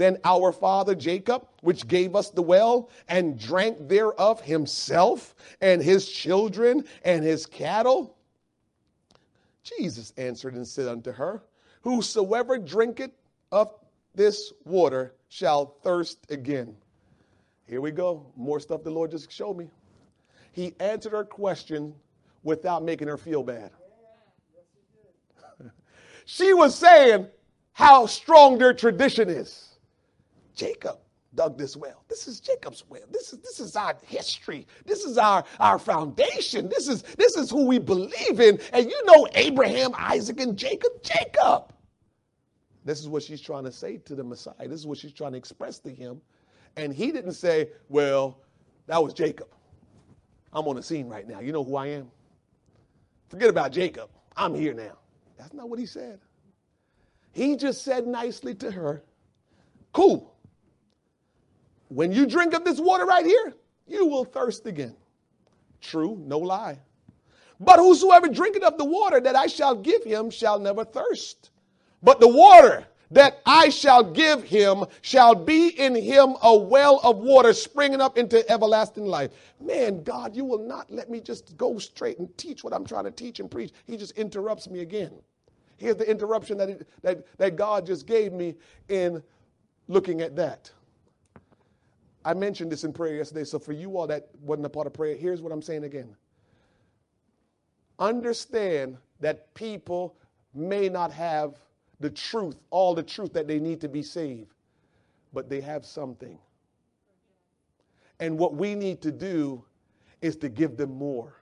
than 0.00 0.16
our 0.24 0.50
father 0.50 0.94
Jacob, 0.94 1.46
which 1.60 1.86
gave 1.86 2.16
us 2.16 2.30
the 2.30 2.40
well 2.40 2.88
and 3.06 3.38
drank 3.38 3.86
thereof 3.86 4.40
himself 4.40 5.34
and 5.60 5.82
his 5.82 6.08
children 6.08 6.82
and 7.04 7.22
his 7.22 7.44
cattle? 7.44 8.16
Jesus 9.62 10.14
answered 10.16 10.54
and 10.54 10.66
said 10.66 10.88
unto 10.88 11.12
her, 11.12 11.42
Whosoever 11.82 12.56
drinketh 12.56 13.10
of 13.52 13.74
this 14.14 14.54
water 14.64 15.12
shall 15.28 15.66
thirst 15.82 16.18
again. 16.30 16.74
Here 17.66 17.82
we 17.82 17.90
go. 17.90 18.24
More 18.36 18.58
stuff 18.58 18.82
the 18.82 18.90
Lord 18.90 19.10
just 19.10 19.30
showed 19.30 19.58
me. 19.58 19.68
He 20.52 20.74
answered 20.80 21.12
her 21.12 21.24
question 21.24 21.94
without 22.42 22.82
making 22.82 23.08
her 23.08 23.18
feel 23.18 23.42
bad. 23.42 23.70
she 26.24 26.54
was 26.54 26.74
saying 26.74 27.26
how 27.72 28.06
strong 28.06 28.56
their 28.56 28.72
tradition 28.72 29.28
is. 29.28 29.69
Jacob 30.54 30.98
dug 31.34 31.56
this 31.56 31.76
well. 31.76 32.04
This 32.08 32.26
is 32.26 32.40
Jacob's 32.40 32.84
well. 32.88 33.02
This 33.10 33.32
is 33.32 33.38
this 33.40 33.60
is 33.60 33.76
our 33.76 33.96
history. 34.02 34.66
This 34.84 35.04
is 35.04 35.18
our 35.18 35.44
our 35.58 35.78
foundation. 35.78 36.68
This 36.68 36.88
is 36.88 37.02
this 37.02 37.36
is 37.36 37.50
who 37.50 37.66
we 37.66 37.78
believe 37.78 38.40
in. 38.40 38.58
And 38.72 38.90
you 38.90 39.04
know 39.04 39.26
Abraham, 39.34 39.92
Isaac, 39.96 40.40
and 40.40 40.56
Jacob. 40.56 40.92
Jacob. 41.02 41.72
This 42.84 43.00
is 43.00 43.08
what 43.08 43.22
she's 43.22 43.40
trying 43.40 43.64
to 43.64 43.72
say 43.72 43.98
to 43.98 44.14
the 44.14 44.24
Messiah. 44.24 44.54
This 44.66 44.80
is 44.80 44.86
what 44.86 44.98
she's 44.98 45.12
trying 45.12 45.32
to 45.32 45.38
express 45.38 45.78
to 45.80 45.90
him. 45.90 46.20
And 46.76 46.92
he 46.92 47.12
didn't 47.12 47.34
say, 47.34 47.70
"Well, 47.88 48.38
that 48.86 49.02
was 49.02 49.12
Jacob. 49.12 49.48
I'm 50.52 50.66
on 50.66 50.76
the 50.76 50.82
scene 50.82 51.08
right 51.08 51.28
now. 51.28 51.40
You 51.40 51.52
know 51.52 51.62
who 51.62 51.76
I 51.76 51.88
am. 51.88 52.10
Forget 53.28 53.48
about 53.48 53.72
Jacob. 53.72 54.10
I'm 54.36 54.54
here 54.54 54.74
now." 54.74 54.98
That's 55.38 55.54
not 55.54 55.68
what 55.70 55.78
he 55.78 55.86
said. 55.86 56.20
He 57.32 57.56
just 57.56 57.82
said 57.82 58.06
nicely 58.06 58.54
to 58.56 58.70
her, 58.70 59.02
"Cool 59.92 60.29
when 61.90 62.12
you 62.12 62.24
drink 62.24 62.54
of 62.54 62.64
this 62.64 62.80
water 62.80 63.04
right 63.04 63.26
here, 63.26 63.54
you 63.86 64.06
will 64.06 64.24
thirst 64.24 64.66
again. 64.66 64.96
True, 65.80 66.16
no 66.24 66.38
lie. 66.38 66.78
But 67.58 67.78
whosoever 67.78 68.28
drinketh 68.28 68.62
of 68.62 68.78
the 68.78 68.84
water 68.84 69.20
that 69.20 69.36
I 69.36 69.46
shall 69.46 69.74
give 69.74 70.04
him 70.04 70.30
shall 70.30 70.58
never 70.58 70.84
thirst. 70.84 71.50
But 72.02 72.20
the 72.20 72.28
water 72.28 72.86
that 73.10 73.40
I 73.44 73.70
shall 73.70 74.04
give 74.04 74.44
him 74.44 74.84
shall 75.02 75.34
be 75.34 75.68
in 75.68 75.96
him 75.96 76.36
a 76.42 76.56
well 76.56 77.00
of 77.02 77.18
water 77.18 77.52
springing 77.52 78.00
up 78.00 78.16
into 78.16 78.48
everlasting 78.48 79.04
life. 79.04 79.32
Man, 79.60 80.04
God, 80.04 80.36
you 80.36 80.44
will 80.44 80.64
not 80.66 80.90
let 80.90 81.10
me 81.10 81.20
just 81.20 81.56
go 81.56 81.78
straight 81.78 82.18
and 82.18 82.34
teach 82.38 82.62
what 82.62 82.72
I'm 82.72 82.86
trying 82.86 83.04
to 83.04 83.10
teach 83.10 83.40
and 83.40 83.50
preach. 83.50 83.72
He 83.84 83.96
just 83.96 84.12
interrupts 84.12 84.70
me 84.70 84.80
again. 84.80 85.10
Here's 85.76 85.96
the 85.96 86.08
interruption 86.08 86.56
that, 86.58 86.86
that, 87.02 87.26
that 87.38 87.56
God 87.56 87.84
just 87.84 88.06
gave 88.06 88.32
me 88.32 88.54
in 88.88 89.22
looking 89.88 90.20
at 90.20 90.36
that. 90.36 90.70
I 92.24 92.34
mentioned 92.34 92.70
this 92.70 92.84
in 92.84 92.92
prayer 92.92 93.16
yesterday, 93.16 93.44
so 93.44 93.58
for 93.58 93.72
you 93.72 93.96
all 93.96 94.06
that 94.06 94.28
wasn't 94.40 94.66
a 94.66 94.70
part 94.70 94.86
of 94.86 94.92
prayer, 94.92 95.16
here's 95.16 95.40
what 95.40 95.52
I'm 95.52 95.62
saying 95.62 95.84
again. 95.84 96.14
Understand 97.98 98.96
that 99.20 99.52
people 99.54 100.16
may 100.54 100.88
not 100.88 101.12
have 101.12 101.54
the 102.00 102.10
truth, 102.10 102.56
all 102.70 102.94
the 102.94 103.02
truth 103.02 103.32
that 103.34 103.46
they 103.46 103.58
need 103.58 103.80
to 103.80 103.88
be 103.88 104.02
saved, 104.02 104.52
but 105.32 105.48
they 105.48 105.60
have 105.60 105.84
something. 105.84 106.38
And 108.18 108.38
what 108.38 108.54
we 108.54 108.74
need 108.74 109.00
to 109.02 109.12
do 109.12 109.64
is 110.20 110.36
to 110.36 110.48
give 110.48 110.76
them 110.76 110.92
more. 110.92 111.34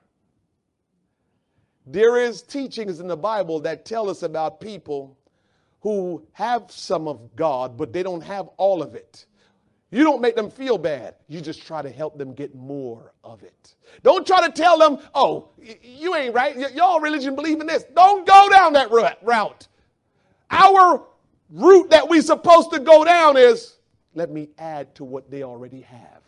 There 1.87 2.21
is 2.21 2.43
teachings 2.43 3.01
in 3.01 3.09
the 3.09 3.17
Bible 3.17 3.61
that 3.61 3.85
tell 3.85 4.11
us 4.11 4.23
about 4.23 4.61
people 4.61 5.17
who 5.81 6.27
have 6.33 6.71
some 6.71 7.09
of 7.09 7.35
God, 7.35 7.77
but 7.77 7.93
they 7.93 8.03
don't 8.03 8.21
have 8.21 8.49
all 8.59 8.83
of 8.83 8.95
it. 8.95 9.27
You 9.91 10.05
don't 10.05 10.21
make 10.21 10.37
them 10.37 10.51
feel 10.51 10.77
bad. 10.77 11.15
You 11.29 11.41
just 11.41 11.67
try 11.67 11.81
to 11.81 11.91
help 11.91 12.19
them 12.19 12.35
get 12.35 12.55
more 12.55 13.13
of 13.25 13.43
it. 13.43 13.75
Don't 14.03 14.27
try 14.27 14.47
to 14.47 14.53
tell 14.53 14.79
them, 14.79 14.99
oh, 15.15 15.49
you 15.83 16.15
ain't 16.15 16.35
right. 16.35 16.55
Y- 16.57 16.69
y'all 16.75 17.01
religion 17.01 17.35
believe 17.35 17.61
in 17.61 17.67
this. 17.67 17.85
Don't 17.97 18.27
go 18.27 18.49
down 18.51 18.75
that 18.75 18.91
route. 18.93 19.69
Our 20.51 21.07
route 21.51 21.91
that 21.91 22.09
we're 22.09 22.23
supposed 22.23 22.71
to 22.73 22.81
go 22.81 23.03
down 23.05 23.39
is 23.39 23.77
let 24.15 24.31
me 24.31 24.51
add 24.59 24.95
to 24.97 25.05
what 25.05 25.31
they 25.31 25.43
already 25.43 25.81
have. 25.81 26.23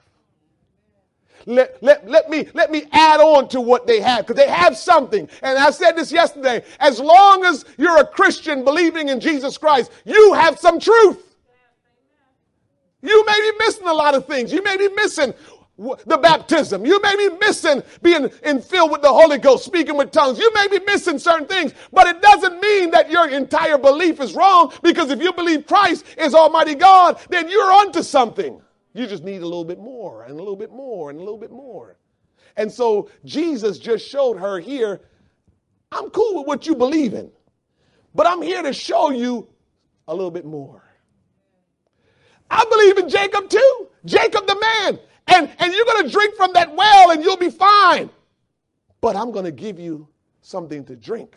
Let, 1.46 1.82
let, 1.82 2.08
let, 2.08 2.28
me, 2.30 2.46
let 2.54 2.70
me 2.70 2.84
add 2.92 3.20
on 3.20 3.48
to 3.48 3.60
what 3.60 3.86
they 3.86 4.00
have 4.00 4.26
because 4.26 4.42
they 4.42 4.50
have 4.50 4.76
something. 4.76 5.28
And 5.42 5.58
I 5.58 5.70
said 5.70 5.92
this 5.92 6.12
yesterday. 6.12 6.64
As 6.78 7.00
long 7.00 7.44
as 7.44 7.64
you're 7.78 7.98
a 7.98 8.06
Christian 8.06 8.64
believing 8.64 9.08
in 9.08 9.20
Jesus 9.20 9.58
Christ, 9.58 9.90
you 10.04 10.34
have 10.34 10.58
some 10.58 10.78
truth. 10.78 11.29
You 13.02 13.24
may 13.24 13.50
be 13.50 13.64
missing 13.64 13.86
a 13.86 13.94
lot 13.94 14.14
of 14.14 14.26
things. 14.26 14.52
You 14.52 14.62
may 14.62 14.76
be 14.76 14.88
missing 14.90 15.34
the 16.06 16.18
baptism. 16.18 16.84
You 16.84 17.00
may 17.00 17.16
be 17.16 17.34
missing 17.36 17.82
being 18.02 18.30
in 18.44 18.60
filled 18.60 18.90
with 18.90 19.00
the 19.00 19.12
Holy 19.12 19.38
Ghost, 19.38 19.64
speaking 19.64 19.96
with 19.96 20.10
tongues. 20.10 20.38
You 20.38 20.52
may 20.54 20.68
be 20.68 20.84
missing 20.84 21.18
certain 21.18 21.46
things, 21.46 21.72
but 21.92 22.06
it 22.06 22.20
doesn't 22.20 22.60
mean 22.60 22.90
that 22.90 23.10
your 23.10 23.28
entire 23.28 23.78
belief 23.78 24.20
is 24.20 24.34
wrong 24.34 24.72
because 24.82 25.10
if 25.10 25.22
you 25.22 25.32
believe 25.32 25.66
Christ 25.66 26.04
is 26.18 26.34
Almighty 26.34 26.74
God, 26.74 27.18
then 27.30 27.48
you're 27.48 27.72
onto 27.72 28.02
something. 28.02 28.60
You 28.92 29.06
just 29.06 29.24
need 29.24 29.40
a 29.40 29.46
little 29.46 29.64
bit 29.64 29.78
more 29.78 30.24
and 30.24 30.32
a 30.32 30.36
little 30.36 30.56
bit 30.56 30.70
more 30.70 31.10
and 31.10 31.18
a 31.18 31.22
little 31.22 31.38
bit 31.38 31.52
more. 31.52 31.96
And 32.56 32.70
so 32.70 33.08
Jesus 33.24 33.78
just 33.78 34.06
showed 34.06 34.36
her 34.38 34.58
here, 34.58 35.00
I'm 35.92 36.10
cool 36.10 36.38
with 36.38 36.46
what 36.46 36.66
you 36.66 36.74
believe 36.74 37.14
in, 37.14 37.30
but 38.14 38.26
I'm 38.26 38.42
here 38.42 38.62
to 38.62 38.72
show 38.72 39.10
you 39.10 39.48
a 40.08 40.14
little 40.14 40.30
bit 40.30 40.44
more. 40.44 40.79
I 42.50 42.64
believe 42.68 42.98
in 42.98 43.08
Jacob 43.08 43.48
too. 43.48 43.88
Jacob 44.04 44.46
the 44.46 44.58
man. 44.58 44.98
And, 45.28 45.50
and 45.58 45.72
you're 45.72 45.84
going 45.84 46.04
to 46.04 46.10
drink 46.10 46.34
from 46.34 46.52
that 46.54 46.74
well 46.74 47.10
and 47.10 47.22
you'll 47.22 47.36
be 47.36 47.50
fine. 47.50 48.10
But 49.00 49.16
I'm 49.16 49.30
going 49.30 49.44
to 49.44 49.52
give 49.52 49.78
you 49.78 50.08
something 50.42 50.84
to 50.86 50.96
drink 50.96 51.36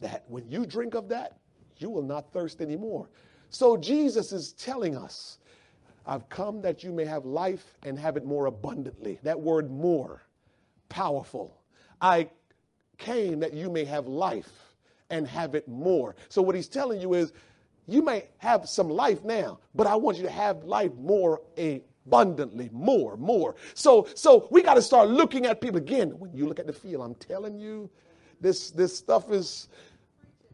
that 0.00 0.24
when 0.28 0.48
you 0.48 0.64
drink 0.64 0.94
of 0.94 1.08
that, 1.08 1.38
you 1.78 1.90
will 1.90 2.02
not 2.02 2.32
thirst 2.32 2.60
anymore. 2.60 3.08
So 3.50 3.76
Jesus 3.76 4.32
is 4.32 4.52
telling 4.52 4.96
us, 4.96 5.38
I've 6.06 6.28
come 6.28 6.62
that 6.62 6.82
you 6.82 6.92
may 6.92 7.04
have 7.04 7.24
life 7.24 7.76
and 7.82 7.98
have 7.98 8.16
it 8.16 8.24
more 8.24 8.46
abundantly. 8.46 9.18
That 9.22 9.38
word 9.38 9.70
more, 9.70 10.22
powerful. 10.88 11.60
I 12.00 12.28
came 12.96 13.40
that 13.40 13.52
you 13.52 13.70
may 13.70 13.84
have 13.84 14.06
life 14.06 14.74
and 15.10 15.26
have 15.26 15.54
it 15.54 15.66
more. 15.68 16.14
So 16.28 16.40
what 16.40 16.54
he's 16.54 16.68
telling 16.68 17.00
you 17.00 17.14
is 17.14 17.32
you 17.90 18.02
may 18.02 18.28
have 18.38 18.68
some 18.68 18.88
life 18.88 19.24
now, 19.24 19.58
but 19.74 19.86
I 19.86 19.96
want 19.96 20.16
you 20.16 20.22
to 20.24 20.30
have 20.30 20.64
life 20.64 20.92
more 20.96 21.42
abundantly, 21.58 22.70
more, 22.72 23.16
more. 23.16 23.56
So, 23.74 24.08
so 24.14 24.48
we 24.50 24.62
got 24.62 24.74
to 24.74 24.82
start 24.82 25.08
looking 25.08 25.46
at 25.46 25.60
people 25.60 25.78
again. 25.78 26.10
When 26.18 26.32
you 26.32 26.46
look 26.46 26.58
at 26.58 26.66
the 26.66 26.72
field, 26.72 27.02
I'm 27.04 27.14
telling 27.16 27.58
you, 27.58 27.90
this 28.40 28.70
this 28.70 28.96
stuff 28.96 29.30
is 29.30 29.68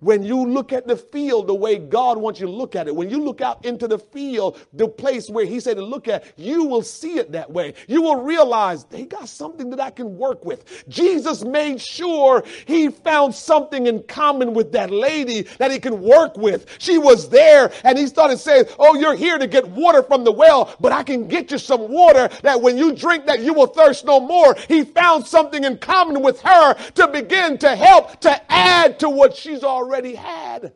when 0.01 0.22
you 0.22 0.47
look 0.47 0.72
at 0.72 0.86
the 0.86 0.97
field 0.97 1.47
the 1.47 1.55
way 1.55 1.78
God 1.78 2.18
wants 2.18 2.40
you 2.40 2.47
to 2.47 2.53
look 2.53 2.76
at 2.76 2.86
it, 2.86 2.94
when 2.94 3.09
you 3.09 3.22
look 3.22 3.40
out 3.40 3.64
into 3.64 3.88
the 3.88 3.99
field, 3.99 4.59
the 4.72 4.88
place 4.88 5.28
where 5.28 5.47
He 5.47 5.59
said 5.61 5.76
to 5.76 5.84
look 5.84 6.09
at, 6.09 6.24
you 6.36 6.64
will 6.64 6.82
see 6.82 7.18
it 7.18 7.32
that 7.32 7.51
way. 7.51 7.74
You 7.88 8.03
will 8.03 8.22
realize 8.22 8.84
they 8.84 9.05
got 9.05 9.28
something 9.28 9.70
that 9.70 9.80
I 9.80 9.90
can 9.90 10.18
work 10.18 10.44
with. 10.44 10.84
Jesus 10.88 11.44
made 11.44 11.80
sure 11.80 12.44
He 12.66 12.88
found 12.88 13.34
something 13.34 13.86
in 13.86 14.03
common 14.03 14.53
with 14.53 14.72
that 14.72 14.90
lady 14.90 15.42
that 15.59 15.70
He 15.70 15.78
can 15.78 16.03
work 16.03 16.36
with. 16.36 16.76
She 16.78 16.99
was 16.99 17.28
there 17.30 17.72
and 17.84 17.97
He 17.97 18.07
started 18.07 18.38
saying, 18.38 18.66
Oh, 18.78 18.94
you're 18.97 19.16
here 19.16 19.38
to 19.38 19.47
get 19.47 19.66
water 19.68 20.03
from 20.03 20.24
the 20.24 20.32
well, 20.32 20.74
but 20.78 20.92
I 20.92 21.03
can 21.03 21.26
get 21.26 21.51
you 21.51 21.59
some 21.59 21.88
water 21.88 22.28
that 22.42 22.61
when 22.61 22.76
you 22.76 22.94
drink 22.94 23.26
that 23.26 23.40
you 23.40 23.55
will 23.55 23.66
thirst 23.66 24.05
no 24.05 24.20
more. 24.20 24.55
He 24.68 24.84
found 24.84 25.26
something 25.26 25.64
in 25.64 25.78
common 25.78 26.22
with 26.22 26.40
her 26.42 26.74
to 26.74 27.09
begin 27.09 27.57
to 27.59 27.74
help, 27.74 28.20
to 28.20 28.53
add 28.53 28.99
to 29.01 29.09
what 29.09 29.34
she's 29.34 29.64
already 29.64 29.86
already 29.87 30.16
had. 30.16 30.72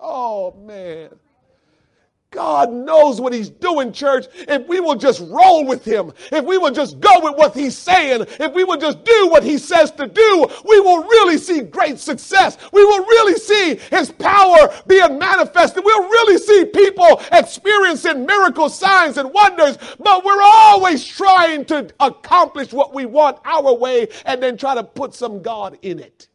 Oh, 0.00 0.54
man. 0.54 1.10
God 2.30 2.70
knows 2.70 3.20
what 3.22 3.32
He's 3.32 3.48
doing, 3.48 3.90
church. 3.90 4.26
If 4.34 4.66
we 4.66 4.80
will 4.80 4.96
just 4.96 5.20
roll 5.20 5.66
with 5.66 5.84
Him, 5.84 6.12
if 6.30 6.44
we 6.44 6.58
will 6.58 6.70
just 6.70 7.00
go 7.00 7.20
with 7.20 7.36
what 7.36 7.54
He's 7.54 7.76
saying, 7.76 8.26
if 8.38 8.52
we 8.52 8.64
will 8.64 8.76
just 8.76 9.02
do 9.02 9.28
what 9.28 9.42
He 9.42 9.56
says 9.56 9.90
to 9.92 10.06
do, 10.06 10.46
we 10.64 10.80
will 10.80 11.04
really 11.04 11.38
see 11.38 11.60
great 11.60 11.98
success. 11.98 12.58
We 12.72 12.84
will 12.84 13.04
really 13.04 13.38
see 13.38 13.76
His 13.90 14.10
power 14.10 14.70
being 14.86 15.18
manifested. 15.18 15.82
We'll 15.84 16.08
really 16.08 16.38
see 16.38 16.66
people 16.66 17.22
experiencing 17.32 18.26
miracle 18.26 18.68
signs 18.68 19.16
and 19.16 19.32
wonders, 19.32 19.78
but 19.98 20.24
we're 20.24 20.42
always 20.42 21.06
trying 21.06 21.64
to 21.66 21.90
accomplish 21.98 22.74
what 22.74 22.92
we 22.94 23.06
want 23.06 23.38
our 23.46 23.74
way 23.74 24.08
and 24.26 24.42
then 24.42 24.58
try 24.58 24.74
to 24.74 24.84
put 24.84 25.14
some 25.14 25.40
God 25.40 25.78
in 25.80 25.98
it. 25.98 26.28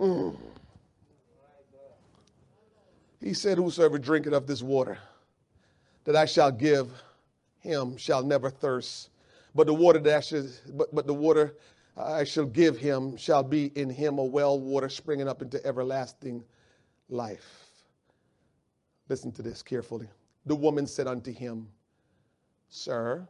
Mm. 0.00 0.34
He 3.20 3.34
said, 3.34 3.58
Whosoever 3.58 3.98
drinketh 3.98 4.32
of 4.32 4.46
this 4.46 4.62
water 4.62 4.98
that 6.04 6.16
I 6.16 6.24
shall 6.24 6.50
give 6.50 6.90
him 7.58 7.96
shall 7.98 8.22
never 8.22 8.48
thirst. 8.48 9.10
But 9.54 9.66
the 9.66 9.74
water 9.74 9.98
that 9.98 10.16
I 10.16 10.20
should, 10.20 10.50
but, 10.72 10.94
but 10.94 11.06
the 11.06 11.14
water 11.14 11.54
I 11.96 12.24
shall 12.24 12.46
give 12.46 12.78
him, 12.78 13.16
shall 13.16 13.42
be 13.42 13.66
in 13.74 13.90
him 13.90 14.18
a 14.18 14.24
well 14.24 14.58
water 14.58 14.88
springing 14.88 15.28
up 15.28 15.42
into 15.42 15.64
everlasting 15.66 16.42
life. 17.10 17.66
Listen 19.10 19.32
to 19.32 19.42
this 19.42 19.62
carefully. 19.62 20.08
The 20.46 20.56
woman 20.56 20.86
said 20.86 21.06
unto 21.06 21.32
him, 21.32 21.68
Sir, 22.70 23.28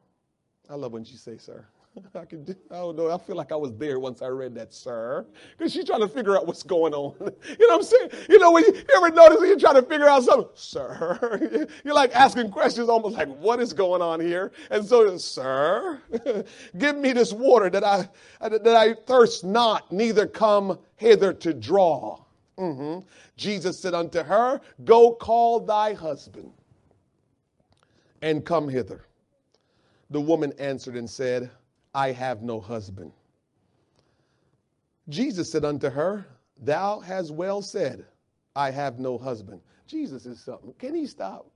I 0.68 0.74
love 0.74 0.92
when 0.92 1.04
she 1.04 1.16
say, 1.16 1.36
Sir. 1.36 1.64
I 2.14 2.24
can 2.24 2.45
do, 2.45 2.55
I 2.70 2.76
don't 2.76 2.97
know. 2.97 3.11
I 3.11 3.18
feel 3.18 3.36
like 3.36 3.53
I 3.53 3.57
was 3.57 3.74
there 3.76 3.99
once 3.99 4.22
I 4.22 4.28
read 4.28 4.55
that, 4.55 4.72
sir. 4.72 5.26
Because 5.57 5.72
she's 5.72 5.84
trying 5.84 6.01
to 6.01 6.09
figure 6.09 6.36
out 6.36 6.47
what's 6.47 6.62
going 6.62 6.95
on. 6.95 7.14
you 7.20 7.68
know 7.68 7.76
what 7.76 7.76
I'm 7.76 7.82
saying? 7.82 8.11
You 8.28 8.38
know, 8.38 8.53
when 8.53 8.64
you, 8.64 8.74
you 8.74 8.97
ever 8.97 9.11
notice 9.11 9.38
you're 9.41 9.59
trying 9.59 9.74
to 9.74 9.82
figure 9.82 10.09
out 10.09 10.22
something, 10.24 10.49
sir, 10.55 11.66
you're 11.84 11.95
like 11.95 12.14
asking 12.14 12.51
questions 12.51 12.88
almost 12.88 13.16
like, 13.16 13.28
what 13.38 13.61
is 13.61 13.72
going 13.72 14.03
on 14.03 14.20
here? 14.20 14.53
And 14.70 14.84
so, 14.84 15.16
sir, 15.16 16.01
give 16.78 16.97
me 16.97 17.12
this 17.12 17.32
water 17.32 17.70
that 17.70 17.84
I, 17.84 18.09
that 18.41 18.76
I 18.76 18.95
thirst 18.95 19.45
not, 19.45 19.91
neither 19.91 20.26
come 20.26 20.78
hither 20.97 21.32
to 21.34 21.55
draw. 21.55 22.22
Mm-hmm. 22.59 23.07
Jesus 23.36 23.78
said 23.78 23.95
unto 23.95 24.22
her, 24.22 24.61
Go 24.84 25.12
call 25.14 25.61
thy 25.61 25.95
husband 25.95 26.53
and 28.20 28.45
come 28.45 28.68
hither. 28.68 29.07
The 30.11 30.20
woman 30.20 30.53
answered 30.59 30.97
and 30.97 31.09
said, 31.09 31.51
I 31.95 32.12
have 32.12 32.43
no 32.43 32.61
husband. 32.61 33.12
Jesus 35.09 35.51
said 35.51 35.64
unto 35.64 35.91
her, 35.91 36.26
Thou 36.62 37.01
hast 37.01 37.32
well 37.32 37.62
said, 37.62 38.05
I 38.55 38.70
have 38.70 38.99
no 38.99 39.18
husband. 39.18 39.61
Jesus 39.86 40.26
is 40.26 40.41
something. 40.41 40.72
Can 40.78 40.95
he 40.95 41.07
stop? 41.07 41.51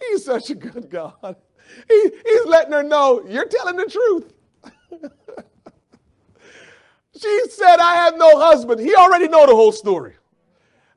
He's 0.00 0.24
such 0.24 0.50
a 0.50 0.54
good 0.54 0.88
God. 0.90 1.36
He, 1.88 2.10
he's 2.26 2.44
letting 2.44 2.72
her 2.72 2.82
know, 2.82 3.24
You're 3.26 3.48
telling 3.48 3.76
the 3.76 3.86
truth. 3.86 4.34
she 7.16 7.42
said, 7.50 7.76
I 7.78 7.94
have 7.94 8.16
no 8.16 8.38
husband. 8.38 8.80
He 8.80 8.94
already 8.94 9.28
know 9.28 9.46
the 9.46 9.54
whole 9.54 9.72
story. 9.72 10.14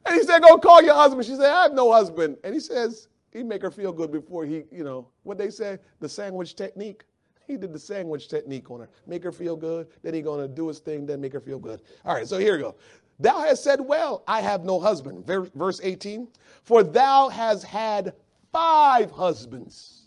And 0.06 0.16
he 0.16 0.24
said, 0.24 0.42
Go 0.42 0.58
call 0.58 0.82
your 0.84 0.96
husband. 0.96 1.26
She 1.26 1.36
said, 1.36 1.50
I 1.50 1.64
have 1.64 1.74
no 1.74 1.92
husband. 1.92 2.38
And 2.44 2.54
he 2.54 2.60
says, 2.60 3.08
he 3.32 3.44
make 3.44 3.62
her 3.62 3.72
feel 3.72 3.92
good 3.92 4.12
before 4.12 4.46
he, 4.46 4.64
you 4.72 4.84
know, 4.84 5.08
what 5.24 5.38
they 5.38 5.50
say, 5.50 5.78
the 6.00 6.10
sandwich 6.10 6.56
technique. 6.56 7.04
He 7.48 7.56
did 7.56 7.72
the 7.72 7.80
sandwich 7.80 8.28
technique 8.28 8.70
on 8.70 8.82
her. 8.82 8.89
Make 9.08 9.24
her 9.24 9.32
feel 9.32 9.56
good. 9.56 9.88
Then 10.04 10.14
he 10.14 10.22
to 10.22 10.48
do 10.48 10.68
his 10.68 10.80
thing, 10.80 11.06
then 11.06 11.22
make 11.22 11.32
her 11.32 11.39
feel 11.39 11.60
good. 11.60 11.82
All 12.04 12.14
right, 12.14 12.28
so 12.28 12.38
here 12.38 12.56
we 12.58 12.62
go. 12.62 12.76
Thou 13.20 13.39
hast 13.39 13.64
said, 13.64 13.80
Well, 13.80 14.24
I 14.28 14.41
have 14.41 14.66
no 14.66 14.80
husband. 14.80 15.26
Verse 15.26 15.80
18. 15.82 16.28
For 16.64 16.84
thou 16.84 17.30
hast 17.30 17.64
had 17.64 18.14
five 18.52 19.10
husbands. 19.12 20.04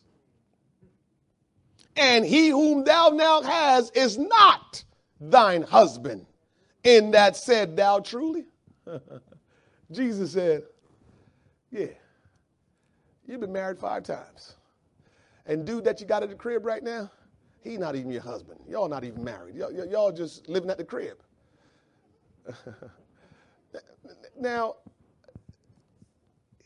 And 1.97 2.25
he 2.25 2.49
whom 2.49 2.85
thou 2.85 3.09
now 3.09 3.43
hast 3.43 3.97
is 3.97 4.17
not 4.17 4.85
thine 5.21 5.63
husband. 5.63 6.27
In 6.85 7.11
that 7.11 7.37
said 7.37 7.77
thou 7.77 8.01
truly. 8.01 8.45
Jesus 9.91 10.33
said, 10.33 10.63
Yeah, 11.71 11.87
you've 13.27 13.41
been 13.41 13.53
married 13.53 13.79
five 13.79 14.03
times. 14.03 14.55
And 15.47 15.67
dude 15.67 15.85
that 15.85 16.01
you 16.01 16.07
got 16.07 16.23
at 16.23 16.29
the 16.29 16.35
crib 16.35 16.65
right 16.65 16.83
now, 16.83 17.11
he 17.63 17.77
not 17.77 17.95
even 17.97 18.11
your 18.11 18.23
husband. 18.23 18.61
Y'all 18.69 18.89
not 18.89 19.05
even 19.05 19.23
married. 19.23 19.55
Y'all, 19.55 19.73
y'all 19.73 20.13
just 20.13 20.49
living 20.49 20.71
at 20.71 20.79
the 20.79 20.85
crib. 20.85 21.19
now, 24.41 24.77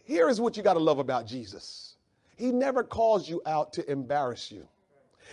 here 0.05 0.29
is 0.29 0.41
what 0.41 0.57
you 0.57 0.63
got 0.63 0.75
to 0.75 0.81
love 0.81 0.99
about 0.99 1.27
Jesus. 1.27 1.97
He 2.37 2.53
never 2.53 2.83
calls 2.83 3.29
you 3.29 3.43
out 3.47 3.73
to 3.75 3.91
embarrass 3.91 4.51
you. 4.53 4.69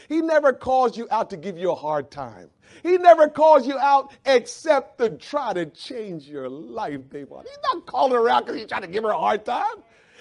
He 0.07 0.22
never 0.22 0.53
calls 0.53 0.97
you 0.97 1.07
out 1.12 1.30
to 1.32 1.38
give 1.38 1.57
you 1.57 1.72
a 1.72 1.76
hard 1.76 2.09
time. 2.09 2.49
He 2.84 2.97
never 2.97 3.28
calls 3.28 3.68
you 3.68 3.78
out 3.78 4.14
except 4.26 4.97
to 4.99 5.09
try 5.12 5.53
to 5.53 5.66
change 5.68 6.28
your 6.28 6.49
life, 6.49 7.09
Davon. 7.09 7.43
He's 7.45 7.59
not 7.74 7.86
calling 7.86 8.14
her 8.14 8.30
out 8.30 8.45
because 8.45 8.59
he's 8.59 8.70
trying 8.70 8.82
to 8.82 8.88
give 8.88 9.03
her 9.03 9.09
a 9.09 9.18
hard 9.18 9.45
time. 9.45 9.76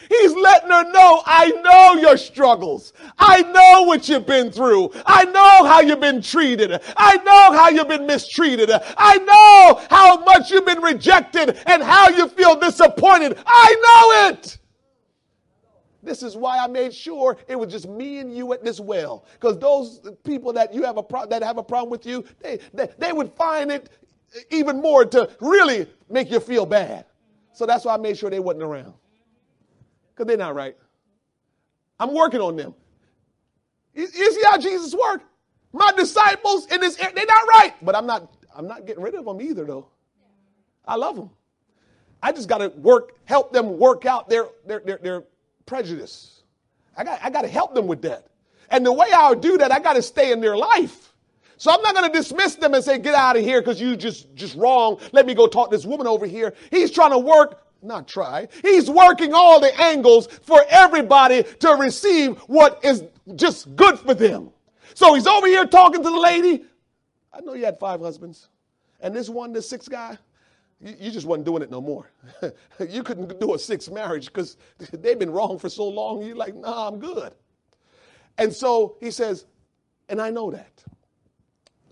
He's 0.08 0.32
letting 0.34 0.70
her 0.70 0.90
know, 0.90 1.22
I 1.26 1.50
know 1.62 2.00
your 2.00 2.16
struggles. 2.16 2.92
I 3.18 3.42
know 3.42 3.82
what 3.82 4.08
you've 4.08 4.26
been 4.26 4.50
through. 4.50 4.92
I 5.04 5.24
know 5.24 5.64
how 5.64 5.80
you've 5.80 6.00
been 6.00 6.22
treated. 6.22 6.80
I 6.96 7.16
know 7.16 7.52
how 7.52 7.68
you've 7.68 7.88
been 7.88 8.06
mistreated. 8.06 8.70
I 8.72 9.18
know 9.18 9.86
how 9.90 10.24
much 10.24 10.50
you've 10.50 10.66
been 10.66 10.82
rejected 10.82 11.58
and 11.66 11.82
how 11.82 12.08
you 12.08 12.28
feel 12.28 12.58
disappointed. 12.58 13.38
I 13.46 14.28
know 14.28 14.28
it. 14.30 14.58
This 16.02 16.22
is 16.22 16.34
why 16.34 16.58
I 16.58 16.66
made 16.66 16.94
sure 16.94 17.36
it 17.46 17.56
was 17.56 17.70
just 17.70 17.86
me 17.86 18.18
and 18.18 18.34
you 18.34 18.52
at 18.54 18.64
this 18.64 18.80
well. 18.80 19.26
Because 19.34 19.58
those 19.58 20.00
people 20.24 20.52
that 20.54 20.72
you 20.72 20.82
have 20.82 20.96
a 20.96 21.02
pro- 21.02 21.26
that 21.26 21.42
have 21.42 21.58
a 21.58 21.62
problem 21.62 21.90
with 21.90 22.06
you, 22.06 22.24
they, 22.40 22.58
they, 22.72 22.88
they 22.98 23.12
would 23.12 23.32
find 23.34 23.70
it 23.70 23.90
even 24.50 24.80
more 24.80 25.04
to 25.04 25.28
really 25.40 25.86
make 26.08 26.30
you 26.30 26.40
feel 26.40 26.64
bad. 26.64 27.04
So 27.52 27.66
that's 27.66 27.84
why 27.84 27.94
I 27.94 27.96
made 27.98 28.16
sure 28.16 28.30
they 28.30 28.40
wasn't 28.40 28.62
around 28.62 28.94
because 30.20 30.28
they're 30.28 30.46
not 30.46 30.54
right. 30.54 30.76
I'm 31.98 32.12
working 32.14 32.40
on 32.40 32.56
them. 32.56 32.74
You, 33.94 34.06
see 34.06 34.42
how 34.44 34.58
Jesus 34.58 34.94
worked? 34.94 35.24
My 35.72 35.92
disciples 35.96 36.66
in 36.66 36.80
this 36.80 36.96
they're 36.96 37.12
not 37.14 37.48
right, 37.48 37.72
but 37.80 37.96
I'm 37.96 38.06
not 38.06 38.30
I'm 38.54 38.66
not 38.66 38.86
getting 38.86 39.02
rid 39.02 39.14
of 39.14 39.24
them 39.24 39.40
either 39.40 39.64
though. 39.64 39.88
I 40.86 40.96
love 40.96 41.16
them. 41.16 41.30
I 42.22 42.32
just 42.32 42.48
got 42.48 42.58
to 42.58 42.68
work 42.68 43.12
help 43.24 43.52
them 43.52 43.78
work 43.78 44.04
out 44.04 44.28
their 44.28 44.46
their 44.66 44.80
their, 44.80 44.98
their 44.98 45.24
prejudice. 45.64 46.42
I 46.96 47.04
got 47.04 47.20
I 47.22 47.30
got 47.30 47.42
to 47.42 47.48
help 47.48 47.74
them 47.74 47.86
with 47.86 48.02
that. 48.02 48.26
And 48.70 48.84
the 48.84 48.92
way 48.92 49.08
I'll 49.12 49.34
do 49.34 49.58
that, 49.58 49.72
I 49.72 49.80
got 49.80 49.94
to 49.94 50.02
stay 50.02 50.32
in 50.32 50.40
their 50.40 50.56
life. 50.56 51.12
So 51.56 51.70
I'm 51.70 51.82
not 51.82 51.94
going 51.94 52.10
to 52.10 52.16
dismiss 52.16 52.54
them 52.54 52.72
and 52.72 52.82
say, 52.82 52.98
get 52.98 53.14
out 53.14 53.36
of 53.36 53.42
here 53.42 53.60
because 53.60 53.80
you 53.80 53.94
just, 53.94 54.34
just 54.34 54.56
wrong. 54.56 54.98
Let 55.12 55.26
me 55.26 55.34
go 55.34 55.46
talk 55.46 55.70
to 55.70 55.76
this 55.76 55.84
woman 55.84 56.06
over 56.06 56.24
here. 56.24 56.54
He's 56.70 56.90
trying 56.90 57.10
to 57.10 57.18
work 57.18 57.60
not 57.82 58.08
try. 58.08 58.48
He's 58.62 58.90
working 58.90 59.32
all 59.32 59.60
the 59.60 59.78
angles 59.80 60.26
for 60.26 60.64
everybody 60.68 61.42
to 61.42 61.70
receive 61.70 62.36
what 62.40 62.84
is 62.84 63.04
just 63.36 63.74
good 63.76 63.98
for 63.98 64.14
them. 64.14 64.50
So 64.94 65.14
he's 65.14 65.26
over 65.26 65.46
here 65.46 65.66
talking 65.66 66.02
to 66.02 66.10
the 66.10 66.18
lady. 66.18 66.64
I 67.32 67.40
know 67.40 67.54
you 67.54 67.64
had 67.64 67.78
five 67.78 68.00
husbands. 68.00 68.48
And 69.00 69.14
this 69.14 69.28
one, 69.28 69.52
this 69.52 69.68
sixth 69.68 69.90
guy, 69.90 70.18
you, 70.80 70.94
you 70.98 71.10
just 71.10 71.26
wasn't 71.26 71.46
doing 71.46 71.62
it 71.62 71.70
no 71.70 71.80
more. 71.80 72.10
you 72.88 73.02
couldn't 73.02 73.38
do 73.40 73.54
a 73.54 73.58
sixth 73.58 73.90
marriage 73.90 74.26
because 74.26 74.56
they've 74.92 75.18
been 75.18 75.30
wrong 75.30 75.58
for 75.58 75.68
so 75.68 75.88
long. 75.88 76.22
You're 76.22 76.36
like, 76.36 76.54
nah, 76.54 76.88
I'm 76.88 76.98
good. 76.98 77.32
And 78.38 78.52
so 78.52 78.96
he 79.00 79.10
says, 79.10 79.46
and 80.08 80.20
I 80.20 80.30
know 80.30 80.50
that. 80.50 80.84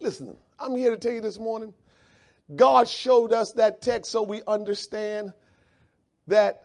Listen, 0.01 0.37
I'm 0.59 0.77
here 0.77 0.91
to 0.91 0.97
tell 0.97 1.13
you 1.13 1.21
this 1.21 1.39
morning. 1.39 1.73
God 2.57 2.89
showed 2.89 3.33
us 3.33 3.53
that 3.53 3.83
text 3.83 4.11
so 4.11 4.23
we 4.23 4.43
understand 4.47 5.33
that 6.29 6.65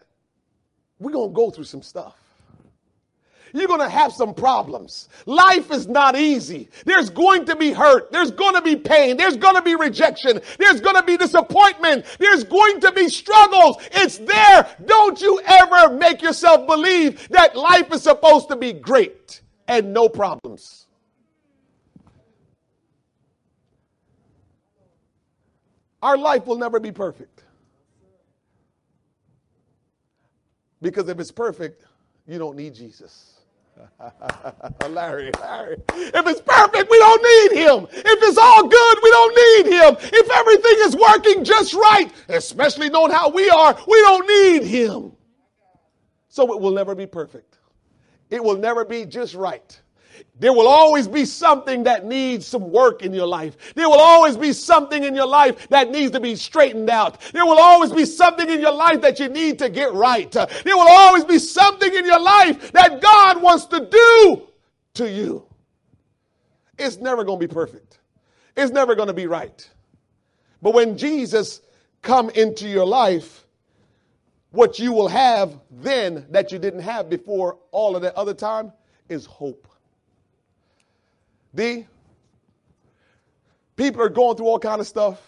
we're 0.98 1.12
going 1.12 1.30
to 1.30 1.34
go 1.34 1.50
through 1.50 1.64
some 1.64 1.82
stuff. 1.82 2.16
You're 3.52 3.68
going 3.68 3.80
to 3.80 3.88
have 3.88 4.12
some 4.12 4.34
problems. 4.34 5.08
Life 5.26 5.70
is 5.70 5.86
not 5.86 6.16
easy. 6.16 6.68
There's 6.84 7.08
going 7.08 7.44
to 7.46 7.54
be 7.54 7.70
hurt. 7.70 8.10
There's 8.10 8.32
going 8.32 8.54
to 8.54 8.62
be 8.62 8.74
pain. 8.74 9.16
There's 9.16 9.36
going 9.36 9.54
to 9.54 9.62
be 9.62 9.76
rejection. 9.76 10.40
There's 10.58 10.80
going 10.80 10.96
to 10.96 11.04
be 11.04 11.16
disappointment. 11.16 12.04
There's 12.18 12.42
going 12.42 12.80
to 12.80 12.90
be 12.90 13.08
struggles. 13.08 13.76
It's 13.92 14.18
there. 14.18 14.66
Don't 14.84 15.20
you 15.20 15.40
ever 15.46 15.94
make 15.94 16.20
yourself 16.20 16.66
believe 16.66 17.28
that 17.28 17.54
life 17.56 17.92
is 17.92 18.02
supposed 18.02 18.48
to 18.48 18.56
be 18.56 18.72
great 18.72 19.40
and 19.68 19.92
no 19.92 20.08
problems. 20.08 20.88
Our 26.02 26.18
life 26.18 26.44
will 26.44 26.58
never 26.58 26.80
be 26.80 26.90
perfect. 26.90 27.43
Because 30.84 31.08
if 31.08 31.18
it's 31.18 31.30
perfect, 31.30 31.86
you 32.26 32.38
don't 32.38 32.56
need 32.56 32.74
Jesus. 32.74 33.40
Larry, 34.90 35.30
Larry. 35.40 35.78
If 35.94 36.26
it's 36.26 36.42
perfect, 36.42 36.90
we 36.90 36.98
don't 36.98 37.22
need 37.22 37.58
him. 37.58 37.86
If 37.90 38.18
it's 38.22 38.36
all 38.36 38.68
good, 38.68 38.98
we 39.02 39.10
don't 39.10 39.34
need 39.34 39.72
him. 39.72 39.96
If 40.12 40.30
everything 40.30 40.76
is 40.80 40.94
working 40.94 41.42
just 41.42 41.72
right, 41.72 42.12
especially 42.28 42.90
knowing 42.90 43.12
how 43.12 43.30
we 43.30 43.48
are, 43.48 43.74
we 43.88 43.96
don't 44.02 44.28
need 44.28 44.68
him. 44.68 45.12
So 46.28 46.52
it 46.52 46.60
will 46.60 46.72
never 46.72 46.94
be 46.94 47.06
perfect. 47.06 47.56
It 48.28 48.44
will 48.44 48.58
never 48.58 48.84
be 48.84 49.06
just 49.06 49.34
right. 49.34 49.80
There 50.38 50.52
will 50.52 50.66
always 50.66 51.06
be 51.06 51.24
something 51.24 51.84
that 51.84 52.04
needs 52.04 52.46
some 52.46 52.70
work 52.70 53.02
in 53.02 53.12
your 53.12 53.26
life. 53.26 53.56
There 53.74 53.88
will 53.88 54.00
always 54.00 54.36
be 54.36 54.52
something 54.52 55.04
in 55.04 55.14
your 55.14 55.26
life 55.26 55.68
that 55.68 55.90
needs 55.90 56.12
to 56.12 56.20
be 56.20 56.36
straightened 56.36 56.90
out. 56.90 57.20
There 57.32 57.46
will 57.46 57.58
always 57.58 57.92
be 57.92 58.04
something 58.04 58.48
in 58.48 58.60
your 58.60 58.72
life 58.72 59.00
that 59.02 59.20
you 59.20 59.28
need 59.28 59.58
to 59.60 59.68
get 59.68 59.92
right. 59.92 60.30
There 60.30 60.76
will 60.76 60.88
always 60.88 61.24
be 61.24 61.38
something 61.38 61.94
in 61.94 62.04
your 62.04 62.20
life 62.20 62.72
that 62.72 63.00
God 63.00 63.42
wants 63.42 63.66
to 63.66 63.86
do 63.88 64.48
to 64.94 65.10
you. 65.10 65.46
It's 66.78 66.96
never 66.96 67.24
going 67.24 67.40
to 67.40 67.46
be 67.46 67.52
perfect. 67.52 67.98
It's 68.56 68.72
never 68.72 68.94
going 68.94 69.08
to 69.08 69.14
be 69.14 69.26
right. 69.26 69.68
But 70.60 70.74
when 70.74 70.96
Jesus 70.98 71.60
come 72.02 72.30
into 72.30 72.68
your 72.68 72.86
life, 72.86 73.46
what 74.50 74.78
you 74.78 74.92
will 74.92 75.08
have 75.08 75.60
then 75.70 76.26
that 76.30 76.52
you 76.52 76.58
didn't 76.58 76.80
have 76.80 77.10
before 77.10 77.58
all 77.70 77.96
of 77.96 78.02
that 78.02 78.14
other 78.14 78.34
time 78.34 78.72
is 79.08 79.26
hope. 79.26 79.68
D, 81.54 81.86
People 83.76 84.02
are 84.02 84.08
going 84.08 84.36
through 84.36 84.46
all 84.46 84.58
kind 84.58 84.80
of 84.80 84.86
stuff. 84.86 85.20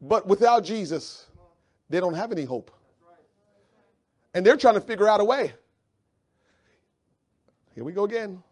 But 0.00 0.26
without 0.26 0.64
Jesus, 0.64 1.26
they 1.90 2.00
don't 2.00 2.14
have 2.14 2.32
any 2.32 2.44
hope. 2.44 2.70
And 4.34 4.44
they're 4.44 4.56
trying 4.56 4.74
to 4.74 4.80
figure 4.80 5.08
out 5.08 5.20
a 5.20 5.24
way. 5.24 5.52
Here 7.74 7.84
we 7.84 7.92
go 7.92 8.04
again. 8.04 8.42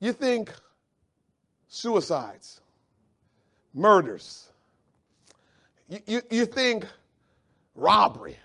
You 0.00 0.12
think 0.12 0.52
suicides, 1.68 2.60
murders, 3.72 4.48
you, 5.88 6.00
you, 6.06 6.22
you 6.30 6.46
think 6.46 6.86
robbery, 7.74 8.36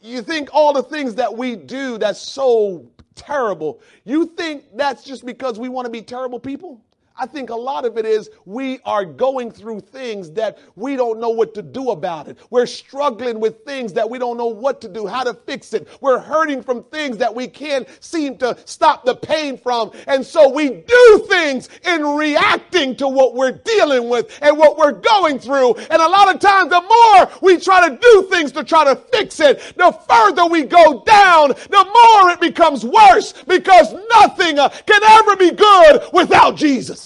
you 0.00 0.22
think 0.22 0.48
all 0.52 0.72
the 0.72 0.82
things 0.82 1.14
that 1.16 1.36
we 1.36 1.56
do 1.56 1.98
that's 1.98 2.20
so 2.20 2.86
terrible, 3.14 3.80
you 4.04 4.26
think 4.26 4.64
that's 4.74 5.04
just 5.04 5.24
because 5.24 5.58
we 5.58 5.68
want 5.68 5.86
to 5.86 5.90
be 5.90 6.02
terrible 6.02 6.38
people? 6.40 6.80
I 7.16 7.26
think 7.26 7.50
a 7.50 7.54
lot 7.54 7.84
of 7.84 7.96
it 7.96 8.06
is 8.06 8.28
we 8.44 8.80
are 8.84 9.04
going 9.04 9.52
through 9.52 9.80
things 9.82 10.32
that 10.32 10.58
we 10.74 10.96
don't 10.96 11.20
know 11.20 11.28
what 11.28 11.54
to 11.54 11.62
do 11.62 11.90
about 11.90 12.26
it. 12.26 12.36
We're 12.50 12.66
struggling 12.66 13.38
with 13.38 13.64
things 13.64 13.92
that 13.92 14.10
we 14.10 14.18
don't 14.18 14.36
know 14.36 14.48
what 14.48 14.80
to 14.80 14.88
do, 14.88 15.06
how 15.06 15.22
to 15.22 15.32
fix 15.32 15.74
it. 15.74 15.86
We're 16.00 16.18
hurting 16.18 16.64
from 16.64 16.82
things 16.82 17.16
that 17.18 17.32
we 17.32 17.46
can't 17.46 17.86
seem 18.00 18.36
to 18.38 18.58
stop 18.64 19.04
the 19.04 19.14
pain 19.14 19.56
from. 19.56 19.92
And 20.08 20.26
so 20.26 20.48
we 20.50 20.70
do 20.70 21.26
things 21.28 21.68
in 21.84 22.04
reacting 22.04 22.96
to 22.96 23.06
what 23.06 23.36
we're 23.36 23.52
dealing 23.52 24.08
with 24.08 24.36
and 24.42 24.58
what 24.58 24.76
we're 24.76 24.92
going 24.92 25.38
through. 25.38 25.74
And 25.74 26.02
a 26.02 26.08
lot 26.08 26.34
of 26.34 26.40
times, 26.40 26.70
the 26.70 26.80
more 26.80 27.38
we 27.40 27.60
try 27.60 27.88
to 27.88 27.96
do 27.96 28.28
things 28.28 28.50
to 28.52 28.64
try 28.64 28.92
to 28.92 28.96
fix 28.96 29.38
it, 29.38 29.60
the 29.76 29.92
further 30.08 30.46
we 30.46 30.64
go 30.64 31.04
down, 31.04 31.50
the 31.50 31.84
more 31.94 32.30
it 32.32 32.40
becomes 32.40 32.84
worse 32.84 33.34
because 33.46 33.92
nothing 34.10 34.58
uh, 34.58 34.68
can 34.68 35.02
ever 35.04 35.36
be 35.36 35.52
good 35.52 36.02
without 36.12 36.56
Jesus. 36.56 37.03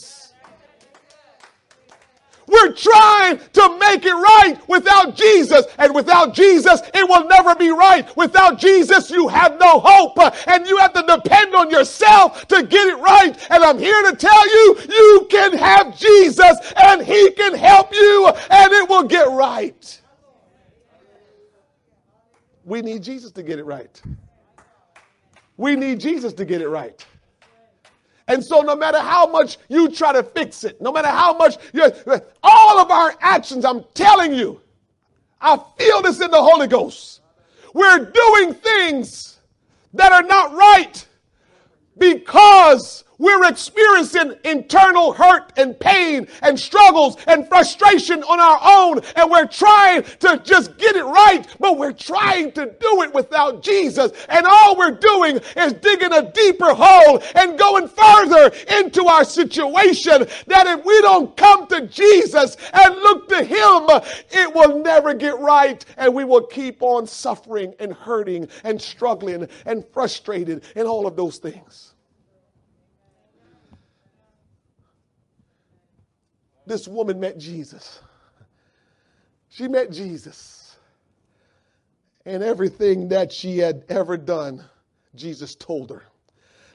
We're 2.49 2.73
trying 2.73 3.39
to 3.39 3.79
make 3.79 4.05
it 4.05 4.15
right 4.15 4.57
without 4.69 5.15
Jesus. 5.15 5.67
And 5.79 5.95
without 5.95 6.35
Jesus, 6.35 6.81
it 6.95 7.09
will 7.09 7.27
never 7.27 7.55
be 7.55 7.71
right. 7.71 8.05
Without 8.17 8.59
Jesus, 8.59 9.11
you 9.11 9.29
have 9.29 9.59
no 9.61 9.81
hope. 9.85 10.19
And 10.49 10.67
you 10.67 10.79
have 10.79 10.93
to 10.95 11.03
depend 11.03 11.55
on 11.55 11.71
yourself 11.71 12.47
to 12.49 12.63
get 12.63 12.89
it 12.89 12.99
right. 12.99 13.37
And 13.51 13.63
I'm 13.63 13.79
here 13.79 14.03
to 14.11 14.17
tell 14.17 14.49
you, 14.49 14.77
you 14.89 15.27
can 15.31 15.57
have 15.57 15.99
Jesus 15.99 16.57
and 16.77 17.05
he 17.05 17.31
can 17.33 17.55
help 17.55 17.95
you 17.95 18.29
and 18.51 18.73
it 18.73 18.89
will 18.89 19.05
get 19.05 19.29
right. 19.31 20.01
We 22.65 22.83
need 22.83 23.03
Jesus 23.03 23.31
to 23.33 23.43
get 23.43 23.59
it 23.59 23.65
right. 23.65 24.01
We 25.57 25.75
need 25.75 26.01
Jesus 26.01 26.33
to 26.35 26.45
get 26.45 26.61
it 26.63 26.69
right. 26.69 27.05
And 28.29 28.45
so, 28.45 28.61
no 28.61 28.77
matter 28.77 29.01
how 29.01 29.27
much 29.27 29.57
you 29.69 29.91
try 29.91 30.13
to 30.13 30.23
fix 30.23 30.63
it, 30.63 30.81
no 30.81 30.93
matter 30.93 31.09
how 31.09 31.33
much 31.37 31.57
you, 31.73 31.91
all 32.43 32.79
of 32.79 32.91
our 32.91 33.15
actions, 33.21 33.65
I'm 33.65 33.85
telling 33.95 34.35
you, 34.35 34.61
I 35.41 35.59
feel 35.79 36.03
this 36.03 36.21
in 36.21 36.31
the 36.31 36.43
Holy 36.43 36.67
Ghost. 36.67 37.23
We're 37.73 38.05
doing 38.05 38.55
things 38.55 39.39
that 39.95 40.13
are 40.13 40.23
not 40.23 40.53
right 40.53 41.07
because 41.97 43.05
we're 43.19 43.45
experiencing 43.45 44.35
internal 44.45 45.13
hurt 45.13 45.53
and 45.57 45.79
pain 45.79 46.29
and 46.43 46.59
struggles 46.59 47.17
and 47.27 47.49
frustration 47.49 48.23
on 48.23 48.39
our 48.39 48.61
own, 48.63 49.01
and 49.17 49.31
we're 49.31 49.47
trying 49.47 50.05
to 50.21 50.41
just 50.45 50.77
get 50.79 50.95
it 50.95 51.05
right, 51.05 51.45
but 51.59 51.79
we're 51.79 51.93
trying 51.93 52.53
to 52.53 52.67
do 52.81 53.03
it 53.03 53.13
without 53.13 53.63
Jesus. 53.63 54.13
And 54.29 54.47
all 54.47 54.77
we're 54.77 54.93
doing 54.93 55.41
is 55.57 55.73
digging 55.75 56.13
a 56.13 56.31
deeper 56.31 56.73
hole 56.73 57.21
and 57.35 57.59
going 57.59 57.89
further 57.89 58.53
into 58.79 59.07
our 59.07 59.25
situation. 59.25 60.27
That 60.47 60.67
if 60.67 60.85
we 60.85 61.01
don't 61.03 61.37
come 61.37 61.67
to 61.69 61.87
Jesus 61.89 62.57
and 62.73 62.95
look 62.97 63.29
to 63.31 63.43
Him, 63.43 63.89
it 64.31 64.55
will 64.55 64.81
never 64.81 65.13
get 65.15 65.39
right, 65.39 65.85
and 65.97 66.15
we 66.15 66.25
will 66.25 66.47
keep 66.47 66.83
on 66.83 67.07
suffering 67.07 67.75
and 67.81 67.93
hurting 67.93 68.49
and 68.63 68.81
struggling 68.81 69.49
and 69.67 69.85
frustrated 69.93 70.63
and 70.77 70.87
all 70.87 71.07
of 71.07 71.17
those 71.17 71.39
things. 71.39 71.95
This 76.69 76.87
woman 76.87 77.19
met 77.19 77.39
Jesus. 77.39 78.01
She 79.49 79.67
met 79.69 79.91
Jesus. 79.91 80.77
And 82.25 82.43
everything 82.43 83.09
that 83.09 83.33
she 83.33 83.59
had 83.59 83.85
ever 83.89 84.17
done, 84.17 84.63
Jesus 85.15 85.55
told 85.55 85.91
her. 85.91 86.03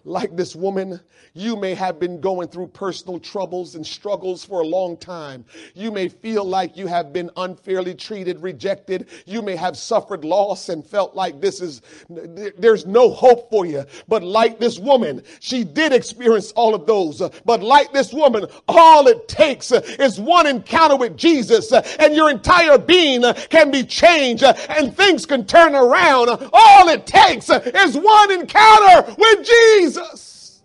Like 0.06 0.36
this 0.36 0.54
woman, 0.54 1.00
you 1.34 1.56
may 1.56 1.74
have 1.76 1.98
been 1.98 2.20
going 2.20 2.50
through 2.50 2.68
personal 2.68 3.20
troubles 3.20 3.76
and 3.76 3.88
struggles 3.88 4.44
for 4.44 4.60
a 4.60 4.66
long 4.66 4.98
time. 4.98 5.46
You 5.76 5.92
may 5.92 6.10
feel 6.10 6.44
like 6.44 6.76
you 6.76 6.88
have 6.88 7.14
been 7.14 7.32
unfairly 7.38 7.96
treated, 7.96 8.42
rejected. 8.42 9.08
You 9.26 9.42
may 9.42 9.56
have 9.56 9.78
suffered 9.78 10.26
loss 10.26 10.68
and 10.68 10.86
felt 10.86 11.16
like 11.16 11.40
this 11.40 11.62
is, 11.62 11.82
there's 12.10 12.86
no 12.86 13.12
hope 13.12 13.50
for 13.50 13.66
you. 13.66 13.86
But 14.10 14.24
like 14.24 14.60
this 14.60 14.78
woman, 14.78 15.24
she 15.40 15.64
did 15.64 15.94
experience 15.94 16.52
all 16.52 16.76
of 16.76 16.86
those. 16.86 17.22
But 17.46 17.64
like 17.64 17.94
this 17.94 18.12
woman, 18.12 18.46
all 18.68 19.08
it 19.08 19.30
takes 19.30 19.72
is 19.72 20.20
one 20.20 20.48
encounter 20.48 20.98
with 20.98 21.16
Jesus 21.16 21.72
and 21.72 22.14
your 22.14 22.30
entire 22.30 22.78
being 22.78 23.24
can 23.50 23.72
be 23.72 23.84
changed 23.84 24.44
and 24.44 24.96
things 24.96 25.26
can 25.26 25.46
turn 25.46 25.76
around. 25.76 26.30
All 26.52 26.90
it 26.90 27.08
takes 27.08 27.50
is 27.50 27.98
one 27.98 28.32
encounter 28.32 29.16
with 29.18 29.48
Jesus. 29.48 29.93
Jesus. 29.94 30.62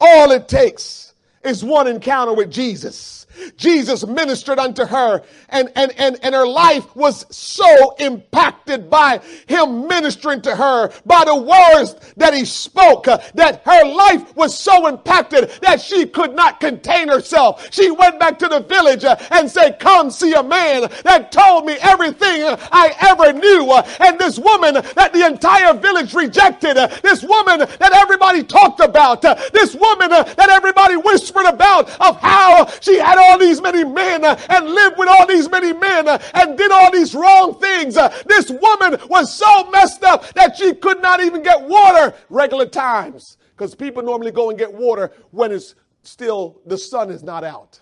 All 0.00 0.30
it 0.32 0.48
takes 0.48 1.14
is 1.44 1.64
one 1.64 1.86
encounter 1.86 2.34
with 2.34 2.50
Jesus 2.50 3.25
Jesus 3.56 4.06
ministered 4.06 4.58
unto 4.58 4.84
her 4.84 5.22
and, 5.48 5.70
and, 5.76 5.92
and, 5.98 6.18
and 6.22 6.34
her 6.34 6.46
life 6.46 6.94
was 6.96 7.26
so 7.34 7.94
impacted 7.98 8.90
by 8.90 9.20
him 9.46 9.86
ministering 9.86 10.42
to 10.42 10.54
her, 10.54 10.90
by 11.04 11.24
the 11.24 11.36
words 11.36 11.94
that 12.16 12.34
he 12.34 12.44
spoke, 12.44 13.08
uh, 13.08 13.18
that 13.34 13.62
her 13.64 13.84
life 13.84 14.34
was 14.36 14.56
so 14.58 14.86
impacted 14.86 15.50
that 15.62 15.80
she 15.80 16.06
could 16.06 16.34
not 16.34 16.60
contain 16.60 17.08
herself. 17.08 17.72
She 17.72 17.90
went 17.90 18.18
back 18.18 18.38
to 18.40 18.48
the 18.48 18.60
village 18.60 19.04
uh, 19.04 19.16
and 19.30 19.50
said, 19.50 19.78
come 19.78 20.10
see 20.10 20.34
a 20.34 20.42
man 20.42 20.90
that 21.04 21.32
told 21.32 21.66
me 21.66 21.76
everything 21.80 22.42
I 22.72 22.94
ever 23.00 23.32
knew. 23.32 23.70
Uh, 23.70 23.86
and 24.00 24.18
this 24.18 24.38
woman 24.38 24.74
that 24.74 25.12
the 25.12 25.26
entire 25.26 25.74
village 25.74 26.14
rejected, 26.14 26.76
this 27.02 27.22
woman 27.22 27.60
that 27.60 27.92
everybody 27.92 28.42
talked 28.42 28.80
about, 28.80 29.22
this 29.22 29.74
woman 29.74 30.10
that 30.10 30.48
everybody 30.50 30.96
whispered 30.96 31.46
about 31.46 31.88
of 32.00 32.20
how 32.20 32.66
she 32.80 32.98
had 32.98 33.18
all 33.26 33.38
these 33.38 33.60
many 33.60 33.84
men 33.84 34.24
uh, 34.24 34.38
and 34.48 34.66
lived 34.66 34.98
with 34.98 35.08
all 35.08 35.26
these 35.26 35.50
many 35.50 35.72
men 35.72 36.08
uh, 36.08 36.18
and 36.34 36.56
did 36.56 36.70
all 36.70 36.90
these 36.90 37.14
wrong 37.14 37.58
things. 37.58 37.96
Uh, 37.96 38.08
this 38.26 38.50
woman 38.50 39.00
was 39.08 39.32
so 39.34 39.70
messed 39.70 40.02
up 40.04 40.32
that 40.34 40.56
she 40.56 40.74
could 40.74 41.02
not 41.02 41.20
even 41.20 41.42
get 41.42 41.62
water 41.62 42.14
regular 42.28 42.66
times 42.66 43.36
because 43.50 43.74
people 43.74 44.02
normally 44.02 44.30
go 44.30 44.50
and 44.50 44.58
get 44.58 44.72
water 44.72 45.12
when 45.30 45.52
it's 45.52 45.74
still 46.02 46.60
the 46.66 46.78
sun 46.78 47.10
is 47.10 47.22
not 47.22 47.44
out. 47.44 47.80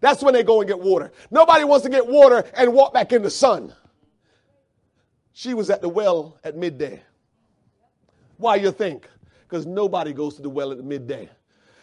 That's 0.00 0.22
when 0.22 0.34
they 0.34 0.42
go 0.42 0.60
and 0.60 0.68
get 0.68 0.80
water. 0.80 1.12
Nobody 1.30 1.64
wants 1.64 1.84
to 1.84 1.90
get 1.90 2.06
water 2.06 2.44
and 2.54 2.72
walk 2.74 2.92
back 2.92 3.12
in 3.12 3.22
the 3.22 3.30
sun. 3.30 3.72
She 5.32 5.54
was 5.54 5.70
at 5.70 5.80
the 5.80 5.88
well 5.88 6.38
at 6.44 6.56
midday. 6.56 7.02
Why 8.36 8.56
you 8.56 8.72
think? 8.72 9.08
Because 9.48 9.64
nobody 9.64 10.12
goes 10.12 10.36
to 10.36 10.42
the 10.42 10.50
well 10.50 10.72
at 10.72 10.84
midday. 10.84 11.30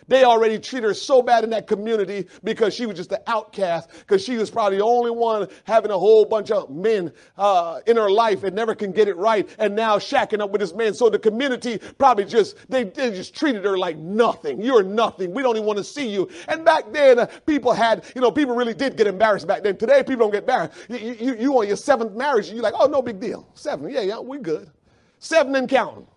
They 0.09 0.23
already 0.23 0.57
treated 0.59 0.87
her 0.87 0.93
so 0.95 1.21
bad 1.21 1.43
in 1.43 1.51
that 1.51 1.67
community 1.67 2.27
because 2.43 2.73
she 2.73 2.87
was 2.87 2.97
just 2.97 3.11
an 3.11 3.19
outcast, 3.27 3.91
because 3.99 4.23
she 4.23 4.37
was 4.37 4.49
probably 4.49 4.79
the 4.79 4.83
only 4.83 5.11
one 5.11 5.47
having 5.65 5.91
a 5.91 5.97
whole 5.97 6.25
bunch 6.25 6.49
of 6.49 6.69
men 6.71 7.13
uh, 7.37 7.79
in 7.85 7.95
her 7.95 8.09
life 8.09 8.43
and 8.43 8.55
never 8.55 8.73
can 8.73 8.91
get 8.91 9.07
it 9.07 9.15
right, 9.17 9.47
and 9.59 9.75
now 9.75 9.97
shacking 9.99 10.41
up 10.41 10.49
with 10.49 10.61
this 10.61 10.73
man. 10.73 10.95
So 10.95 11.09
the 11.09 11.19
community 11.19 11.79
probably 11.99 12.25
just 12.25 12.57
they, 12.69 12.85
they 12.85 13.11
just 13.11 13.35
treated 13.35 13.63
her 13.63 13.77
like 13.77 13.97
nothing. 13.97 14.61
You're 14.61 14.83
nothing. 14.83 15.31
We 15.33 15.43
don't 15.43 15.55
even 15.55 15.67
want 15.67 15.77
to 15.77 15.83
see 15.83 16.09
you. 16.09 16.27
And 16.47 16.65
back 16.65 16.91
then, 16.91 17.19
uh, 17.19 17.27
people 17.45 17.71
had 17.71 18.03
you 18.15 18.21
know 18.21 18.31
people 18.31 18.55
really 18.55 18.73
did 18.73 18.97
get 18.97 19.05
embarrassed 19.05 19.47
back 19.47 19.61
then. 19.61 19.77
Today, 19.77 20.01
people 20.01 20.25
don't 20.25 20.31
get 20.31 20.43
embarrassed. 20.43 20.73
You, 20.89 20.97
you, 20.97 21.35
you 21.35 21.59
on 21.59 21.67
your 21.67 21.77
seventh 21.77 22.13
marriage, 22.13 22.49
you're 22.49 22.63
like, 22.63 22.73
oh 22.77 22.87
no 22.87 23.03
big 23.03 23.19
deal. 23.19 23.47
Seven, 23.53 23.89
yeah, 23.91 24.01
yeah, 24.01 24.19
we 24.19 24.39
good. 24.39 24.71
Seven 25.19 25.55
and 25.55 25.69
counting. 25.69 26.07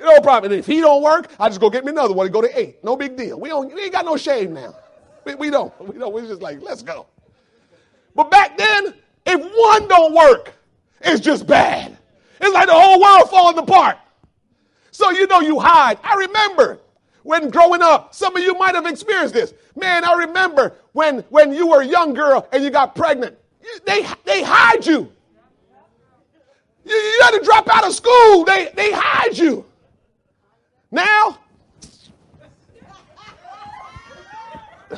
No 0.00 0.20
problem. 0.20 0.52
And 0.52 0.58
if 0.58 0.66
he 0.66 0.80
don't 0.80 1.02
work, 1.02 1.30
I 1.38 1.48
just 1.48 1.60
go 1.60 1.68
get 1.68 1.84
me 1.84 1.90
another 1.90 2.14
one 2.14 2.26
and 2.26 2.32
go 2.32 2.40
to 2.40 2.58
eight. 2.58 2.82
No 2.82 2.96
big 2.96 3.16
deal. 3.16 3.38
We 3.38 3.48
don't. 3.50 3.72
We 3.72 3.82
ain't 3.82 3.92
got 3.92 4.04
no 4.04 4.16
shame 4.16 4.54
now. 4.54 4.74
We, 5.24 5.34
we 5.34 5.50
don't. 5.50 5.72
We 5.86 5.98
don't. 5.98 6.12
We're 6.12 6.26
just 6.26 6.40
like, 6.40 6.62
let's 6.62 6.82
go. 6.82 7.06
But 8.14 8.30
back 8.30 8.56
then, 8.56 8.94
if 9.26 9.40
one 9.40 9.88
don't 9.88 10.14
work, 10.14 10.52
it's 11.02 11.20
just 11.20 11.46
bad. 11.46 11.96
It's 12.40 12.54
like 12.54 12.66
the 12.66 12.74
whole 12.74 13.00
world 13.00 13.28
falling 13.30 13.58
apart. 13.58 13.98
So 14.90 15.10
you 15.10 15.26
know 15.26 15.40
you 15.40 15.60
hide. 15.60 15.98
I 16.02 16.14
remember 16.14 16.78
when 17.22 17.50
growing 17.50 17.82
up, 17.82 18.14
some 18.14 18.34
of 18.34 18.42
you 18.42 18.54
might 18.54 18.74
have 18.74 18.86
experienced 18.86 19.34
this. 19.34 19.52
Man, 19.76 20.04
I 20.04 20.14
remember 20.14 20.74
when 20.92 21.20
when 21.28 21.52
you 21.52 21.68
were 21.68 21.82
a 21.82 21.86
young 21.86 22.14
girl 22.14 22.48
and 22.52 22.64
you 22.64 22.70
got 22.70 22.94
pregnant. 22.94 23.36
They 23.84 24.06
they 24.24 24.42
hide 24.42 24.86
you. 24.86 25.12
You, 26.84 26.94
you 26.94 27.20
had 27.22 27.38
to 27.38 27.44
drop 27.44 27.68
out 27.72 27.86
of 27.86 27.94
school. 27.94 28.44
They 28.44 28.70
they 28.74 28.90
hide 28.92 29.36
you. 29.36 29.66
Now, 30.90 31.38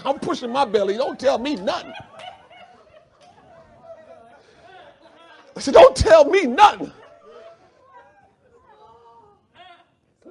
I'm 0.05 0.18
pushing 0.18 0.51
my 0.51 0.64
belly. 0.64 0.97
Don't 0.97 1.18
tell 1.18 1.38
me 1.38 1.57
nothing. 1.57 1.93
I 5.55 5.61
said, 5.61 5.74
Don't 5.74 5.95
tell 5.95 6.24
me 6.24 6.45
nothing. 6.45 6.93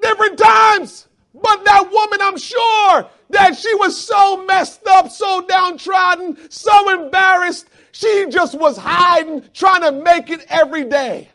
Different 0.02 0.38
times. 0.38 1.08
But 1.34 1.64
that 1.64 1.90
woman, 1.92 2.22
I'm 2.22 2.38
sure 2.38 3.08
that 3.30 3.56
she 3.56 3.74
was 3.76 3.98
so 3.98 4.46
messed 4.46 4.86
up, 4.88 5.10
so 5.10 5.46
downtrodden, 5.48 6.38
so 6.50 7.04
embarrassed. 7.04 7.68
She 7.94 8.26
just 8.30 8.58
was 8.58 8.78
hiding, 8.78 9.44
trying 9.54 9.82
to 9.82 9.92
make 9.92 10.30
it 10.30 10.46
every 10.50 10.84
day. 10.84 11.31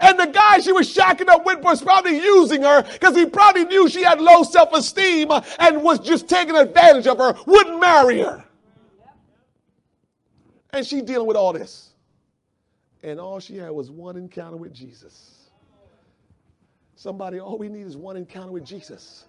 And 0.00 0.18
the 0.18 0.26
guy 0.26 0.60
she 0.60 0.72
was 0.72 0.92
shacking 0.92 1.28
up 1.28 1.44
with 1.44 1.60
was 1.60 1.82
probably 1.82 2.16
using 2.16 2.62
her 2.62 2.82
because 2.82 3.16
he 3.16 3.26
probably 3.26 3.64
knew 3.64 3.88
she 3.88 4.02
had 4.02 4.20
low 4.20 4.42
self 4.42 4.72
esteem 4.72 5.30
and 5.58 5.82
was 5.82 5.98
just 5.98 6.28
taking 6.28 6.56
advantage 6.56 7.06
of 7.06 7.18
her, 7.18 7.34
wouldn't 7.46 7.80
marry 7.80 8.20
her. 8.20 8.44
And 10.72 10.86
she 10.86 11.00
dealing 11.00 11.26
with 11.26 11.36
all 11.36 11.52
this. 11.52 11.90
And 13.02 13.20
all 13.20 13.40
she 13.40 13.56
had 13.56 13.70
was 13.70 13.90
one 13.90 14.16
encounter 14.16 14.56
with 14.56 14.72
Jesus. 14.72 15.50
Somebody, 16.96 17.38
all 17.38 17.58
we 17.58 17.68
need 17.68 17.86
is 17.86 17.96
one 17.96 18.16
encounter 18.16 18.50
with 18.50 18.64
Jesus. 18.64 19.24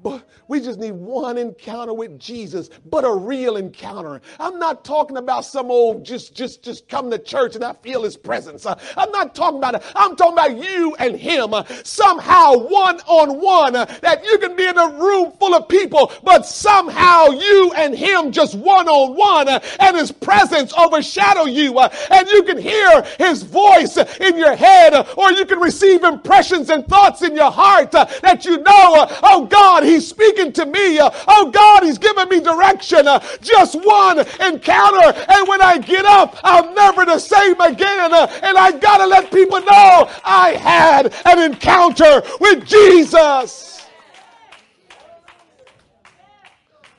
But 0.00 0.28
we 0.46 0.60
just 0.60 0.78
need 0.78 0.92
one 0.92 1.36
encounter 1.38 1.92
with 1.92 2.20
Jesus, 2.20 2.70
but 2.86 3.04
a 3.04 3.12
real 3.12 3.56
encounter. 3.56 4.20
I'm 4.38 4.60
not 4.60 4.84
talking 4.84 5.16
about 5.16 5.44
some 5.44 5.72
old 5.72 6.04
just 6.04 6.36
just 6.36 6.62
just 6.62 6.88
come 6.88 7.10
to 7.10 7.18
church 7.18 7.56
and 7.56 7.64
I 7.64 7.72
feel 7.72 8.04
his 8.04 8.16
presence. 8.16 8.64
Uh, 8.64 8.78
I'm 8.96 9.10
not 9.10 9.34
talking 9.34 9.58
about 9.58 9.74
it. 9.74 9.82
I'm 9.96 10.14
talking 10.14 10.34
about 10.34 10.56
you 10.56 10.94
and 11.00 11.16
him 11.16 11.52
uh, 11.52 11.64
somehow 11.82 12.58
one 12.58 13.00
on 13.06 13.40
one 13.40 13.72
that 13.72 14.24
you 14.24 14.38
can 14.38 14.54
be 14.54 14.68
in 14.68 14.78
a 14.78 14.88
room 14.88 15.32
full 15.32 15.52
of 15.52 15.68
people, 15.68 16.12
but 16.22 16.46
somehow 16.46 17.30
you 17.30 17.72
and 17.74 17.92
him 17.92 18.30
just 18.30 18.54
one 18.54 18.88
on 18.88 19.16
one 19.16 19.48
and 19.48 19.96
his 19.96 20.12
presence 20.12 20.72
overshadow 20.74 21.46
you 21.46 21.76
uh, 21.76 21.92
and 22.12 22.28
you 22.28 22.44
can 22.44 22.56
hear 22.56 23.02
his 23.18 23.42
voice 23.42 23.96
in 23.96 24.38
your 24.38 24.54
head 24.54 24.94
or 25.16 25.32
you 25.32 25.44
can 25.44 25.58
receive 25.58 26.04
impressions 26.04 26.70
and 26.70 26.86
thoughts 26.86 27.22
in 27.22 27.34
your 27.34 27.50
heart 27.50 27.90
that 27.90 28.44
you 28.44 28.58
know, 28.58 29.06
oh 29.24 29.48
God, 29.50 29.87
He's 29.88 30.06
speaking 30.06 30.52
to 30.52 30.66
me. 30.66 30.98
Uh, 30.98 31.10
oh 31.28 31.50
God, 31.50 31.82
He's 31.82 31.98
giving 31.98 32.28
me 32.28 32.40
direction. 32.40 33.08
Uh, 33.08 33.20
just 33.40 33.74
one 33.74 34.18
encounter. 34.40 35.18
And 35.28 35.48
when 35.48 35.62
I 35.62 35.78
get 35.78 36.04
up, 36.04 36.36
I'm 36.44 36.74
never 36.74 37.04
the 37.04 37.18
same 37.18 37.60
again. 37.60 38.12
Uh, 38.12 38.26
and 38.42 38.58
I 38.58 38.72
got 38.72 38.98
to 38.98 39.06
let 39.06 39.32
people 39.32 39.60
know 39.60 40.10
I 40.24 40.56
had 40.60 41.14
an 41.24 41.38
encounter 41.52 42.22
with 42.40 42.66
Jesus. 42.66 43.86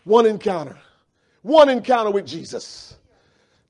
One 0.03 0.25
encounter. 0.25 0.77
One 1.43 1.69
encounter 1.69 2.11
with 2.11 2.25
Jesus. 2.25 2.95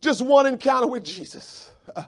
Just 0.01 0.21
one 0.21 0.45
encounter 0.45 0.87
with 0.87 1.03
Jesus. 1.03 1.71
Uh, 1.95 2.03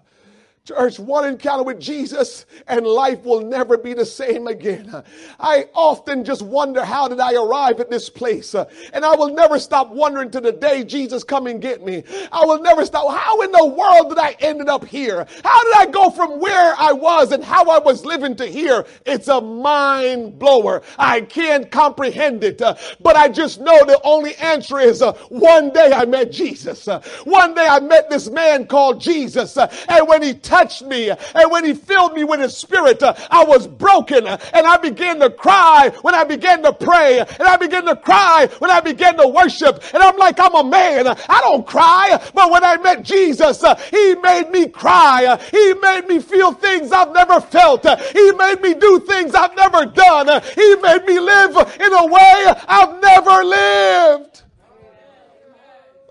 Church, 0.64 0.99
one 0.99 1.28
encounter 1.28 1.64
with 1.64 1.80
Jesus 1.80 2.45
and 2.68 2.86
life 2.86 3.24
will 3.24 3.41
never 3.41 3.80
be 3.80 3.95
the 3.95 4.05
same 4.05 4.45
again. 4.45 5.03
I 5.39 5.68
often 5.74 6.24
just 6.24 6.43
wonder 6.43 6.86
how 6.86 7.07
did 7.07 7.20
I 7.20 7.34
arrive 7.34 7.80
at 7.80 7.89
this 7.89 8.12
place? 8.12 8.53
And 8.53 9.03
I 9.03 9.16
will 9.16 9.34
never 9.34 9.57
stop 9.57 9.89
wondering 9.89 10.30
to 10.30 10.39
the 10.39 10.51
day 10.51 10.84
Jesus 10.84 11.24
come 11.24 11.47
and 11.47 11.59
get 11.59 11.84
me. 11.84 12.03
I 12.32 12.45
will 12.45 12.62
never 12.62 12.86
stop. 12.86 13.12
How 13.12 13.41
in 13.41 13.51
the 13.51 13.66
world 13.66 14.09
did 14.09 14.20
I 14.20 14.36
ended 14.39 14.70
up 14.70 14.86
here? 14.86 15.26
How 15.43 15.64
did 15.64 15.74
I 15.78 15.88
go 15.91 16.12
from 16.12 16.39
where 16.39 16.76
I 16.78 16.91
was 16.91 17.32
and 17.32 17.43
how 17.43 17.66
I 17.66 17.80
was 17.80 18.05
living 18.05 18.36
to 18.36 18.45
here? 18.45 18.86
It's 19.07 19.30
a 19.30 19.41
mind 19.41 20.38
blower. 20.38 20.84
I 20.99 21.22
can't 21.22 21.72
comprehend 21.72 22.43
it. 22.43 22.59
But 22.59 23.16
I 23.16 23.30
just 23.30 23.62
know 23.62 23.84
the 23.86 23.99
only 24.03 24.36
answer 24.36 24.78
is 24.78 25.03
one 25.30 25.72
day 25.72 25.91
I 25.91 26.05
met 26.05 26.32
Jesus. 26.32 26.86
One 27.24 27.55
day 27.55 27.66
I 27.66 27.80
met 27.80 28.12
this 28.12 28.30
man 28.30 28.68
called 28.68 29.01
Jesus. 29.01 29.57
and 29.57 30.07
when 30.07 30.22
he 30.22 30.36
touched 30.52 30.82
me 30.82 31.10
and 31.10 31.49
when 31.49 31.64
he 31.64 31.74
filled 31.74 32.14
me 32.14 32.26
with 32.26 32.41
his 32.41 32.58
spirit, 32.58 33.02
uh, 33.02 33.14
I 33.30 33.45
was 33.45 33.68
broken 33.68 34.28
and 34.28 34.68
I 34.68 34.76
began 34.76 35.18
to 35.22 35.30
cry 35.30 35.93
when 36.02 36.14
I 36.14 36.26
began 36.26 36.62
to 36.64 36.74
pray 36.74 37.20
and 37.20 37.43
I 37.43 37.56
began 37.56 37.86
to 37.86 37.95
cry 37.95 38.49
when 38.60 38.70
I 38.70 38.82
began 38.82 39.16
to 39.16 39.30
worship. 39.30 39.82
And 39.93 40.04
I'm 40.04 40.18
like, 40.18 40.39
I'm 40.41 40.54
a 40.54 40.64
man. 40.64 41.08
I 41.08 41.39
don't 41.41 41.66
cry. 41.66 42.22
But 42.34 42.52
when 42.52 42.66
I 42.66 42.76
met 42.78 43.04
Jesus, 43.04 43.64
uh, 43.64 43.76
he 43.76 44.16
made 44.16 44.49
me 44.52 44.68
cry. 44.68 45.39
He 45.52 45.74
made 45.76 46.08
me 46.10 46.20
feel 46.20 46.52
things 46.52 46.91
I've 46.91 47.14
never 47.14 47.39
felt. 47.39 47.86
He 48.12 48.32
made 48.34 48.62
me 48.62 48.74
do 48.74 48.99
things 48.99 49.34
I've 49.34 49.56
never 49.56 49.86
done. 49.86 50.41
He 50.56 50.76
made 50.76 51.06
me 51.06 51.18
live 51.18 51.56
in 51.80 51.93
a 51.93 52.06
way 52.08 52.54
I've 52.68 53.02
never 53.02 53.43
lived. 53.45 54.41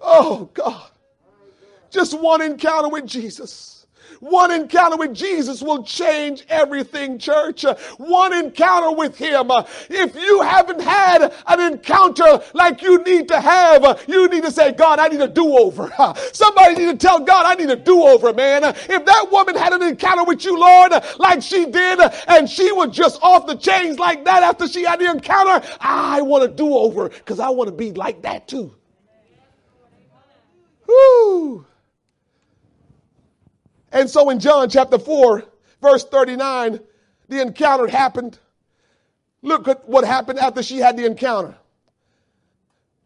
Oh 0.01 0.51
God. 0.55 0.91
Just 1.91 2.19
one 2.19 2.41
encounter 2.41 2.89
with 2.89 3.05
Jesus. 3.05 3.80
One 4.21 4.51
encounter 4.51 4.99
with 4.99 5.15
Jesus 5.15 5.63
will 5.63 5.83
change 5.83 6.45
everything, 6.51 7.19
church. 7.19 7.65
One 7.97 8.35
encounter 8.35 8.95
with 8.95 9.17
Him. 9.17 9.51
If 9.89 10.15
you 10.15 10.43
haven't 10.43 10.83
had 10.83 11.33
an 11.47 11.61
encounter 11.73 12.43
like 12.53 12.83
you 12.83 13.03
need 13.03 13.29
to 13.29 13.41
have, 13.41 14.05
you 14.07 14.29
need 14.29 14.45
to 14.45 14.51
say, 14.51 14.73
God, 14.73 14.99
I 14.99 15.09
need 15.09 15.23
a 15.23 15.29
do 15.29 15.57
over. 15.57 15.91
Somebody 16.33 16.75
need 16.75 16.91
to 16.93 16.97
tell 16.99 17.21
God, 17.21 17.47
I 17.47 17.55
need 17.55 17.71
a 17.71 17.77
do 17.77 18.03
over, 18.03 18.35
man. 18.35 18.63
If 18.65 19.05
that 19.07 19.29
woman 19.33 19.57
had 19.57 19.73
an 19.73 19.83
encounter 19.83 20.25
with 20.25 20.45
you, 20.45 20.59
Lord, 20.59 20.93
like 21.19 21.41
she 21.41 21.65
did, 21.65 22.01
and 22.29 22.49
she 22.49 22.73
was 22.73 22.95
just 22.95 23.19
off 23.23 23.47
the 23.47 23.57
chains 23.57 23.99
like 23.99 24.27
that 24.27 24.43
after 24.43 24.69
she 24.69 24.85
had 24.85 25.01
the 25.01 25.11
encounter, 25.11 25.67
I 25.81 26.21
want 26.21 26.45
a 26.45 26.49
do 26.49 26.75
over 26.77 27.09
because 27.09 27.41
I 27.41 27.49
want 27.49 27.69
to 27.69 27.75
be 27.75 27.93
like 27.93 28.21
that 28.23 28.49
too. 28.49 28.75
Whoo. 30.87 31.67
And 33.93 34.09
so 34.09 34.31
in 34.31 34.39
John 34.39 34.69
chapter 34.69 34.99
4, 34.99 35.45
verse 35.81 36.05
39, 36.05 36.81
the 37.29 37.43
encounter 37.43 37.89
happened. 37.89 38.39
Look 39.43 39.69
at 39.69 39.89
what 39.89 40.05
happened 40.05 40.39
after 40.39 40.63
she 40.63 40.79
had 40.79 40.97
the 40.97 41.07
encounter. 41.07 41.57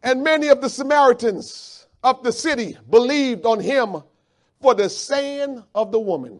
And 0.03 0.23
many 0.23 0.49
of 0.49 0.61
the 0.61 0.69
Samaritans 0.69 1.87
of 2.03 2.23
the 2.23 2.31
city 2.31 2.77
believed 2.89 3.45
on 3.45 3.59
him 3.59 4.03
for 4.61 4.75
the 4.75 4.89
saying 4.89 5.63
of 5.73 5.91
the 5.91 5.99
woman. 5.99 6.39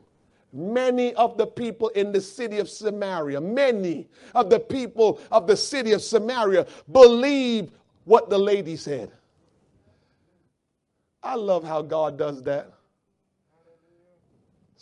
Many 0.54 1.14
of 1.16 1.38
the 1.38 1.48
people 1.48 1.90
in 1.90 2.12
the 2.12 2.22
city 2.22 2.60
of 2.60 2.70
Samaria, 2.70 3.42
many 3.42 4.08
of 4.34 4.50
the 4.50 4.60
people 4.60 5.20
of 5.32 5.48
the 5.48 5.58
city 5.58 5.92
of 5.92 6.02
Samaria 6.02 6.68
believed 6.92 7.74
what 8.06 8.30
the 8.30 8.38
lady 8.38 8.78
said. 8.78 9.12
I 11.22 11.36
love 11.36 11.64
how 11.64 11.82
God 11.82 12.18
does 12.18 12.44
that. 12.44 12.75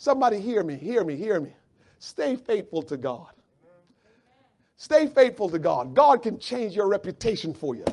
Somebody 0.04 0.38
hear 0.38 0.62
me, 0.62 0.76
hear 0.76 1.02
me, 1.02 1.16
hear 1.16 1.40
me. 1.40 1.54
Stay 1.98 2.36
faithful 2.36 2.82
to 2.82 2.98
God. 2.98 3.32
Stay 4.76 5.06
faithful 5.06 5.48
to 5.48 5.58
God. 5.58 5.94
God 5.94 6.22
can 6.22 6.38
change 6.38 6.76
your 6.76 6.88
reputation 6.88 7.54
for 7.54 7.74
you. 7.74 7.86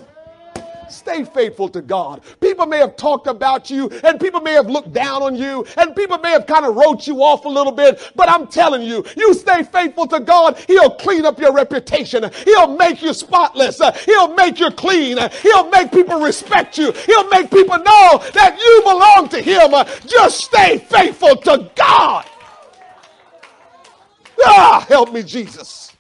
Stay 0.92 1.24
faithful 1.24 1.70
to 1.70 1.82
God. 1.82 2.22
People 2.40 2.66
may 2.66 2.78
have 2.80 2.96
talked 2.96 3.28
about 3.28 3.70
you 3.70 3.90
and 4.04 4.20
people 4.20 4.42
may 4.42 4.54
have 4.54 4.70
looked 4.70 4.94
down 4.94 5.24
on 5.24 5.36
you 5.36 5.66
and 5.78 5.96
people 5.96 6.18
may 6.20 6.32
have 6.32 6.46
kind 6.46 6.66
of 6.66 6.76
wrote 6.76 7.08
you 7.08 7.24
off 7.24 7.46
a 7.46 7.50
little 7.50 7.72
bit, 7.72 8.12
but 8.16 8.30
I'm 8.30 8.48
telling 8.48 8.82
you, 8.82 9.06
you 9.16 9.34
stay 9.34 9.64
faithful 9.64 10.08
to 10.08 10.20
God, 10.20 10.58
He'll 10.68 10.92
clean 10.92 11.26
up 11.26 11.40
your 11.40 11.54
reputation. 11.54 12.30
He'll 12.46 12.76
make 12.76 13.02
you 13.02 13.14
spotless. 13.14 13.82
He'll 14.06 14.34
make 14.34 14.60
you 14.60 14.72
clean. 14.72 15.18
He'll 15.42 15.70
make 15.70 15.92
people 15.92 16.20
respect 16.20 16.78
you. 16.78 16.92
He'll 16.92 17.30
make 17.30 17.50
people 17.50 17.78
know 17.78 18.24
that 18.34 18.58
you 18.60 18.82
belong 18.84 19.30
to 19.30 19.42
Him. 19.42 19.72
Just 20.08 20.42
stay 20.42 20.78
faithful 20.78 21.36
to 21.38 21.70
God. 21.76 22.26
Ah, 24.44 24.86
help 24.88 25.12
me, 25.14 25.24
Jesus. 25.24 25.91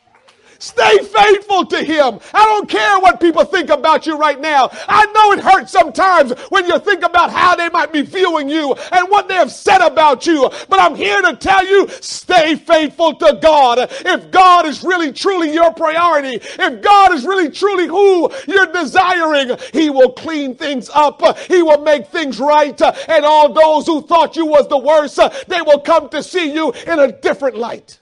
Stay 0.61 0.99
faithful 0.99 1.65
to 1.65 1.83
Him. 1.83 2.19
I 2.35 2.45
don't 2.45 2.69
care 2.69 2.99
what 2.99 3.19
people 3.19 3.43
think 3.43 3.71
about 3.71 4.05
you 4.05 4.15
right 4.15 4.39
now. 4.39 4.69
I 4.87 5.07
know 5.07 5.31
it 5.31 5.39
hurts 5.39 5.71
sometimes 5.71 6.33
when 6.49 6.67
you 6.67 6.77
think 6.77 7.03
about 7.03 7.31
how 7.31 7.55
they 7.55 7.67
might 7.69 7.91
be 7.91 8.03
viewing 8.03 8.47
you 8.47 8.75
and 8.91 9.09
what 9.09 9.27
they 9.27 9.33
have 9.33 9.51
said 9.51 9.81
about 9.81 10.27
you. 10.27 10.51
But 10.69 10.79
I'm 10.79 10.93
here 10.93 11.19
to 11.23 11.35
tell 11.35 11.65
you, 11.65 11.87
stay 12.01 12.55
faithful 12.55 13.15
to 13.15 13.39
God. 13.41 13.89
If 14.05 14.29
God 14.29 14.67
is 14.67 14.83
really 14.83 15.11
truly 15.11 15.51
your 15.51 15.73
priority, 15.73 16.35
if 16.35 16.81
God 16.83 17.11
is 17.11 17.25
really 17.25 17.49
truly 17.49 17.87
who 17.87 18.29
you're 18.47 18.71
desiring, 18.71 19.57
He 19.73 19.89
will 19.89 20.11
clean 20.11 20.53
things 20.53 20.91
up. 20.93 21.23
He 21.47 21.63
will 21.63 21.81
make 21.81 22.05
things 22.07 22.39
right. 22.39 22.79
And 23.09 23.25
all 23.25 23.51
those 23.51 23.87
who 23.87 24.03
thought 24.03 24.35
you 24.35 24.45
was 24.45 24.67
the 24.67 24.77
worst, 24.77 25.19
they 25.47 25.61
will 25.61 25.79
come 25.79 26.07
to 26.09 26.21
see 26.21 26.53
you 26.53 26.71
in 26.85 26.99
a 26.99 27.11
different 27.11 27.57
light. 27.57 28.00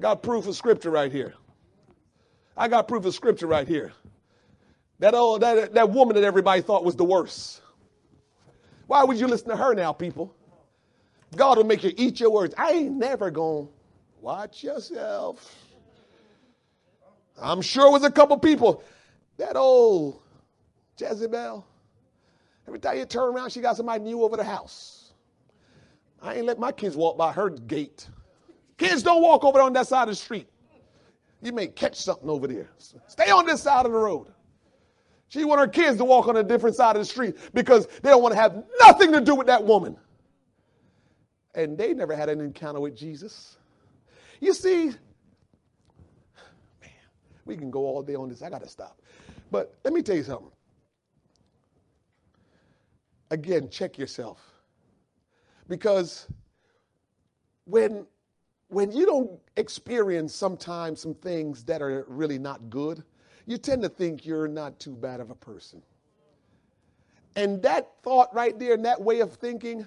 Got 0.00 0.22
proof 0.22 0.46
of 0.46 0.54
scripture 0.54 0.90
right 0.90 1.10
here. 1.10 1.34
I 2.56 2.68
got 2.68 2.88
proof 2.88 3.04
of 3.04 3.14
scripture 3.14 3.46
right 3.46 3.66
here. 3.66 3.92
That 4.98 5.14
old 5.14 5.42
that, 5.42 5.74
that 5.74 5.90
woman 5.90 6.16
that 6.16 6.24
everybody 6.24 6.62
thought 6.62 6.84
was 6.84 6.96
the 6.96 7.04
worst. 7.04 7.60
Why 8.86 9.04
would 9.04 9.18
you 9.18 9.26
listen 9.26 9.48
to 9.48 9.56
her 9.56 9.74
now, 9.74 9.92
people? 9.92 10.34
God 11.34 11.58
will 11.58 11.64
make 11.64 11.82
you 11.82 11.92
eat 11.96 12.20
your 12.20 12.30
words. 12.30 12.54
I 12.56 12.72
ain't 12.72 12.96
never 12.96 13.30
gonna 13.30 13.66
Watch 14.26 14.64
yourself. 14.64 15.54
I'm 17.40 17.62
sure 17.62 17.86
it 17.86 17.92
was 17.92 18.02
a 18.02 18.10
couple 18.10 18.36
people. 18.38 18.82
That 19.36 19.54
old 19.54 20.20
Jezebel, 20.98 21.64
every 22.66 22.80
time 22.80 22.98
you 22.98 23.04
turn 23.04 23.34
around, 23.34 23.50
she 23.50 23.60
got 23.60 23.76
somebody 23.76 24.02
new 24.02 24.22
over 24.22 24.36
the 24.36 24.42
house. 24.42 25.12
I 26.20 26.34
ain't 26.34 26.46
let 26.46 26.58
my 26.58 26.72
kids 26.72 26.96
walk 26.96 27.16
by 27.16 27.32
her 27.32 27.50
gate. 27.50 28.08
Kids 28.78 29.02
don't 29.02 29.22
walk 29.22 29.44
over 29.44 29.60
on 29.60 29.72
that 29.74 29.86
side 29.86 30.02
of 30.04 30.10
the 30.10 30.16
street. 30.16 30.48
You 31.42 31.52
may 31.52 31.66
catch 31.66 31.96
something 31.96 32.28
over 32.28 32.46
there. 32.46 32.70
Stay 33.06 33.30
on 33.30 33.46
this 33.46 33.62
side 33.62 33.86
of 33.86 33.92
the 33.92 33.98
road. 33.98 34.28
She 35.28 35.44
want 35.44 35.60
her 35.60 35.68
kids 35.68 35.98
to 35.98 36.04
walk 36.04 36.28
on 36.28 36.36
a 36.36 36.42
different 36.42 36.76
side 36.76 36.96
of 36.96 37.02
the 37.02 37.06
street 37.06 37.36
because 37.52 37.86
they 38.02 38.10
don't 38.10 38.22
want 38.22 38.34
to 38.34 38.40
have 38.40 38.62
nothing 38.80 39.12
to 39.12 39.20
do 39.20 39.34
with 39.34 39.46
that 39.48 39.64
woman. 39.64 39.96
And 41.54 41.76
they 41.76 41.94
never 41.94 42.14
had 42.14 42.28
an 42.28 42.40
encounter 42.40 42.80
with 42.80 42.96
Jesus. 42.96 43.56
You 44.40 44.52
see, 44.54 44.86
man, 44.86 44.94
we 47.44 47.56
can 47.56 47.70
go 47.70 47.86
all 47.86 48.02
day 48.02 48.14
on 48.14 48.28
this. 48.28 48.42
I 48.42 48.50
got 48.50 48.62
to 48.62 48.68
stop. 48.68 49.00
But 49.50 49.74
let 49.84 49.94
me 49.94 50.02
tell 50.02 50.16
you 50.16 50.22
something. 50.22 50.50
Again, 53.30 53.68
check 53.70 53.98
yourself. 53.98 54.38
Because 55.68 56.28
when 57.64 58.06
when 58.68 58.90
you 58.92 59.06
don't 59.06 59.30
experience 59.56 60.34
sometimes 60.34 61.00
some 61.00 61.14
things 61.14 61.64
that 61.64 61.82
are 61.82 62.04
really 62.08 62.38
not 62.38 62.68
good, 62.68 63.02
you 63.46 63.58
tend 63.58 63.82
to 63.82 63.88
think 63.88 64.26
you're 64.26 64.48
not 64.48 64.78
too 64.80 64.94
bad 64.94 65.20
of 65.20 65.30
a 65.30 65.34
person. 65.34 65.82
And 67.36 67.62
that 67.62 67.92
thought 68.02 68.34
right 68.34 68.58
there 68.58 68.74
and 68.74 68.84
that 68.84 69.00
way 69.00 69.20
of 69.20 69.34
thinking, 69.34 69.86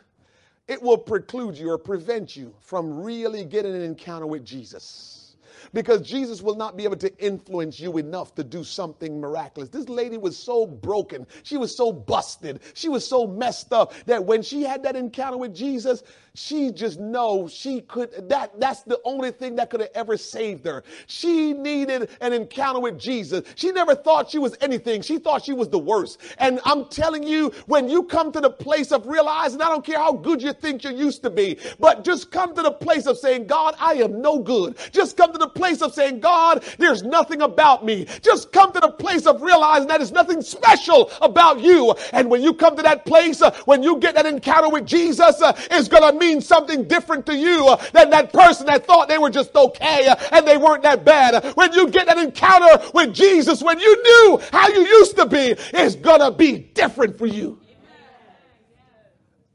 it 0.68 0.81
will 0.81 0.97
preclude 0.97 1.57
you 1.57 1.72
or 1.72 1.77
prevent 1.77 2.35
you 2.35 2.53
from 2.60 3.01
really 3.01 3.43
getting 3.43 3.76
an 3.76 3.81
encounter 3.81 4.27
with 4.27 4.45
Jesus 4.45 5.30
because 5.73 6.01
Jesus 6.01 6.41
will 6.41 6.56
not 6.56 6.77
be 6.77 6.84
able 6.84 6.95
to 6.97 7.15
influence 7.18 7.80
you 7.80 7.97
enough 7.97 8.35
to 8.35 8.43
do 8.43 8.64
something 8.64 9.19
miraculous. 9.19 9.69
This 9.69 9.89
lady 9.89 10.18
was 10.18 10.38
so 10.38 10.65
broken. 10.65 11.27
She 11.43 11.57
was 11.57 11.76
so 11.76 11.91
busted. 11.91 12.61
She 12.73 12.89
was 12.89 13.07
so 13.07 13.27
messed 13.27 13.73
up 13.73 13.93
that 14.06 14.23
when 14.23 14.41
she 14.41 14.64
had 14.64 14.84
that 14.84 14.95
encounter 14.95 15.38
with 15.38 15.56
Jesus, 15.56 16.03
she 16.40 16.72
just 16.72 16.99
knows 16.99 17.53
she 17.53 17.82
could 17.82 18.30
that 18.30 18.57
that's 18.60 18.82
the 18.84 18.99
only 19.03 19.32
thing 19.32 19.56
that 19.57 19.70
could 19.70 19.82
have 19.82 19.90
ever 19.94 20.16
saved 20.18 20.66
her. 20.66 20.84
She 21.07 21.53
needed 21.53 22.10
an 22.22 22.34
encounter 22.34 22.80
with 22.80 22.98
Jesus. 22.98 23.45
She 23.56 23.72
never 23.72 23.94
thought 23.94 24.30
she 24.30 24.38
was 24.38 24.56
anything. 24.61 25.02
She 25.02 25.20
thought 25.20 25.44
she 25.44 25.53
was 25.53 25.68
the 25.68 25.80
worst. 25.80 26.20
And 26.38 26.60
I'm 26.64 26.86
telling 26.86 27.24
you, 27.24 27.52
when 27.66 27.90
you 27.90 28.03
come 28.03 28.32
to 28.32 28.40
the 28.40 28.49
place 28.49 28.91
of 28.91 29.06
realizing, 29.06 29.61
I 29.61 29.70
don't 29.70 29.86
care 29.86 29.98
how 29.98 30.14
good 30.14 30.41
you 30.41 30.53
think 30.53 30.84
you 30.84 30.91
used 30.91 31.24
to 31.24 31.30
be, 31.30 31.60
but 31.80 32.03
just 32.06 32.32
come 32.32 32.56
to 32.56 32.61
the 32.61 32.72
place 32.72 33.06
of 33.06 33.18
saying, 33.18 33.48
God, 33.48 33.76
I 33.78 33.95
am 33.95 34.22
no 34.22 34.40
good. 34.40 34.78
Just 34.91 35.18
come 35.18 35.34
to 35.34 35.38
the 35.38 35.49
place 35.49 35.82
of 35.82 35.94
saying, 35.94 36.22
God, 36.22 36.64
there's 36.78 37.03
nothing 37.03 37.41
about 37.41 37.86
me. 37.86 38.06
Just 38.22 38.52
come 38.52 38.72
to 38.74 38.80
the 38.80 38.91
place 38.91 39.26
of 39.26 39.41
realizing 39.41 39.88
that 39.90 39.98
there's 39.98 40.11
nothing 40.11 40.41
special 40.41 41.11
about 41.22 41.60
you. 41.60 41.94
And 42.14 42.30
when 42.30 42.41
you 42.41 42.53
come 42.53 42.78
to 42.78 42.84
that 42.84 43.06
place, 43.06 43.41
uh, 43.41 43.52
when 43.66 43.84
you 43.84 43.98
get 43.98 44.16
that 44.16 44.26
encounter 44.26 44.70
with 44.70 44.86
Jesus, 44.86 45.41
uh, 45.41 45.53
it's 45.72 45.88
going 45.90 46.03
to 46.14 46.18
mean 46.30 46.41
something 46.41 46.88
different 46.88 47.26
to 47.27 47.35
you 47.35 47.68
uh, 47.68 47.76
than 47.93 48.10
that 48.11 48.31
person 48.31 48.65
that 48.68 48.85
thought 48.85 49.07
they 49.07 49.18
were 49.18 49.30
just 49.30 49.56
okay 49.56 50.07
uh, 50.07 50.15
and 50.31 50.47
they 50.47 50.57
weren't 50.57 50.84
that 50.84 51.03
bad. 51.03 51.43
When 51.56 51.73
you 51.73 51.89
get 51.89 52.07
that 52.07 52.18
encounter 52.18 52.84
with 52.93 53.14
Jesus, 53.14 53.61
when 53.61 53.80
you 53.80 54.03
knew 54.03 54.41
how 54.51 54.68
you 54.69 54.81
used 54.81 55.15
to 55.18 55.26
be, 55.26 55.56
it's 55.73 55.95
to 55.95 56.31
be 56.31 56.57
different 56.57 57.18
for 57.18 57.26
you. 57.26 57.60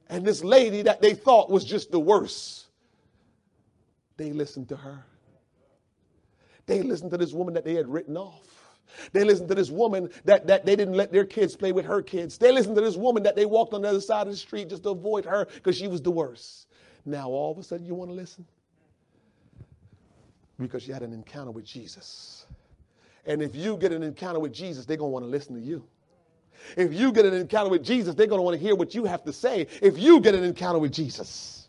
And 0.09 0.25
this 0.25 0.45
lady 0.45 0.83
that 0.83 1.01
they 1.01 1.15
thought 1.15 1.51
was 1.51 1.65
just 1.65 1.91
the 1.91 1.99
worst, 1.99 2.67
they 4.17 4.33
listened 4.33 4.69
to 4.69 4.77
her. 4.77 5.05
They 6.67 6.83
listened 6.83 7.11
to 7.11 7.19
this 7.19 7.33
woman 7.33 7.55
that 7.55 7.65
they 7.65 7.75
had 7.75 7.89
written 7.89 8.17
off. 8.17 8.54
They 9.13 9.25
listened 9.25 9.49
to 9.49 9.55
this 9.55 9.71
woman 9.71 10.11
that, 10.25 10.47
that 10.47 10.65
they 10.65 10.77
didn't 10.77 10.95
let 10.95 11.13
their 11.13 11.25
kids 11.25 11.57
play 11.57 11.73
with 11.73 11.85
her 11.87 12.03
kids. 12.03 12.39
They 12.39 12.53
listened 12.53 12.77
to 12.77 12.83
this 12.83 12.97
woman 12.97 13.23
that 13.25 13.37
they 13.37 13.47
walked 13.47 13.75
on 13.75 13.83
the 13.83 13.89
other 13.89 14.01
side 14.01 14.27
of 14.27 14.33
the 14.33 14.37
street 14.37 14.69
just 14.69 14.85
to 14.85 14.91
avoid 14.91 15.25
her 15.25 15.47
because 15.55 15.77
she 15.77 15.89
was 15.89 16.03
the 16.03 16.11
worst. 16.11 16.69
Now 17.05 17.29
all 17.29 17.53
of 17.53 17.59
a 17.59 17.63
sudden 17.63 17.87
you 17.87 17.95
want 17.95 18.11
to 18.11 18.15
listen? 18.15 18.47
Because 20.59 20.87
you 20.87 20.95
had 20.95 21.03
an 21.03 21.13
encounter 21.13 21.51
with 21.51 21.65
Jesus. 21.65 22.47
And 23.27 23.43
if 23.43 23.57
you 23.57 23.77
get 23.77 23.93
an 23.93 24.03
encounter 24.03 24.39
with 24.39 24.53
Jesus, 24.53 24.87
they're 24.87 24.97
going 24.97 25.11
to 25.11 25.13
want 25.13 25.25
to 25.25 25.31
listen 25.31 25.55
to 25.55 25.61
you. 25.61 25.85
If 26.77 26.95
you 26.95 27.13
get 27.13 27.25
an 27.27 27.35
encounter 27.35 27.71
with 27.71 27.85
Jesus, 27.85 28.15
they're 28.15 28.27
going 28.27 28.39
to 28.39 28.43
want 28.43 28.57
to 28.57 28.63
hear 28.63 28.75
what 28.75 28.95
you 28.95 29.05
have 29.05 29.25
to 29.25 29.33
say. 29.33 29.67
If 29.83 29.99
you 29.99 30.21
get 30.21 30.35
an 30.35 30.45
encounter 30.45 30.79
with 30.79 30.93
Jesus, 30.93 31.69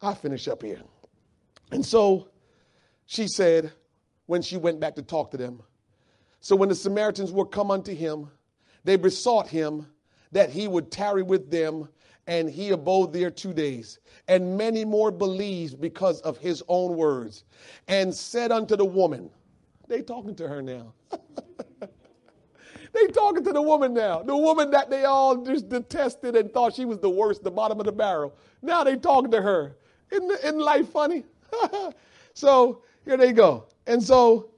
I 0.00 0.14
finish 0.14 0.46
up 0.48 0.62
here. 0.62 0.80
And 1.72 1.84
so 1.84 2.28
she 3.06 3.28
said, 3.28 3.72
when 4.26 4.42
she 4.42 4.56
went 4.56 4.80
back 4.80 4.94
to 4.96 5.02
talk 5.02 5.30
to 5.32 5.36
them, 5.36 5.62
so 6.46 6.54
when 6.54 6.68
the 6.68 6.76
Samaritans 6.76 7.32
were 7.32 7.44
come 7.44 7.72
unto 7.72 7.92
him, 7.92 8.30
they 8.84 8.94
besought 8.94 9.48
him 9.48 9.84
that 10.30 10.48
he 10.48 10.68
would 10.68 10.92
tarry 10.92 11.24
with 11.24 11.50
them, 11.50 11.88
and 12.28 12.48
he 12.48 12.70
abode 12.70 13.12
there 13.12 13.32
two 13.32 13.52
days. 13.52 13.98
And 14.28 14.56
many 14.56 14.84
more 14.84 15.10
believed 15.10 15.80
because 15.80 16.20
of 16.20 16.38
his 16.38 16.62
own 16.68 16.94
words, 16.94 17.42
and 17.88 18.14
said 18.14 18.52
unto 18.52 18.76
the 18.76 18.84
woman, 18.84 19.28
they 19.88 20.02
talking 20.02 20.36
to 20.36 20.46
her 20.46 20.62
now. 20.62 20.94
they 21.80 23.06
talking 23.08 23.42
to 23.42 23.52
the 23.52 23.60
woman 23.60 23.92
now. 23.92 24.22
The 24.22 24.36
woman 24.36 24.70
that 24.70 24.88
they 24.88 25.02
all 25.02 25.38
just 25.38 25.68
detested 25.68 26.36
and 26.36 26.52
thought 26.52 26.76
she 26.76 26.84
was 26.84 27.00
the 27.00 27.10
worst, 27.10 27.42
the 27.42 27.50
bottom 27.50 27.80
of 27.80 27.86
the 27.86 27.92
barrel. 27.92 28.36
Now 28.62 28.84
they 28.84 28.94
talking 28.94 29.32
to 29.32 29.42
her. 29.42 29.76
Isn't, 30.12 30.30
isn't 30.30 30.60
life 30.60 30.90
funny? 30.90 31.24
so 32.34 32.82
here 33.04 33.16
they 33.16 33.32
go. 33.32 33.66
And 33.88 34.00
so 34.00 34.50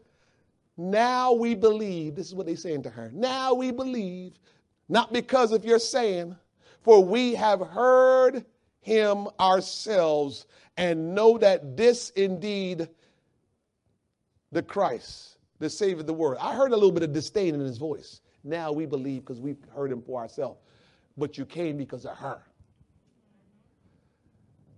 now 0.79 1.33
we 1.33 1.57
believe, 1.57 2.15
this 2.15 2.29
is 2.29 2.35
what 2.37 2.47
they're 2.47 2.57
saying 2.57 2.85
to 2.85 2.91
her. 2.91 3.11
Now 3.13 3.53
we 3.53 3.73
believe, 3.73 4.35
not 4.89 5.13
because 5.13 5.51
of 5.51 5.65
your 5.65 5.81
saying, 5.81 6.37
for 6.83 7.05
we 7.05 7.35
have 7.35 7.61
heard 7.61 8.45
him 8.81 9.27
ourselves 9.41 10.47
and 10.77 11.17
know 11.17 11.37
that 11.39 11.77
this 11.77 12.11
indeed 12.11 12.89
the 14.53 14.63
Christ, 14.63 15.39
the 15.59 15.69
Savior 15.69 16.01
of 16.01 16.07
the 16.07 16.15
world. 16.15 16.39
I 16.41 16.55
heard 16.55 16.71
a 16.71 16.77
little 16.77 16.93
bit 16.93 17.03
of 17.03 17.13
disdain 17.13 17.57
in 17.57 17.61
his 17.61 17.77
voice. 17.77 18.21
Now 18.45 18.71
we 18.71 18.87
believe 18.87 19.23
because 19.23 19.41
we've 19.41 19.59
heard 19.75 19.91
him 19.91 20.01
for 20.01 20.21
ourselves. 20.21 20.61
But 21.17 21.37
you 21.37 21.45
came 21.45 21.77
because 21.77 22.07
of 22.07 22.17
her. 22.17 22.41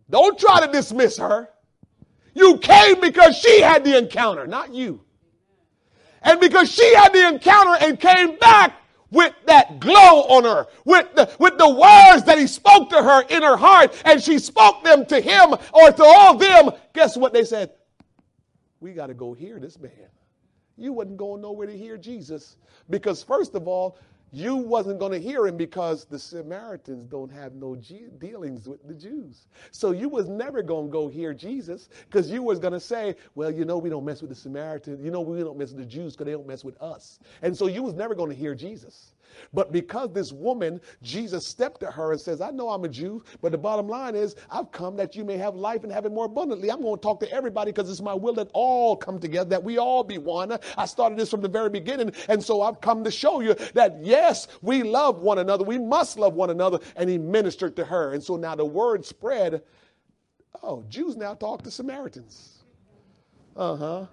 Don't 0.09 0.39
try 0.39 0.67
to 0.67 0.73
dismiss 0.73 1.19
her. 1.19 1.51
You 2.35 2.57
came 2.57 3.01
because 3.01 3.37
she 3.37 3.61
had 3.61 3.85
the 3.85 3.99
encounter, 3.99 4.47
not 4.47 4.73
you. 4.73 5.05
And 6.23 6.41
because 6.41 6.71
she 6.71 6.95
had 6.95 7.13
the 7.13 7.29
encounter 7.29 7.77
and 7.81 7.99
came 7.99 8.37
back 8.39 8.75
with 9.11 9.35
that 9.47 9.81
glow 9.81 10.23
on 10.29 10.45
her, 10.45 10.67
with 10.85 11.15
the, 11.15 11.31
with 11.39 11.59
the 11.59 11.69
words 11.69 12.25
that 12.25 12.39
he 12.39 12.47
spoke 12.47 12.91
to 12.91 13.03
her 13.03 13.23
in 13.23 13.43
her 13.43 13.57
heart, 13.57 14.01
and 14.05 14.23
she 14.23 14.39
spoke 14.39 14.85
them 14.85 15.05
to 15.07 15.21
him 15.21 15.55
or 15.73 15.91
to 15.91 16.05
all 16.05 16.37
them, 16.37 16.71
guess 16.95 17.17
what 17.17 17.33
they 17.33 17.45
said? 17.45 17.73
We 18.81 18.93
got 18.93 19.09
to 19.09 19.15
go 19.15 19.35
hear 19.35 19.59
this 19.59 19.79
man. 19.79 19.93
You 20.77 20.93
wasn't 20.93 21.19
going 21.19 21.43
nowhere 21.43 21.67
to 21.67 21.77
hear 21.77 21.99
Jesus 21.99 22.57
because, 22.89 23.23
first 23.23 23.55
of 23.55 23.69
all, 23.69 23.99
you 24.33 24.57
wasn't 24.57 24.99
going 25.01 25.13
to 25.13 25.21
hear 25.21 25.47
him 25.47 25.57
because 25.57 26.05
the 26.05 26.19
Samaritans 26.19 27.07
don't 27.07 27.33
have 27.33 27.55
no 27.55 27.77
G- 27.77 28.07
dealings 28.19 28.69
with 28.69 28.87
the 28.87 28.95
Jews. 28.95 29.47
So 29.73 29.93
you 29.93 30.09
was 30.09 30.29
never 30.29 30.63
going 30.63 30.87
to 30.89 30.93
go 30.93 31.09
hear 31.09 31.35
Jesus 31.35 31.89
because 32.07 32.31
you 32.31 32.43
was 32.43 32.59
going 32.59 32.73
to 32.75 32.81
say, 32.81 33.17
well, 33.35 33.51
you 33.51 33.65
know, 33.65 33.79
we 33.79 33.91
don't 33.91 34.05
mess 34.05 34.21
with 34.21 34.31
the 34.31 34.37
Samaritans. 34.37 35.03
You 35.05 35.11
know, 35.11 35.21
we 35.21 35.41
don't 35.41 35.59
mess 35.59 35.71
with 35.71 35.81
the 35.81 35.87
Jews 35.87 36.15
because 36.15 36.27
they 36.27 36.33
don't 36.33 36.47
mess 36.47 36.65
with 36.65 36.81
us. 36.83 37.19
And 37.43 37.57
so 37.57 37.67
you 37.67 37.83
was 37.83 37.95
never 37.95 38.15
going 38.15 38.31
to 38.31 38.37
hear 38.37 38.55
Jesus. 38.55 39.15
But 39.53 39.73
because 39.73 40.13
this 40.13 40.33
woman, 40.33 40.81
Jesus 41.03 41.47
stepped 41.47 41.81
to 41.81 41.91
her 41.91 42.13
and 42.13 42.21
says, 42.21 42.41
I 42.41 42.51
know 42.51 42.71
I'm 42.71 42.85
a 42.85 42.89
Jew, 42.89 43.23
but 43.41 43.53
the 43.53 43.59
bottom 43.59 43.89
line 43.89 44.15
is, 44.15 44.37
I've 44.51 44.71
come 44.73 44.97
that 44.97 45.17
you 45.17 45.25
may 45.25 45.37
have 45.37 45.55
life 45.55 45.85
and 45.85 45.93
have 45.93 46.07
it 46.07 46.13
more 46.13 46.27
abundantly. 46.27 46.71
I'm 46.71 46.83
going 46.83 46.97
to 46.97 47.03
talk 47.03 47.21
to 47.21 47.31
everybody 47.33 47.73
because 47.73 47.91
it's 47.91 48.01
my 48.01 48.15
will 48.15 48.35
that 48.35 48.51
all 48.53 48.97
come 48.97 49.19
together, 49.19 49.51
that 49.51 49.63
we 49.63 49.79
all 49.79 50.05
be 50.05 50.19
one. 50.19 50.59
I 50.77 50.87
started 50.87 51.19
this 51.19 51.31
from 51.31 51.41
the 51.41 51.49
very 51.49 51.71
beginning. 51.71 52.13
And 52.29 52.43
so 52.43 52.63
I've 52.63 52.81
come 52.81 53.05
to 53.05 53.11
show 53.11 53.41
you 53.41 53.55
that, 53.75 53.99
yes, 54.03 54.49
we 54.63 54.83
love 54.83 55.21
one 55.21 55.39
another. 55.39 55.65
We 55.65 55.79
must 55.79 56.19
love 56.19 56.35
one 56.35 56.51
another. 56.51 56.79
And 56.97 57.09
he 57.09 57.19
ministered 57.19 57.77
to 57.77 57.85
her. 57.85 58.13
And 58.13 58.23
so 58.23 58.37
now 58.37 58.55
the 58.55 58.65
word 58.65 59.05
spread. 59.05 59.63
Oh, 60.63 60.85
Jews 60.89 61.17
now 61.17 61.35
talk 61.35 61.63
to 61.63 61.71
Samaritans. 61.71 62.59
Uh 63.57 63.77
huh. 63.77 64.07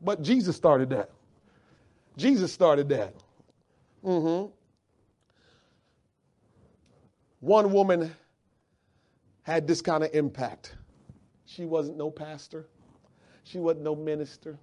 But 0.00 0.22
Jesus 0.22 0.56
started 0.56 0.90
that. 0.90 1.10
Jesus 2.16 2.52
started 2.52 2.88
that. 2.90 3.14
Mm 4.04 4.46
hmm. 4.46 4.52
One 7.42 7.72
woman 7.72 8.14
had 9.42 9.66
this 9.66 9.82
kind 9.82 10.04
of 10.04 10.14
impact. 10.14 10.76
She 11.44 11.64
wasn't 11.64 11.96
no 11.96 12.08
pastor. 12.08 12.68
She 13.42 13.58
wasn't 13.58 13.82
no 13.82 13.96
minister. 13.96 14.56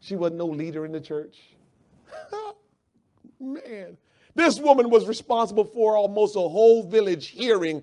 She 0.00 0.14
wasn't 0.14 0.36
no 0.36 0.46
leader 0.46 0.84
in 0.84 0.92
the 0.92 1.00
church. 1.00 1.38
Man, 3.40 3.96
this 4.34 4.60
woman 4.60 4.90
was 4.90 5.08
responsible 5.08 5.64
for 5.64 5.96
almost 5.96 6.36
a 6.36 6.40
whole 6.40 6.82
village 6.82 7.28
hearing 7.28 7.82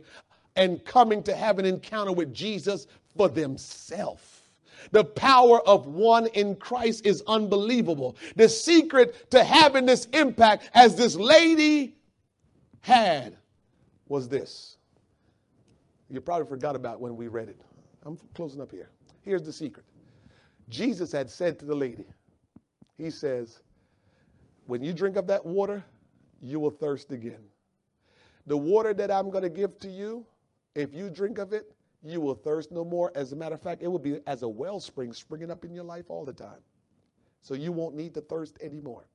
and 0.55 0.85
coming 0.85 1.23
to 1.23 1.35
have 1.35 1.57
an 1.57 1.65
encounter 1.65 2.11
with 2.11 2.31
Jesus 2.31 2.85
for 3.15 3.27
themselves. 3.29 4.43
The 4.91 5.05
power 5.05 5.59
of 5.67 5.87
one 5.87 6.27
in 6.27 6.55
Christ 6.57 7.03
is 7.03 7.23
unbelievable. 7.25 8.15
The 8.35 8.47
secret 8.47 9.31
to 9.31 9.43
having 9.43 9.87
this 9.87 10.05
impact, 10.13 10.69
as 10.75 10.95
this 10.95 11.15
lady 11.15 11.95
had, 12.81 13.35
was 14.09 14.27
this. 14.27 14.77
You 16.09 16.21
probably 16.21 16.47
forgot 16.47 16.75
about 16.75 17.01
when 17.01 17.15
we 17.15 17.27
read 17.27 17.49
it. 17.49 17.61
I'm 18.05 18.17
closing 18.33 18.61
up 18.61 18.71
here. 18.71 18.89
Here's 19.21 19.43
the 19.43 19.51
secret 19.51 19.85
Jesus 20.69 21.11
had 21.11 21.29
said 21.29 21.59
to 21.59 21.65
the 21.65 21.75
lady, 21.75 22.05
He 22.97 23.09
says, 23.09 23.61
When 24.65 24.81
you 24.81 24.93
drink 24.93 25.15
of 25.17 25.27
that 25.27 25.45
water, 25.45 25.83
you 26.41 26.59
will 26.59 26.71
thirst 26.71 27.11
again. 27.11 27.43
The 28.45 28.57
water 28.57 28.93
that 28.93 29.11
I'm 29.11 29.29
going 29.29 29.43
to 29.43 29.49
give 29.49 29.77
to 29.79 29.89
you, 29.89 30.25
if 30.75 30.93
you 30.93 31.09
drink 31.09 31.37
of 31.37 31.51
it, 31.51 31.73
you 32.03 32.21
will 32.21 32.35
thirst 32.35 32.71
no 32.71 32.85
more. 32.85 33.11
As 33.15 33.33
a 33.33 33.35
matter 33.35 33.55
of 33.55 33.61
fact, 33.61 33.81
it 33.81 33.87
will 33.87 33.99
be 33.99 34.19
as 34.27 34.43
a 34.43 34.47
wellspring 34.47 35.11
springing 35.11 35.51
up 35.51 35.65
in 35.65 35.73
your 35.73 35.83
life 35.83 36.05
all 36.09 36.23
the 36.23 36.33
time. 36.33 36.61
So 37.41 37.53
you 37.53 37.71
won't 37.71 37.95
need 37.95 38.13
to 38.13 38.21
thirst 38.21 38.57
anymore. 38.61 39.05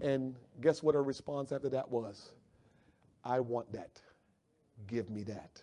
And 0.00 0.34
guess 0.60 0.82
what 0.82 0.94
her 0.94 1.02
response 1.02 1.52
after 1.52 1.68
that 1.70 1.90
was? 1.90 2.32
I 3.24 3.40
want 3.40 3.72
that. 3.72 4.00
Give 4.86 5.08
me 5.10 5.22
that. 5.24 5.62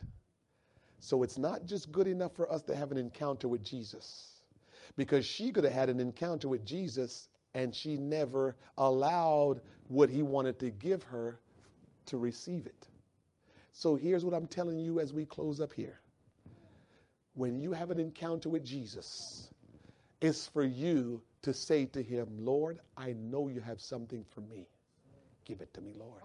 So 0.99 1.23
it's 1.23 1.37
not 1.37 1.65
just 1.65 1.91
good 1.91 2.07
enough 2.07 2.35
for 2.35 2.51
us 2.51 2.61
to 2.63 2.75
have 2.75 2.91
an 2.91 2.97
encounter 2.97 3.47
with 3.47 3.63
Jesus, 3.63 4.43
because 4.95 5.25
she 5.25 5.51
could 5.51 5.63
have 5.63 5.73
had 5.73 5.89
an 5.89 5.99
encounter 5.99 6.47
with 6.47 6.65
Jesus 6.65 7.29
and 7.53 7.75
she 7.75 7.97
never 7.97 8.55
allowed 8.77 9.61
what 9.87 10.09
he 10.09 10.21
wanted 10.21 10.59
to 10.59 10.69
give 10.69 11.03
her 11.03 11.39
to 12.05 12.17
receive 12.17 12.65
it. 12.65 12.87
So 13.73 13.95
here's 13.95 14.23
what 14.23 14.33
I'm 14.33 14.47
telling 14.47 14.79
you 14.79 14.99
as 14.99 15.13
we 15.13 15.25
close 15.25 15.59
up 15.59 15.73
here. 15.73 15.99
When 17.33 17.59
you 17.59 17.71
have 17.71 17.91
an 17.91 17.99
encounter 17.99 18.49
with 18.49 18.65
Jesus, 18.65 19.49
it's 20.21 20.47
for 20.47 20.63
you 20.63 21.21
to 21.41 21.53
say 21.53 21.85
to 21.87 22.03
him, 22.03 22.27
Lord, 22.37 22.79
I 22.97 23.13
know 23.13 23.47
you 23.47 23.61
have 23.61 23.81
something 23.81 24.25
for 24.29 24.41
me. 24.41 24.67
Give 25.45 25.61
it 25.61 25.73
to 25.73 25.81
me, 25.81 25.93
Lord. 25.97 26.21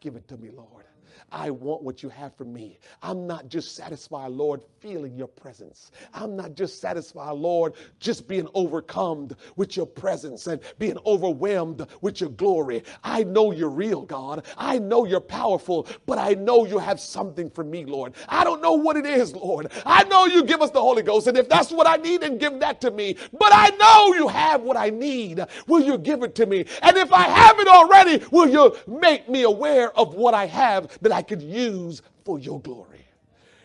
Give 0.00 0.16
it 0.16 0.26
to 0.28 0.36
me, 0.38 0.50
Lord. 0.50 0.86
I 1.32 1.50
want 1.50 1.82
what 1.82 2.02
you 2.02 2.08
have 2.08 2.34
for 2.36 2.44
me. 2.44 2.78
I'm 3.02 3.26
not 3.26 3.48
just 3.48 3.76
satisfied, 3.76 4.32
Lord, 4.32 4.62
feeling 4.80 5.16
your 5.16 5.28
presence. 5.28 5.90
I'm 6.12 6.34
not 6.36 6.54
just 6.54 6.80
satisfied, 6.80 7.32
Lord, 7.32 7.74
just 8.00 8.26
being 8.26 8.48
overcome 8.54 9.30
with 9.56 9.76
your 9.76 9.86
presence 9.86 10.46
and 10.46 10.60
being 10.78 10.98
overwhelmed 11.06 11.86
with 12.00 12.20
your 12.20 12.30
glory. 12.30 12.82
I 13.04 13.24
know 13.24 13.52
you're 13.52 13.68
real, 13.68 14.02
God. 14.02 14.44
I 14.56 14.78
know 14.78 15.04
you're 15.04 15.20
powerful, 15.20 15.86
but 16.06 16.18
I 16.18 16.34
know 16.34 16.64
you 16.64 16.78
have 16.78 16.98
something 16.98 17.50
for 17.50 17.64
me, 17.64 17.84
Lord. 17.84 18.14
I 18.28 18.42
don't 18.42 18.62
know 18.62 18.72
what 18.72 18.96
it 18.96 19.06
is, 19.06 19.34
Lord. 19.34 19.70
I 19.86 20.04
know 20.04 20.26
you 20.26 20.44
give 20.44 20.62
us 20.62 20.70
the 20.70 20.80
Holy 20.80 21.02
Ghost, 21.02 21.26
and 21.26 21.36
if 21.36 21.48
that's 21.48 21.70
what 21.70 21.86
I 21.86 21.96
need, 21.96 22.22
then 22.22 22.38
give 22.38 22.58
that 22.60 22.80
to 22.80 22.90
me. 22.90 23.16
But 23.32 23.50
I 23.52 23.70
know 23.70 24.14
you 24.14 24.28
have 24.28 24.62
what 24.62 24.76
I 24.76 24.90
need. 24.90 25.44
Will 25.66 25.82
you 25.82 25.98
give 25.98 26.22
it 26.22 26.34
to 26.36 26.46
me? 26.46 26.64
And 26.82 26.96
if 26.96 27.12
I 27.12 27.22
have 27.22 27.60
it 27.60 27.68
already, 27.68 28.24
will 28.30 28.48
you 28.48 28.76
make 28.86 29.28
me 29.28 29.42
aware 29.42 29.89
of 29.96 30.14
what 30.14 30.34
I 30.34 30.46
have 30.46 30.98
that 31.02 31.12
I 31.12 31.22
could 31.22 31.42
use 31.42 32.02
for 32.24 32.38
your 32.38 32.60
glory. 32.60 33.06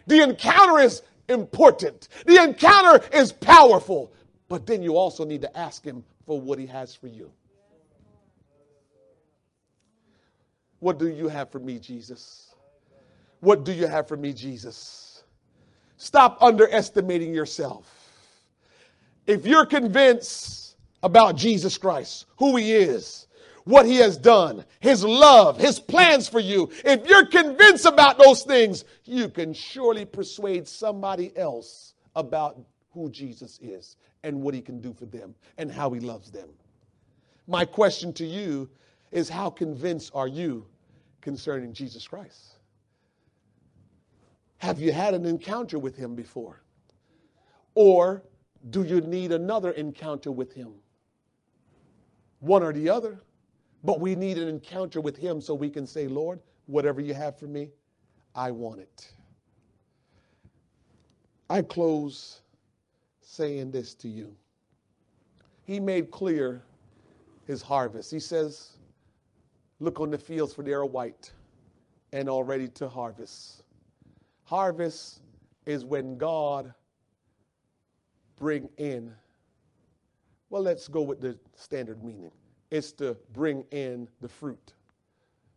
The 0.07 0.21
encounter 0.21 0.79
is 0.79 1.01
important, 1.29 2.09
the 2.25 2.41
encounter 2.41 3.03
is 3.13 3.31
powerful, 3.31 4.11
but 4.47 4.65
then 4.67 4.83
you 4.83 4.95
also 4.97 5.25
need 5.25 5.41
to 5.41 5.57
ask 5.57 5.83
Him 5.83 6.03
for 6.25 6.39
what 6.39 6.59
He 6.59 6.65
has 6.67 6.93
for 6.93 7.07
you. 7.07 7.31
What 10.79 10.99
do 10.99 11.07
you 11.07 11.27
have 11.27 11.51
for 11.51 11.59
me, 11.59 11.79
Jesus? 11.79 12.53
What 13.39 13.63
do 13.63 13.71
you 13.71 13.87
have 13.87 14.07
for 14.07 14.17
me, 14.17 14.33
Jesus? 14.33 15.23
Stop 15.97 16.37
underestimating 16.41 17.33
yourself. 17.33 17.91
If 19.25 19.45
you're 19.47 19.65
convinced 19.65 20.75
about 21.01 21.35
Jesus 21.35 21.77
Christ, 21.77 22.25
who 22.37 22.55
He 22.57 22.73
is, 22.73 23.27
what 23.65 23.85
he 23.85 23.97
has 23.97 24.15
done, 24.15 24.63
his 24.79 25.03
love, 25.03 25.57
his 25.59 25.79
plans 25.79 26.29
for 26.29 26.39
you, 26.39 26.69
if 26.85 27.05
you're 27.07 27.25
convinced 27.25 27.85
about 27.85 28.17
those 28.17 28.43
things, 28.43 28.85
you 29.03 29.27
can 29.27 29.53
surely 29.53 30.05
persuade 30.05 30.67
somebody 30.67 31.35
else 31.35 31.93
about 32.15 32.59
who 32.91 33.09
Jesus 33.09 33.59
is 33.61 33.97
and 34.23 34.41
what 34.41 34.53
he 34.53 34.61
can 34.61 34.79
do 34.81 34.93
for 34.93 35.05
them 35.05 35.35
and 35.57 35.71
how 35.71 35.89
he 35.91 35.99
loves 35.99 36.31
them. 36.31 36.49
My 37.47 37.65
question 37.65 38.13
to 38.13 38.25
you 38.25 38.69
is 39.11 39.29
how 39.29 39.49
convinced 39.49 40.11
are 40.13 40.27
you 40.27 40.65
concerning 41.21 41.73
Jesus 41.73 42.07
Christ? 42.07 42.55
Have 44.57 44.79
you 44.79 44.91
had 44.91 45.13
an 45.13 45.25
encounter 45.25 45.79
with 45.79 45.95
him 45.95 46.15
before? 46.15 46.61
Or 47.73 48.23
do 48.69 48.83
you 48.83 49.01
need 49.01 49.31
another 49.31 49.71
encounter 49.71 50.31
with 50.31 50.53
him? 50.53 50.73
One 52.39 52.63
or 52.63 52.71
the 52.71 52.89
other. 52.89 53.21
But 53.85 53.99
we 53.99 54.15
need 54.15 54.39
an 54.39 54.47
encounter 54.47 54.99
with 54.99 55.15
Him 55.15 55.39
so 55.39 55.53
we 55.53 55.69
can 55.69 55.85
say, 55.85 56.07
Lord, 56.07 56.39
whatever 56.65 57.01
you 57.01 57.13
have 57.13 57.37
for 57.37 57.45
me, 57.45 57.69
I 58.33 58.49
want 58.49 58.79
it. 58.79 59.11
I 61.51 61.61
close 61.61 62.41
saying 63.21 63.69
this 63.69 63.93
to 63.95 64.07
you. 64.07 64.35
He 65.65 65.79
made 65.79 66.09
clear 66.09 66.63
his 67.45 67.61
harvest. 67.61 68.11
He 68.11 68.19
says, 68.19 68.71
Look 69.79 69.99
on 69.99 70.09
the 70.09 70.17
fields, 70.17 70.53
for 70.53 70.63
they 70.63 70.73
are 70.73 70.85
white 70.85 71.31
and 72.11 72.27
all 72.27 72.43
ready 72.43 72.67
to 72.69 72.89
harvest. 72.89 73.63
Harvest 74.45 75.21
is 75.65 75.85
when 75.85 76.17
God 76.17 76.73
bring 78.37 78.69
in, 78.77 79.13
well, 80.49 80.61
let's 80.61 80.87
go 80.87 81.01
with 81.01 81.19
the 81.19 81.37
standard 81.55 82.03
meaning 82.03 82.31
is 82.75 82.91
to 82.93 83.15
bring 83.33 83.63
in 83.71 84.07
the 84.21 84.27
fruit, 84.27 84.73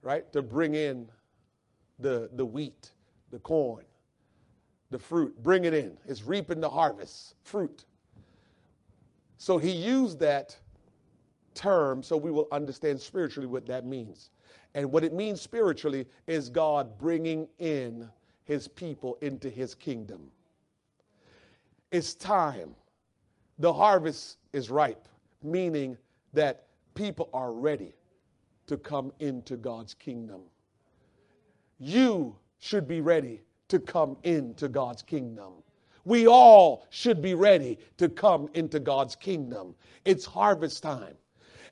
right? 0.02 0.30
To 0.32 0.40
bring 0.42 0.74
in 0.74 1.08
the, 1.98 2.30
the 2.34 2.44
wheat, 2.44 2.92
the 3.30 3.38
corn, 3.40 3.84
the 4.90 4.98
fruit, 4.98 5.42
bring 5.42 5.64
it 5.64 5.74
in. 5.74 5.96
It's 6.06 6.22
reaping 6.22 6.60
the 6.60 6.70
harvest, 6.70 7.34
fruit. 7.42 7.84
So 9.36 9.58
he 9.58 9.70
used 9.70 10.20
that 10.20 10.56
term 11.54 12.02
so 12.02 12.16
we 12.16 12.30
will 12.30 12.48
understand 12.52 13.00
spiritually 13.00 13.48
what 13.48 13.66
that 13.66 13.84
means. 13.84 14.30
And 14.74 14.92
what 14.92 15.02
it 15.02 15.12
means 15.12 15.40
spiritually 15.40 16.06
is 16.26 16.48
God 16.48 16.98
bringing 16.98 17.48
in 17.58 18.08
his 18.44 18.68
people 18.68 19.18
into 19.20 19.50
his 19.50 19.74
kingdom. 19.74 20.30
It's 21.90 22.14
time. 22.14 22.74
The 23.58 23.72
harvest 23.72 24.38
is 24.52 24.70
ripe, 24.70 25.08
meaning 25.42 25.96
that 26.32 26.67
people 26.98 27.30
are 27.32 27.52
ready 27.52 27.94
to 28.66 28.76
come 28.76 29.12
into 29.20 29.56
God's 29.56 29.94
kingdom. 29.94 30.40
You 31.78 32.34
should 32.58 32.88
be 32.88 33.00
ready 33.00 33.40
to 33.68 33.78
come 33.78 34.16
into 34.24 34.66
God's 34.68 35.02
kingdom. 35.02 35.52
We 36.04 36.26
all 36.26 36.86
should 36.90 37.22
be 37.22 37.34
ready 37.34 37.78
to 37.98 38.08
come 38.08 38.48
into 38.54 38.80
God's 38.80 39.14
kingdom. 39.14 39.76
It's 40.04 40.24
harvest 40.24 40.82
time. 40.82 41.14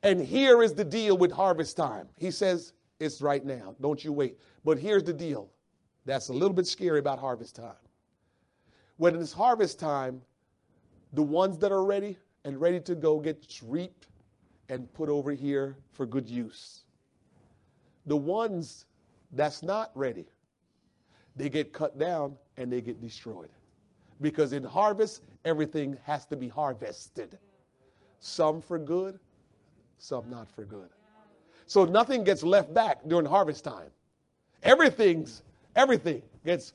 And 0.04 0.20
here 0.20 0.62
is 0.62 0.74
the 0.74 0.84
deal 0.84 1.18
with 1.18 1.32
harvest 1.32 1.76
time. 1.76 2.06
He 2.16 2.30
says, 2.30 2.72
It's 3.00 3.20
right 3.20 3.44
now. 3.44 3.74
Don't 3.80 4.04
you 4.04 4.12
wait. 4.12 4.38
But 4.64 4.78
here's 4.78 5.02
the 5.02 5.12
deal 5.12 5.50
that's 6.04 6.28
a 6.28 6.32
little 6.32 6.54
bit 6.54 6.68
scary 6.68 7.00
about 7.00 7.18
harvest 7.18 7.56
time. 7.56 7.82
When 8.96 9.16
it's 9.16 9.32
harvest 9.32 9.80
time, 9.80 10.22
the 11.14 11.22
ones 11.22 11.58
that 11.58 11.72
are 11.72 11.84
ready 11.84 12.16
and 12.44 12.60
ready 12.60 12.78
to 12.78 12.94
go 12.94 13.18
get 13.18 13.60
reaped 13.66 14.06
and 14.68 14.92
put 14.94 15.08
over 15.08 15.32
here 15.32 15.76
for 15.92 16.06
good 16.06 16.28
use. 16.28 16.82
The 18.06 18.16
ones 18.16 18.86
that's 19.32 19.62
not 19.62 19.90
ready, 19.94 20.26
they 21.34 21.48
get 21.48 21.72
cut 21.72 21.98
down 21.98 22.36
and 22.56 22.72
they 22.72 22.80
get 22.80 23.00
destroyed. 23.00 23.50
Because 24.20 24.52
in 24.52 24.64
harvest, 24.64 25.22
everything 25.44 25.96
has 26.04 26.24
to 26.26 26.36
be 26.36 26.48
harvested. 26.48 27.38
Some 28.20 28.62
for 28.62 28.78
good, 28.78 29.18
some 29.98 30.28
not 30.30 30.50
for 30.50 30.64
good. 30.64 30.88
So 31.66 31.84
nothing 31.84 32.24
gets 32.24 32.42
left 32.42 32.72
back 32.72 33.00
during 33.06 33.26
harvest 33.26 33.64
time. 33.64 33.90
Everything's 34.62 35.42
everything 35.74 36.22
gets 36.44 36.72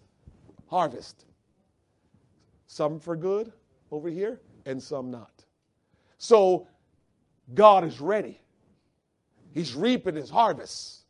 harvest. 0.68 1.26
Some 2.68 2.99
for 2.99 3.15
good 3.15 3.51
over 3.91 4.09
here 4.09 4.39
and 4.65 4.81
some 4.81 5.09
not. 5.09 5.45
So 6.18 6.68
God 7.53 7.84
is 7.84 7.99
ready. 7.99 8.40
He's 9.53 9.76
reaping 9.76 10.15
his 10.15 10.30
harvest. 10.30 11.03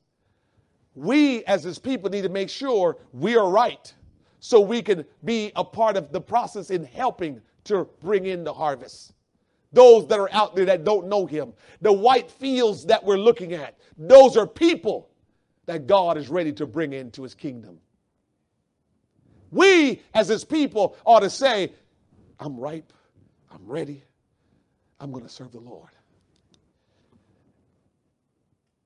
We, 0.96 1.44
as 1.46 1.64
his 1.64 1.80
people, 1.80 2.10
need 2.10 2.24
to 2.24 2.30
make 2.30 2.50
sure 2.50 2.98
we 3.14 3.38
are 3.38 3.50
right 3.50 3.94
so 4.40 4.60
we 4.60 4.82
can 4.82 5.06
be 5.24 5.52
a 5.56 5.64
part 5.64 5.96
of 5.96 6.12
the 6.12 6.20
process 6.20 6.70
in 6.72 6.84
helping 6.84 7.42
to 7.66 7.88
bring 8.02 8.26
in 8.26 8.44
the 8.44 8.54
harvest. 8.54 9.14
Those 9.72 10.08
that 10.08 10.20
are 10.20 10.30
out 10.34 10.56
there 10.56 10.66
that 10.66 10.84
don't 10.84 11.08
know 11.08 11.26
him, 11.26 11.54
the 11.80 11.94
white 11.94 12.30
fields 12.30 12.86
that 12.88 13.04
we're 13.04 13.18
looking 13.18 13.54
at, 13.54 13.78
those 13.98 14.36
are 14.36 14.48
people 14.48 15.10
that 15.66 15.88
God 15.88 16.18
is 16.18 16.28
ready 16.28 16.52
to 16.54 16.66
bring 16.66 16.92
into 16.92 17.24
his 17.24 17.36
kingdom. 17.36 17.78
We, 19.52 20.02
as 20.14 20.28
his 20.28 20.44
people, 20.44 20.98
ought 21.06 21.22
to 21.22 21.30
say, 21.30 21.74
I'm 22.40 22.60
ripe, 22.60 22.92
I'm 23.52 23.66
ready, 23.66 24.04
I'm 25.00 25.12
going 25.12 25.24
to 25.24 25.30
serve 25.30 25.52
the 25.52 25.60
Lord. 25.60 25.90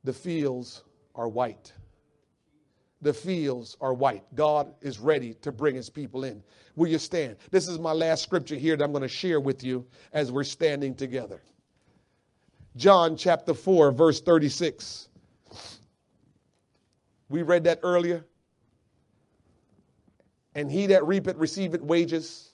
The 0.06 0.14
fields 0.14 0.84
are 1.15 1.27
white. 1.27 1.73
The 3.02 3.14
fields 3.14 3.76
are 3.82 3.94
white. 3.94 4.23
God 4.36 4.72
is 4.82 4.99
ready 4.99 5.34
to 5.41 5.52
bring 5.52 5.76
his 5.76 5.90
people 5.90 6.23
in. 6.23 6.44
Will 6.76 6.88
you 6.88 6.99
stand? 6.99 7.38
This 7.49 7.68
is 7.68 7.80
my 7.80 7.91
last 7.91 8.22
scripture 8.22 8.56
here 8.56 8.77
that 8.77 8.84
I'm 8.84 8.91
going 8.91 9.02
to 9.02 9.07
share 9.07 9.40
with 9.40 9.64
you 9.64 9.86
as 10.14 10.32
we're 10.32 10.44
standing 10.44 10.94
together. 10.94 11.41
John 12.76 13.18
chapter 13.18 13.56
4, 13.56 13.91
verse 13.94 14.22
36. 14.22 15.10
We 17.30 17.41
read 17.41 17.64
that 17.64 17.80
earlier. 17.82 18.26
And 20.53 20.72
he 20.72 20.86
that 20.88 21.06
reapeth 21.07 21.38
receiveth 21.38 21.82
wages, 21.82 22.53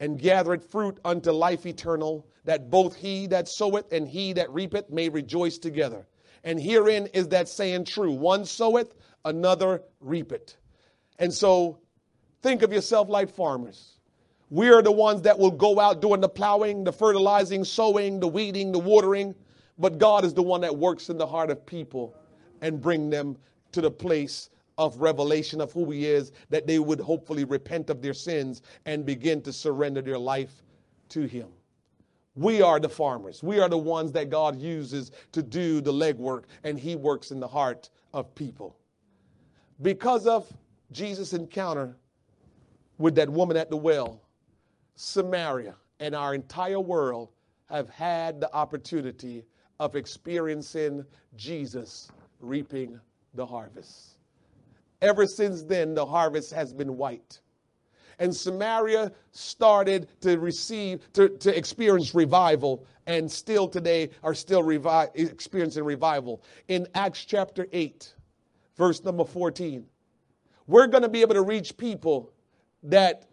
and 0.00 0.18
gathereth 0.18 0.68
fruit 0.70 0.98
unto 1.04 1.30
life 1.30 1.64
eternal, 1.64 2.26
that 2.44 2.70
both 2.70 2.96
he 2.96 3.28
that 3.28 3.46
soweth 3.48 3.92
and 3.92 4.08
he 4.08 4.32
that 4.32 4.50
reapeth 4.50 4.90
may 4.90 5.08
rejoice 5.08 5.58
together. 5.58 6.06
And 6.44 6.60
herein 6.60 7.06
is 7.08 7.28
that 7.28 7.48
saying 7.48 7.84
true 7.84 8.12
one 8.12 8.44
soweth, 8.44 8.94
another 9.24 9.82
reapeth. 10.00 10.56
And 11.18 11.32
so 11.32 11.78
think 12.42 12.62
of 12.62 12.72
yourself 12.72 13.08
like 13.08 13.30
farmers. 13.30 13.98
We 14.50 14.68
are 14.68 14.82
the 14.82 14.92
ones 14.92 15.22
that 15.22 15.38
will 15.38 15.50
go 15.50 15.80
out 15.80 16.02
doing 16.02 16.20
the 16.20 16.28
plowing, 16.28 16.84
the 16.84 16.92
fertilizing, 16.92 17.64
sowing, 17.64 18.20
the 18.20 18.28
weeding, 18.28 18.72
the 18.72 18.78
watering. 18.78 19.34
But 19.78 19.98
God 19.98 20.24
is 20.24 20.34
the 20.34 20.42
one 20.42 20.60
that 20.60 20.76
works 20.76 21.08
in 21.08 21.16
the 21.16 21.26
heart 21.26 21.50
of 21.50 21.64
people 21.64 22.14
and 22.60 22.80
bring 22.80 23.08
them 23.08 23.38
to 23.72 23.80
the 23.80 23.90
place 23.90 24.50
of 24.76 25.00
revelation 25.00 25.60
of 25.60 25.72
who 25.72 25.90
He 25.90 26.06
is, 26.06 26.32
that 26.50 26.66
they 26.66 26.78
would 26.78 27.00
hopefully 27.00 27.44
repent 27.44 27.88
of 27.88 28.02
their 28.02 28.14
sins 28.14 28.62
and 28.84 29.06
begin 29.06 29.40
to 29.42 29.52
surrender 29.52 30.02
their 30.02 30.18
life 30.18 30.62
to 31.10 31.22
Him. 31.22 31.48
We 32.34 32.62
are 32.62 32.80
the 32.80 32.88
farmers. 32.88 33.42
We 33.42 33.60
are 33.60 33.68
the 33.68 33.78
ones 33.78 34.12
that 34.12 34.30
God 34.30 34.58
uses 34.58 35.12
to 35.32 35.42
do 35.42 35.80
the 35.80 35.92
legwork, 35.92 36.44
and 36.64 36.78
He 36.78 36.96
works 36.96 37.30
in 37.30 37.40
the 37.40 37.48
heart 37.48 37.90
of 38.14 38.34
people. 38.34 38.76
Because 39.82 40.26
of 40.26 40.50
Jesus' 40.92 41.32
encounter 41.32 41.96
with 42.98 43.14
that 43.16 43.28
woman 43.28 43.56
at 43.56 43.70
the 43.70 43.76
well, 43.76 44.22
Samaria 44.94 45.74
and 46.00 46.14
our 46.14 46.34
entire 46.34 46.80
world 46.80 47.30
have 47.66 47.88
had 47.90 48.40
the 48.40 48.54
opportunity 48.54 49.44
of 49.80 49.96
experiencing 49.96 51.04
Jesus 51.36 52.10
reaping 52.40 53.00
the 53.34 53.44
harvest. 53.44 54.18
Ever 55.00 55.26
since 55.26 55.62
then, 55.62 55.94
the 55.94 56.06
harvest 56.06 56.52
has 56.52 56.72
been 56.72 56.96
white. 56.96 57.40
And 58.18 58.34
Samaria 58.34 59.12
started 59.30 60.08
to 60.20 60.38
receive, 60.38 61.12
to, 61.14 61.28
to 61.28 61.56
experience 61.56 62.14
revival, 62.14 62.84
and 63.06 63.30
still 63.30 63.68
today 63.68 64.10
are 64.22 64.34
still 64.34 64.62
revi- 64.62 65.10
experiencing 65.14 65.84
revival. 65.84 66.42
In 66.68 66.86
Acts 66.94 67.24
chapter 67.24 67.66
8, 67.72 68.14
verse 68.76 69.02
number 69.04 69.24
14, 69.24 69.84
we're 70.66 70.86
going 70.86 71.02
to 71.02 71.08
be 71.08 71.22
able 71.22 71.34
to 71.34 71.42
reach 71.42 71.76
people 71.76 72.32
that 72.84 73.26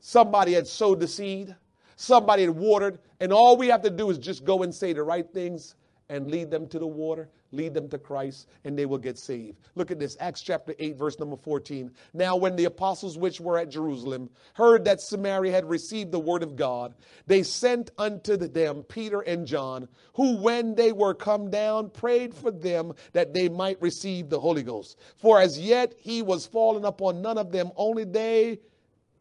somebody 0.00 0.54
had 0.54 0.66
sowed 0.66 1.00
the 1.00 1.08
seed, 1.08 1.54
somebody 1.96 2.42
had 2.42 2.50
watered, 2.50 2.98
and 3.20 3.32
all 3.32 3.56
we 3.56 3.68
have 3.68 3.82
to 3.82 3.90
do 3.90 4.10
is 4.10 4.18
just 4.18 4.44
go 4.44 4.62
and 4.62 4.74
say 4.74 4.92
the 4.92 5.02
right 5.02 5.30
things 5.32 5.74
and 6.08 6.30
lead 6.30 6.50
them 6.50 6.66
to 6.68 6.78
the 6.78 6.86
water 6.86 7.28
lead 7.52 7.74
them 7.74 7.88
to 7.88 7.98
Christ, 7.98 8.48
and 8.64 8.78
they 8.78 8.86
will 8.86 8.98
get 8.98 9.18
saved. 9.18 9.58
Look 9.74 9.90
at 9.90 9.98
this 9.98 10.16
Acts 10.20 10.42
chapter 10.42 10.74
8, 10.78 10.96
verse 10.96 11.18
number 11.18 11.36
14. 11.36 11.90
Now, 12.14 12.36
when 12.36 12.56
the 12.56 12.66
apostles 12.66 13.18
which 13.18 13.40
were 13.40 13.58
at 13.58 13.70
Jerusalem 13.70 14.30
heard 14.54 14.84
that 14.84 15.00
Samaria 15.00 15.52
had 15.52 15.68
received 15.68 16.12
the 16.12 16.18
word 16.18 16.42
of 16.42 16.56
God, 16.56 16.94
they 17.26 17.42
sent 17.42 17.90
unto 17.98 18.36
them 18.36 18.84
Peter 18.84 19.20
and 19.20 19.46
John, 19.46 19.88
who, 20.14 20.36
when 20.36 20.74
they 20.74 20.92
were 20.92 21.14
come 21.14 21.50
down, 21.50 21.90
prayed 21.90 22.34
for 22.34 22.50
them 22.50 22.92
that 23.12 23.34
they 23.34 23.48
might 23.48 23.80
receive 23.82 24.28
the 24.28 24.40
Holy 24.40 24.62
Ghost. 24.62 24.98
For 25.16 25.40
as 25.40 25.58
yet 25.58 25.94
he 26.00 26.22
was 26.22 26.46
fallen 26.46 26.84
upon 26.84 27.22
none 27.22 27.38
of 27.38 27.52
them, 27.52 27.70
only 27.76 28.04
they 28.04 28.60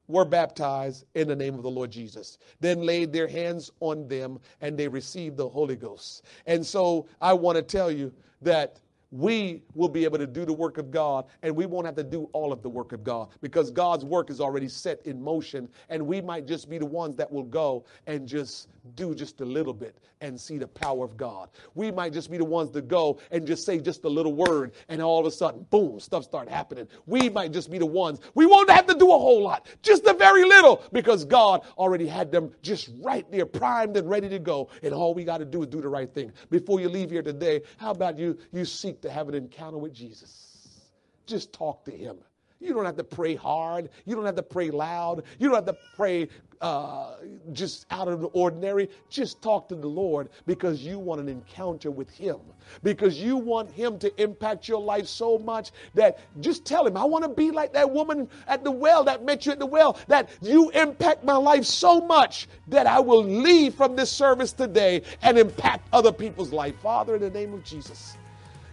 were 0.09 0.25
baptized 0.25 1.05
in 1.13 1.27
the 1.27 1.35
name 1.35 1.55
of 1.55 1.63
the 1.63 1.69
Lord 1.69 1.91
Jesus, 1.91 2.39
then 2.59 2.81
laid 2.81 3.13
their 3.13 3.27
hands 3.27 3.71
on 3.79 4.07
them 4.07 4.39
and 4.59 4.77
they 4.77 4.87
received 4.87 5.37
the 5.37 5.47
Holy 5.47 5.75
Ghost. 5.75 6.25
And 6.47 6.65
so 6.65 7.07
I 7.21 7.31
want 7.33 7.55
to 7.55 7.61
tell 7.61 7.91
you 7.91 8.11
that 8.41 8.79
we 9.11 9.63
will 9.73 9.89
be 9.89 10.03
able 10.03 10.17
to 10.17 10.27
do 10.27 10.45
the 10.45 10.53
work 10.53 10.77
of 10.77 10.91
God 10.91 11.25
and 11.41 11.55
we 11.55 11.65
won't 11.65 11.85
have 11.85 11.95
to 11.95 12.03
do 12.03 12.29
all 12.33 12.53
of 12.53 12.61
the 12.61 12.69
work 12.69 12.91
of 12.91 13.03
God 13.03 13.29
because 13.41 13.71
God's 13.71 14.05
work 14.05 14.29
is 14.29 14.39
already 14.39 14.67
set 14.67 15.05
in 15.05 15.21
motion 15.21 15.67
and 15.89 16.05
we 16.05 16.21
might 16.21 16.45
just 16.45 16.69
be 16.69 16.77
the 16.77 16.85
ones 16.85 17.15
that 17.15 17.31
will 17.31 17.43
go 17.43 17.85
and 18.05 18.27
just 18.27 18.69
do 18.95 19.15
just 19.15 19.41
a 19.41 19.45
little 19.45 19.73
bit 19.73 19.97
and 20.21 20.39
see 20.39 20.57
the 20.57 20.67
power 20.67 21.05
of 21.05 21.17
God. 21.17 21.49
We 21.75 21.91
might 21.91 22.13
just 22.13 22.29
be 22.29 22.37
the 22.37 22.45
ones 22.45 22.71
to 22.71 22.81
go 22.81 23.19
and 23.31 23.47
just 23.47 23.65
say 23.65 23.79
just 23.79 24.03
a 24.03 24.09
little 24.09 24.33
word 24.33 24.73
and 24.89 25.01
all 25.01 25.19
of 25.19 25.25
a 25.25 25.31
sudden, 25.31 25.65
boom, 25.69 25.99
stuff 25.99 26.23
start 26.23 26.49
happening. 26.49 26.87
We 27.05 27.29
might 27.29 27.51
just 27.51 27.71
be 27.71 27.77
the 27.77 27.85
ones. 27.85 28.19
We 28.35 28.45
won't 28.45 28.69
have 28.69 28.85
to 28.87 28.95
do 28.95 29.07
a 29.07 29.17
whole 29.17 29.43
lot, 29.43 29.67
just 29.81 30.05
a 30.05 30.13
very 30.13 30.43
little 30.43 30.83
because 30.91 31.25
God 31.25 31.63
already 31.77 32.07
had 32.07 32.31
them 32.31 32.51
just 32.61 32.89
right 33.01 33.29
there, 33.31 33.45
primed 33.45 33.97
and 33.97 34.09
ready 34.09 34.29
to 34.29 34.39
go. 34.39 34.69
And 34.83 34.93
all 34.93 35.13
we 35.13 35.23
got 35.23 35.37
to 35.37 35.45
do 35.45 35.61
is 35.61 35.67
do 35.67 35.81
the 35.81 35.89
right 35.89 36.13
thing. 36.13 36.31
Before 36.49 36.79
you 36.79 36.89
leave 36.89 37.09
here 37.09 37.23
today, 37.23 37.61
how 37.77 37.91
about 37.91 38.17
you, 38.17 38.37
you 38.51 38.65
seek 38.65 38.98
to 39.01 39.11
have 39.11 39.29
an 39.29 39.35
encounter 39.35 39.77
with 39.77 39.93
Jesus? 39.93 40.81
Just 41.25 41.53
talk 41.53 41.85
to 41.85 41.91
him. 41.91 42.17
You 42.59 42.73
don't 42.73 42.85
have 42.85 42.97
to 42.97 43.03
pray 43.03 43.35
hard. 43.35 43.89
You 44.05 44.15
don't 44.15 44.25
have 44.25 44.35
to 44.35 44.43
pray 44.43 44.69
loud. 44.69 45.23
You 45.39 45.47
don't 45.47 45.55
have 45.55 45.65
to 45.65 45.77
pray 45.95 46.27
uh, 46.59 47.15
just 47.53 47.85
out 47.89 48.09
of 48.09 48.19
the 48.19 48.27
ordinary. 48.27 48.89
Just 49.09 49.41
talk 49.41 49.69
to 49.69 49.75
the 49.75 49.87
Lord 49.87 50.27
because 50.45 50.81
you 50.81 50.99
want 50.99 51.21
an 51.21 51.29
encounter 51.29 51.89
with 51.89 52.09
Him. 52.09 52.37
Because 52.83 53.17
you 53.17 53.37
want 53.37 53.71
Him 53.71 53.97
to 53.99 54.21
impact 54.21 54.67
your 54.67 54.81
life 54.81 55.07
so 55.07 55.37
much 55.37 55.71
that 55.93 56.19
just 56.41 56.65
tell 56.65 56.85
Him, 56.85 56.97
I 56.97 57.05
want 57.05 57.23
to 57.23 57.29
be 57.29 57.51
like 57.51 57.71
that 57.73 57.89
woman 57.89 58.27
at 58.45 58.65
the 58.65 58.71
well 58.71 59.05
that 59.05 59.23
met 59.23 59.45
you 59.45 59.53
at 59.53 59.59
the 59.59 59.65
well, 59.65 59.97
that 60.07 60.29
you 60.41 60.69
impact 60.71 61.23
my 61.23 61.37
life 61.37 61.63
so 61.63 62.01
much 62.01 62.49
that 62.67 62.87
I 62.87 62.99
will 62.99 63.23
leave 63.23 63.75
from 63.75 63.95
this 63.95 64.11
service 64.11 64.51
today 64.51 65.03
and 65.21 65.37
impact 65.37 65.87
other 65.93 66.11
people's 66.11 66.51
life. 66.51 66.75
Father, 66.81 67.15
in 67.15 67.21
the 67.21 67.29
name 67.29 67.53
of 67.53 67.63
Jesus, 67.63 68.17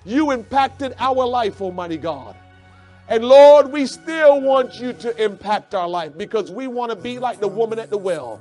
you 0.07 0.31
impacted 0.31 0.95
our 0.99 1.27
life, 1.27 1.61
Almighty 1.61 1.97
God. 1.97 2.37
And 3.09 3.24
Lord, 3.24 3.70
we 3.70 3.87
still 3.87 4.41
want 4.41 4.81
you 4.81 4.93
to 4.95 5.23
impact 5.23 5.74
our 5.74 5.89
life 5.89 6.16
because 6.16 6.51
we 6.51 6.66
want 6.66 6.91
to 6.91 6.97
be 6.97 7.19
like 7.19 7.41
the 7.41 7.49
woman 7.49 7.78
at 7.78 7.91
the 7.91 7.99
well. 7.99 8.41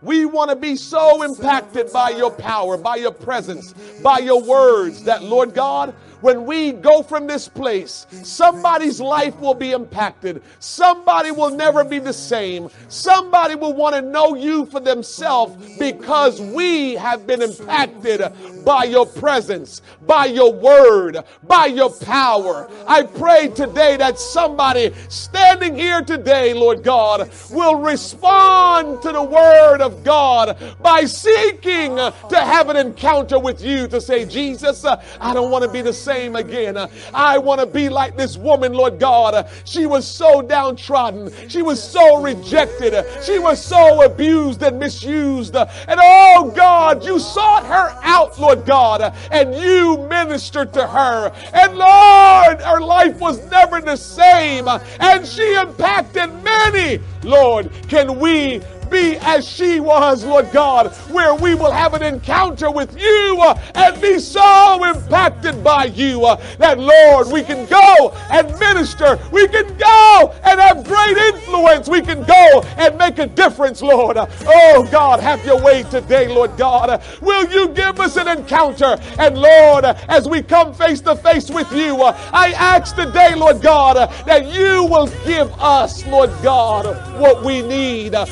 We 0.00 0.26
want 0.26 0.50
to 0.50 0.56
be 0.56 0.76
so 0.76 1.22
impacted 1.22 1.92
by 1.92 2.10
your 2.10 2.30
power, 2.30 2.76
by 2.76 2.96
your 2.96 3.10
presence, 3.12 3.72
by 4.02 4.18
your 4.18 4.42
words 4.42 5.04
that, 5.04 5.24
Lord 5.24 5.54
God, 5.54 5.94
when 6.20 6.44
we 6.44 6.72
go 6.72 7.02
from 7.02 7.26
this 7.26 7.48
place, 7.48 8.06
somebody's 8.22 9.00
life 9.00 9.38
will 9.38 9.54
be 9.54 9.72
impacted. 9.72 10.42
Somebody 10.58 11.30
will 11.30 11.50
never 11.50 11.84
be 11.84 11.98
the 11.98 12.12
same. 12.12 12.68
Somebody 12.88 13.54
will 13.54 13.72
want 13.72 13.94
to 13.94 14.02
know 14.02 14.34
you 14.34 14.66
for 14.66 14.80
themselves 14.80 15.78
because 15.78 16.40
we 16.40 16.94
have 16.94 17.26
been 17.26 17.42
impacted 17.42 18.22
by 18.64 18.84
your 18.84 19.06
presence, 19.06 19.80
by 20.06 20.26
your 20.26 20.52
word, 20.52 21.18
by 21.44 21.66
your 21.66 21.90
power. 21.90 22.68
I 22.86 23.04
pray 23.04 23.48
today 23.48 23.96
that 23.96 24.18
somebody 24.18 24.92
standing 25.08 25.76
here 25.76 26.02
today, 26.02 26.52
Lord 26.52 26.82
God, 26.82 27.30
will 27.50 27.76
respond 27.76 29.02
to 29.02 29.12
the 29.12 29.22
word 29.22 29.80
of 29.80 30.02
God 30.02 30.58
by 30.82 31.04
seeking 31.04 31.96
to 31.96 32.36
have 32.36 32.68
an 32.68 32.76
encounter 32.76 33.38
with 33.38 33.62
you 33.62 33.86
to 33.88 34.00
say, 34.00 34.24
Jesus, 34.24 34.84
I 34.84 35.34
don't 35.34 35.50
want 35.50 35.64
to 35.64 35.70
be 35.70 35.80
the 35.80 35.92
same 35.92 36.07
same 36.08 36.36
again. 36.36 36.78
Uh, 36.78 36.88
I 37.12 37.36
want 37.36 37.60
to 37.60 37.66
be 37.66 37.90
like 37.90 38.16
this 38.16 38.38
woman, 38.38 38.72
Lord 38.72 38.98
God. 38.98 39.34
Uh, 39.34 39.46
she 39.64 39.84
was 39.84 40.06
so 40.06 40.40
downtrodden. 40.40 41.30
She 41.50 41.60
was 41.60 41.82
so 41.82 42.22
rejected. 42.22 42.94
Uh, 42.94 43.20
she 43.20 43.38
was 43.38 43.62
so 43.62 44.02
abused 44.02 44.62
and 44.62 44.78
misused. 44.78 45.54
And 45.54 46.00
oh 46.02 46.50
God, 46.56 47.04
you 47.04 47.18
sought 47.18 47.66
her 47.66 47.94
out, 48.02 48.40
Lord 48.40 48.64
God, 48.64 49.14
and 49.30 49.54
you 49.54 49.98
ministered 50.08 50.72
to 50.72 50.86
her. 50.86 51.30
And 51.52 51.76
Lord, 51.76 52.62
her 52.62 52.80
life 52.80 53.20
was 53.20 53.44
never 53.50 53.82
the 53.82 53.96
same. 53.96 54.66
And 55.00 55.26
she 55.26 55.54
impacted 55.56 56.32
many. 56.42 57.00
Lord, 57.22 57.70
can 57.88 58.18
we 58.18 58.62
be 58.90 59.16
as 59.18 59.46
she 59.46 59.80
was, 59.80 60.24
Lord 60.24 60.50
God, 60.52 60.92
where 61.10 61.34
we 61.34 61.54
will 61.54 61.72
have 61.72 61.94
an 61.94 62.02
encounter 62.02 62.70
with 62.70 62.98
you 63.00 63.38
uh, 63.40 63.60
and 63.74 64.00
be 64.00 64.18
so 64.18 64.84
impacted 64.84 65.62
by 65.62 65.84
you 65.86 66.24
uh, 66.24 66.36
that, 66.58 66.78
Lord, 66.78 67.28
we 67.28 67.42
can 67.42 67.66
go 67.66 68.14
and 68.30 68.46
minister. 68.58 69.18
We 69.32 69.48
can 69.48 69.66
go 69.76 70.34
and 70.44 70.60
have 70.60 70.84
great 70.84 71.16
influence. 71.16 71.88
We 71.88 72.02
can 72.02 72.24
go 72.24 72.62
and 72.76 72.96
make 72.98 73.18
a 73.18 73.26
difference, 73.26 73.82
Lord. 73.82 74.16
Oh, 74.18 74.88
God, 74.90 75.20
have 75.20 75.44
your 75.44 75.62
way 75.62 75.82
today, 75.84 76.28
Lord 76.28 76.56
God. 76.56 77.02
Will 77.20 77.48
you 77.50 77.68
give 77.68 78.00
us 78.00 78.16
an 78.16 78.28
encounter? 78.28 78.98
And, 79.18 79.38
Lord, 79.38 79.84
as 79.84 80.28
we 80.28 80.42
come 80.42 80.74
face 80.74 81.00
to 81.02 81.16
face 81.16 81.50
with 81.50 81.70
you, 81.72 82.02
uh, 82.02 82.16
I 82.32 82.52
ask 82.52 82.94
today, 82.96 83.34
Lord 83.34 83.62
God, 83.62 83.96
that 84.26 84.46
you 84.52 84.84
will 84.84 85.08
give 85.24 85.52
us, 85.60 86.06
Lord 86.06 86.30
God, 86.42 86.86
what 87.20 87.42
we 87.44 87.62
need. 87.62 88.14
Uh, 88.14 88.26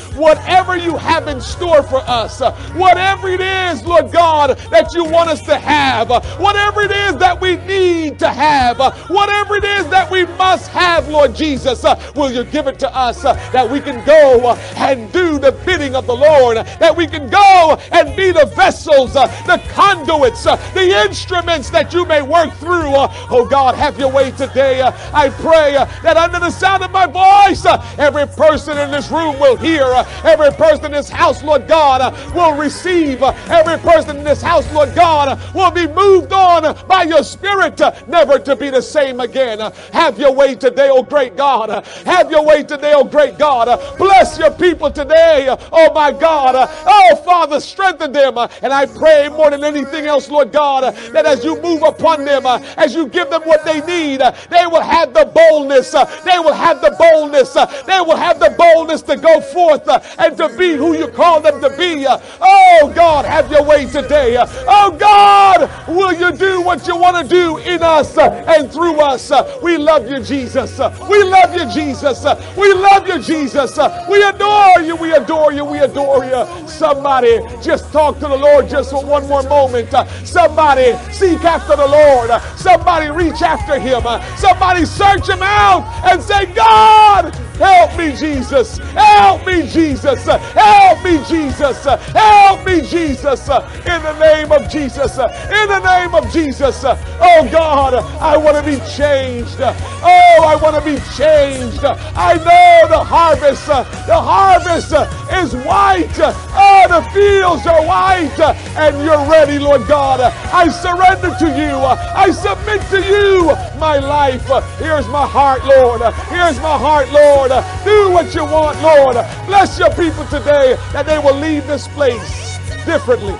whatever 0.47 0.77
you 0.77 0.95
have 0.95 1.27
in 1.27 1.41
store 1.41 1.83
for 1.83 1.97
us, 2.07 2.39
uh, 2.39 2.53
whatever 2.73 3.27
it 3.27 3.41
is, 3.41 3.83
Lord 3.83 4.13
God, 4.13 4.57
that 4.71 4.93
you 4.93 5.03
want 5.03 5.29
us 5.29 5.41
to 5.41 5.57
have, 5.57 6.09
uh, 6.09 6.21
whatever 6.37 6.83
it 6.83 6.91
is 6.91 7.17
that 7.17 7.41
we 7.41 7.57
need 7.57 8.17
to 8.19 8.29
have, 8.29 8.79
uh, 8.79 8.91
whatever 9.09 9.55
it 9.57 9.65
is 9.65 9.89
that 9.89 10.09
we 10.09 10.25
must 10.37 10.71
have, 10.71 11.09
Lord 11.09 11.35
Jesus, 11.35 11.83
uh, 11.83 12.01
will 12.15 12.31
you 12.31 12.45
give 12.45 12.67
it 12.67 12.79
to 12.79 12.95
us 12.95 13.25
uh, 13.25 13.33
that 13.51 13.69
we 13.69 13.81
can 13.81 14.05
go 14.05 14.47
uh, 14.47 14.55
and 14.77 15.11
do 15.11 15.37
the 15.37 15.51
bidding 15.51 15.95
of 15.95 16.07
the 16.07 16.15
Lord, 16.15 16.55
that 16.55 16.95
we 16.95 17.07
can 17.07 17.29
go 17.29 17.77
and 17.91 18.15
be 18.15 18.31
the 18.31 18.45
vessels, 18.55 19.15
the 19.15 19.61
conduits, 19.73 20.45
the 20.45 21.03
instruments 21.05 21.69
that 21.71 21.93
you 21.93 22.05
may 22.05 22.21
work 22.21 22.53
through. 22.53 22.93
oh 22.95 23.45
God, 23.49 23.75
have 23.75 23.99
your 23.99 24.09
way 24.09 24.31
today. 24.31 24.81
I 24.81 25.29
pray 25.29 25.73
that 26.03 26.15
under 26.15 26.39
the 26.39 26.51
sound 26.51 26.83
of 26.83 26.91
my 26.91 27.05
voice, 27.05 27.65
every 27.97 28.27
person 28.27 28.77
in 28.77 28.91
this 28.91 29.11
room 29.11 29.37
will 29.41 29.57
hear, 29.57 29.83
uh, 29.83 30.05
every 30.37 30.55
person 30.55 30.85
in 30.85 30.91
this 30.91 31.09
house, 31.09 31.43
Lord 31.43 31.67
God, 31.67 31.99
uh, 31.99 32.31
will 32.35 32.55
receive, 32.55 33.23
uh, 33.23 33.33
every 33.49 33.77
person 33.79 34.17
in 34.17 34.23
this 34.23 34.41
house, 34.41 34.71
Lord 34.71 34.93
God, 34.93 35.29
uh, 35.29 35.37
will 35.55 35.71
be 35.71 35.87
moved 35.87 36.31
on 36.31 36.77
by 36.87 37.03
your 37.03 37.23
spirit, 37.23 37.81
uh, 37.81 37.91
never 38.07 38.37
to 38.37 38.55
be 38.55 38.69
the 38.69 38.81
same 38.81 39.19
again. 39.19 39.59
Uh, 39.59 39.71
have 39.91 40.19
your 40.19 40.31
way 40.31 40.53
today, 40.53 40.89
oh 40.91 41.01
great 41.01 41.35
God. 41.35 41.71
Uh, 41.71 41.81
have 42.05 42.29
your 42.29 42.45
way 42.45 42.61
today, 42.61 42.93
oh 42.95 43.03
great 43.03 43.39
God. 43.39 43.65
Bless 43.97 44.37
your 44.37 44.51
people 44.51 44.91
today, 44.91 45.47
oh 45.71 45.93
my 45.93 46.11
God. 46.11 46.69
Oh 46.85 47.15
Father, 47.25 47.59
strengthen 47.59 48.11
them. 48.11 48.37
And 48.37 48.71
I 48.71 48.85
pray 48.85 49.29
more 49.29 49.49
than 49.49 49.63
anything 49.63 50.05
else, 50.05 50.29
Lord 50.29 50.51
God, 50.51 50.93
that 51.13 51.25
as 51.25 51.43
you 51.43 51.59
move 51.63 51.81
upon 51.81 52.25
them, 52.25 52.45
as 52.45 52.93
you 52.93 53.07
give 53.07 53.31
them 53.31 53.41
what 53.43 53.65
they 53.65 53.81
need, 53.81 54.21
they 54.51 54.67
will 54.67 54.81
have 54.81 55.13
the 55.13 55.25
boldness. 55.25 55.91
they 55.91 56.37
will 56.37 56.53
have 56.53 56.79
the 56.81 56.95
boldness. 56.99 57.53
they 57.53 58.01
will 58.01 58.15
have 58.15 58.39
the 58.39 58.53
boldness 58.55 59.01
to 59.01 59.17
go 59.17 59.41
forth 59.41 59.87
to 60.35 60.49
be 60.57 60.73
who 60.73 60.97
you 60.97 61.07
call 61.07 61.41
them 61.41 61.61
to 61.61 61.69
be. 61.77 62.05
oh 62.07 62.91
God, 62.93 63.25
have 63.25 63.49
your 63.51 63.63
way 63.63 63.85
today. 63.85 64.37
oh 64.39 64.95
God, 64.97 65.69
will 65.87 66.13
you 66.13 66.35
do 66.37 66.61
what 66.61 66.87
you 66.87 66.97
want 66.97 67.27
to 67.27 67.27
do 67.33 67.57
in 67.59 67.81
us 67.81 68.17
and 68.17 68.71
through 68.71 68.99
us? 68.99 69.31
we 69.61 69.77
love 69.77 70.09
you, 70.09 70.19
Jesus. 70.19 70.77
we 71.09 71.23
love 71.23 71.53
you, 71.55 71.69
Jesus. 71.71 72.23
we 72.57 72.73
love 72.73 73.07
you, 73.07 73.21
Jesus. 73.21 73.77
we 74.09 74.23
adore 74.23 74.81
you. 74.81 74.95
We 74.95 75.13
adore 75.13 75.53
you. 75.53 75.65
We 75.65 75.79
adore 75.79 76.25
you. 76.25 76.67
Somebody 76.67 77.39
just 77.61 77.91
talk 77.91 78.15
to 78.19 78.27
the 78.27 78.37
Lord 78.37 78.69
just 78.69 78.91
for 78.91 79.03
one 79.05 79.27
more 79.27 79.43
moment. 79.43 79.89
Somebody 80.25 80.93
seek 81.11 81.43
after 81.43 81.75
the 81.75 81.87
Lord. 81.87 82.29
Somebody 82.57 83.09
reach 83.09 83.41
after 83.41 83.79
him. 83.79 84.03
Somebody 84.37 84.85
search 84.85 85.27
him 85.27 85.41
out 85.41 85.83
and 86.05 86.21
say, 86.21 86.45
God, 86.53 87.33
help 87.57 87.97
me, 87.97 88.15
Jesus. 88.15 88.77
Help 88.77 89.45
me, 89.45 89.67
Jesus. 89.67 90.16
Uh, 90.25 90.37
help 90.55 91.03
me, 91.03 91.19
Jesus. 91.27 91.83
Help 91.83 92.65
me, 92.65 92.81
Jesus. 92.81 93.47
In 93.49 94.01
the 94.01 94.17
name 94.19 94.51
of 94.51 94.69
Jesus. 94.69 95.17
In 95.17 95.67
the 95.67 95.79
name 95.79 96.15
of 96.15 96.31
Jesus. 96.31 96.83
Oh, 96.85 97.47
God, 97.51 97.93
I 98.21 98.37
want 98.37 98.57
to 98.57 98.63
be 98.63 98.77
changed. 98.95 99.57
Oh, 99.59 100.43
I 100.43 100.57
want 100.61 100.75
to 100.75 100.81
be 100.81 100.97
changed. 101.15 101.83
I 101.83 102.35
know 102.37 102.87
the 102.89 103.03
harvest. 103.03 103.67
The 103.67 104.15
harvest 104.15 104.91
is 105.33 105.55
white. 105.65 106.19
Oh, 106.55 106.85
the 106.89 107.01
fields 107.11 107.67
are 107.67 107.85
white. 107.85 108.39
And 108.75 108.95
you're 109.05 109.29
ready, 109.29 109.59
Lord 109.59 109.85
God. 109.87 110.21
I 110.21 110.69
surrender 110.69 111.35
to 111.37 111.47
you. 111.47 111.75
I 111.77 112.31
submit 112.31 112.81
to 112.89 113.01
you 113.05 113.47
my 113.79 113.99
life. 113.99 114.47
Here's 114.79 115.07
my 115.09 115.27
heart, 115.27 115.63
Lord. 115.65 116.01
Here's 116.29 116.59
my 116.61 116.77
heart, 116.77 117.11
Lord. 117.11 117.51
Do 117.83 118.11
what 118.11 118.33
you 118.33 118.43
want, 118.43 118.81
Lord. 118.81 119.15
Bless 119.45 119.77
your 119.77 119.89
people 119.91 120.06
today 120.15 120.75
that 120.93 121.05
they 121.05 121.17
will 121.19 121.35
leave 121.35 121.67
this 121.67 121.87
place 121.89 122.57
differently. 122.85 123.35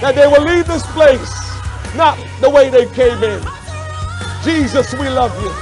That 0.00 0.14
they 0.14 0.26
will 0.26 0.42
leave 0.42 0.66
this 0.66 0.86
place 0.92 1.28
not 1.96 2.18
the 2.40 2.48
way 2.48 2.70
they 2.70 2.86
came 2.86 3.22
in. 3.22 3.42
Jesus, 4.44 4.92
we 4.94 5.08
love 5.08 5.34
you. 5.42 5.52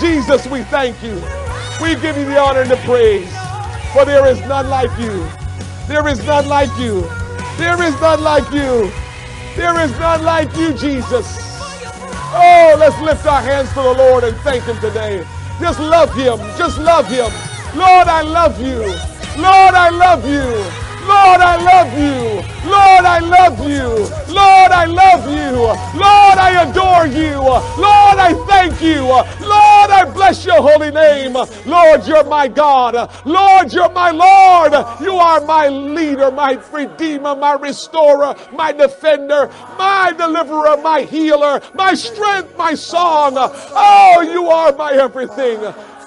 Jesus, 0.00 0.46
we 0.46 0.62
thank 0.64 1.02
you. 1.02 1.14
We 1.80 1.94
give 2.00 2.16
you 2.16 2.24
the 2.24 2.38
honor 2.38 2.62
and 2.62 2.70
the 2.70 2.76
praise. 2.78 3.30
For 3.92 4.04
there 4.04 4.26
is 4.26 4.40
none 4.40 4.68
like 4.68 4.90
you. 4.98 5.26
There 5.86 6.06
is 6.08 6.24
none 6.24 6.48
like 6.48 6.76
you. 6.78 7.02
There 7.56 7.82
is 7.82 7.98
none 8.00 8.22
like 8.22 8.50
you. 8.52 8.90
There 9.56 9.78
is 9.80 9.90
none 9.98 10.22
like 10.24 10.54
you, 10.56 10.72
Jesus. 10.74 11.26
Oh, 12.30 12.76
let's 12.78 13.00
lift 13.00 13.26
our 13.26 13.40
hands 13.40 13.68
to 13.70 13.82
the 13.82 13.94
Lord 13.94 14.24
and 14.24 14.36
thank 14.38 14.64
Him 14.64 14.78
today. 14.80 15.26
Just 15.60 15.80
love 15.80 16.14
Him. 16.14 16.38
Just 16.56 16.78
love 16.78 17.06
Him. 17.08 17.30
Lord, 17.76 18.08
I 18.08 18.22
love 18.22 18.60
you. 18.60 19.17
Lord, 19.38 19.74
I 19.74 19.90
love 19.90 20.24
you. 20.26 20.88
Lord, 21.08 21.40
I 21.40 21.56
love 21.56 21.92
you. 21.96 22.44
Lord, 22.68 23.04
I 23.06 23.18
love 23.20 23.58
you. 23.66 23.88
Lord, 24.34 24.72
I 24.72 24.84
love 24.84 25.24
you. 25.26 25.56
Lord, 25.98 26.38
I 26.38 26.68
adore 26.68 27.06
you. 27.06 27.38
Lord, 27.40 28.18
I 28.18 28.34
thank 28.46 28.82
you. 28.82 29.02
Lord, 29.04 29.90
I 29.90 30.10
bless 30.12 30.44
your 30.44 30.60
holy 30.60 30.90
name. 30.90 31.32
Lord, 31.64 32.06
you're 32.06 32.24
my 32.24 32.48
God. 32.48 33.10
Lord, 33.24 33.72
you're 33.72 33.90
my 33.92 34.10
Lord. 34.10 34.72
You 35.00 35.14
are 35.14 35.40
my 35.40 35.68
leader, 35.68 36.30
my 36.30 36.60
redeemer, 36.72 37.34
my 37.34 37.52
restorer, 37.54 38.34
my 38.52 38.72
defender, 38.72 39.50
my 39.78 40.12
deliverer, 40.18 40.76
my 40.82 41.02
healer, 41.02 41.62
my 41.74 41.94
strength, 41.94 42.54
my 42.58 42.74
song. 42.74 43.34
Oh, 43.36 44.20
you 44.20 44.48
are 44.48 44.72
my 44.72 44.92
everything. 44.92 45.60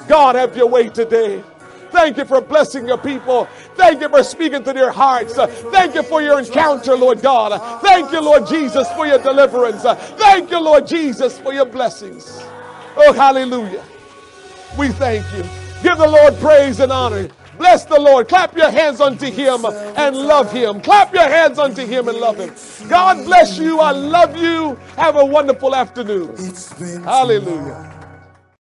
God, 0.07 0.35
have 0.35 0.55
your 0.55 0.67
way 0.67 0.89
today. 0.89 1.43
Thank 1.91 2.17
you 2.17 2.25
for 2.25 2.41
blessing 2.41 2.87
your 2.87 2.97
people. 2.97 3.45
Thank 3.75 4.01
you 4.01 4.09
for 4.09 4.23
speaking 4.23 4.63
to 4.63 4.73
their 4.73 4.91
hearts. 4.91 5.35
Thank 5.35 5.95
you 5.95 6.03
for 6.03 6.21
your 6.21 6.39
encounter, 6.39 6.95
Lord 6.95 7.21
God. 7.21 7.81
Thank 7.81 8.11
you, 8.11 8.21
Lord 8.21 8.47
Jesus, 8.47 8.87
for 8.93 9.05
your 9.05 9.19
deliverance. 9.19 9.83
Thank 9.83 10.51
you, 10.51 10.59
Lord 10.59 10.87
Jesus, 10.87 11.37
for 11.39 11.53
your 11.53 11.65
blessings. 11.65 12.41
Oh, 12.95 13.13
hallelujah. 13.13 13.83
We 14.77 14.89
thank 14.89 15.25
you. 15.33 15.43
Give 15.83 15.97
the 15.97 16.07
Lord 16.07 16.37
praise 16.39 16.79
and 16.79 16.91
honor. 16.91 17.27
Bless 17.57 17.85
the 17.85 17.99
Lord. 17.99 18.27
Clap 18.27 18.55
your 18.55 18.71
hands 18.71 19.01
unto 19.01 19.29
him 19.29 19.65
and 19.65 20.15
love 20.15 20.51
him. 20.51 20.81
Clap 20.81 21.13
your 21.13 21.27
hands 21.27 21.59
unto 21.59 21.85
him 21.85 22.07
and 22.07 22.17
love 22.17 22.37
him. 22.37 22.53
God 22.89 23.23
bless 23.25 23.57
you. 23.59 23.79
I 23.79 23.91
love 23.91 24.35
you. 24.35 24.75
Have 24.95 25.15
a 25.15 25.25
wonderful 25.25 25.75
afternoon. 25.75 26.35
Hallelujah. 27.03 28.00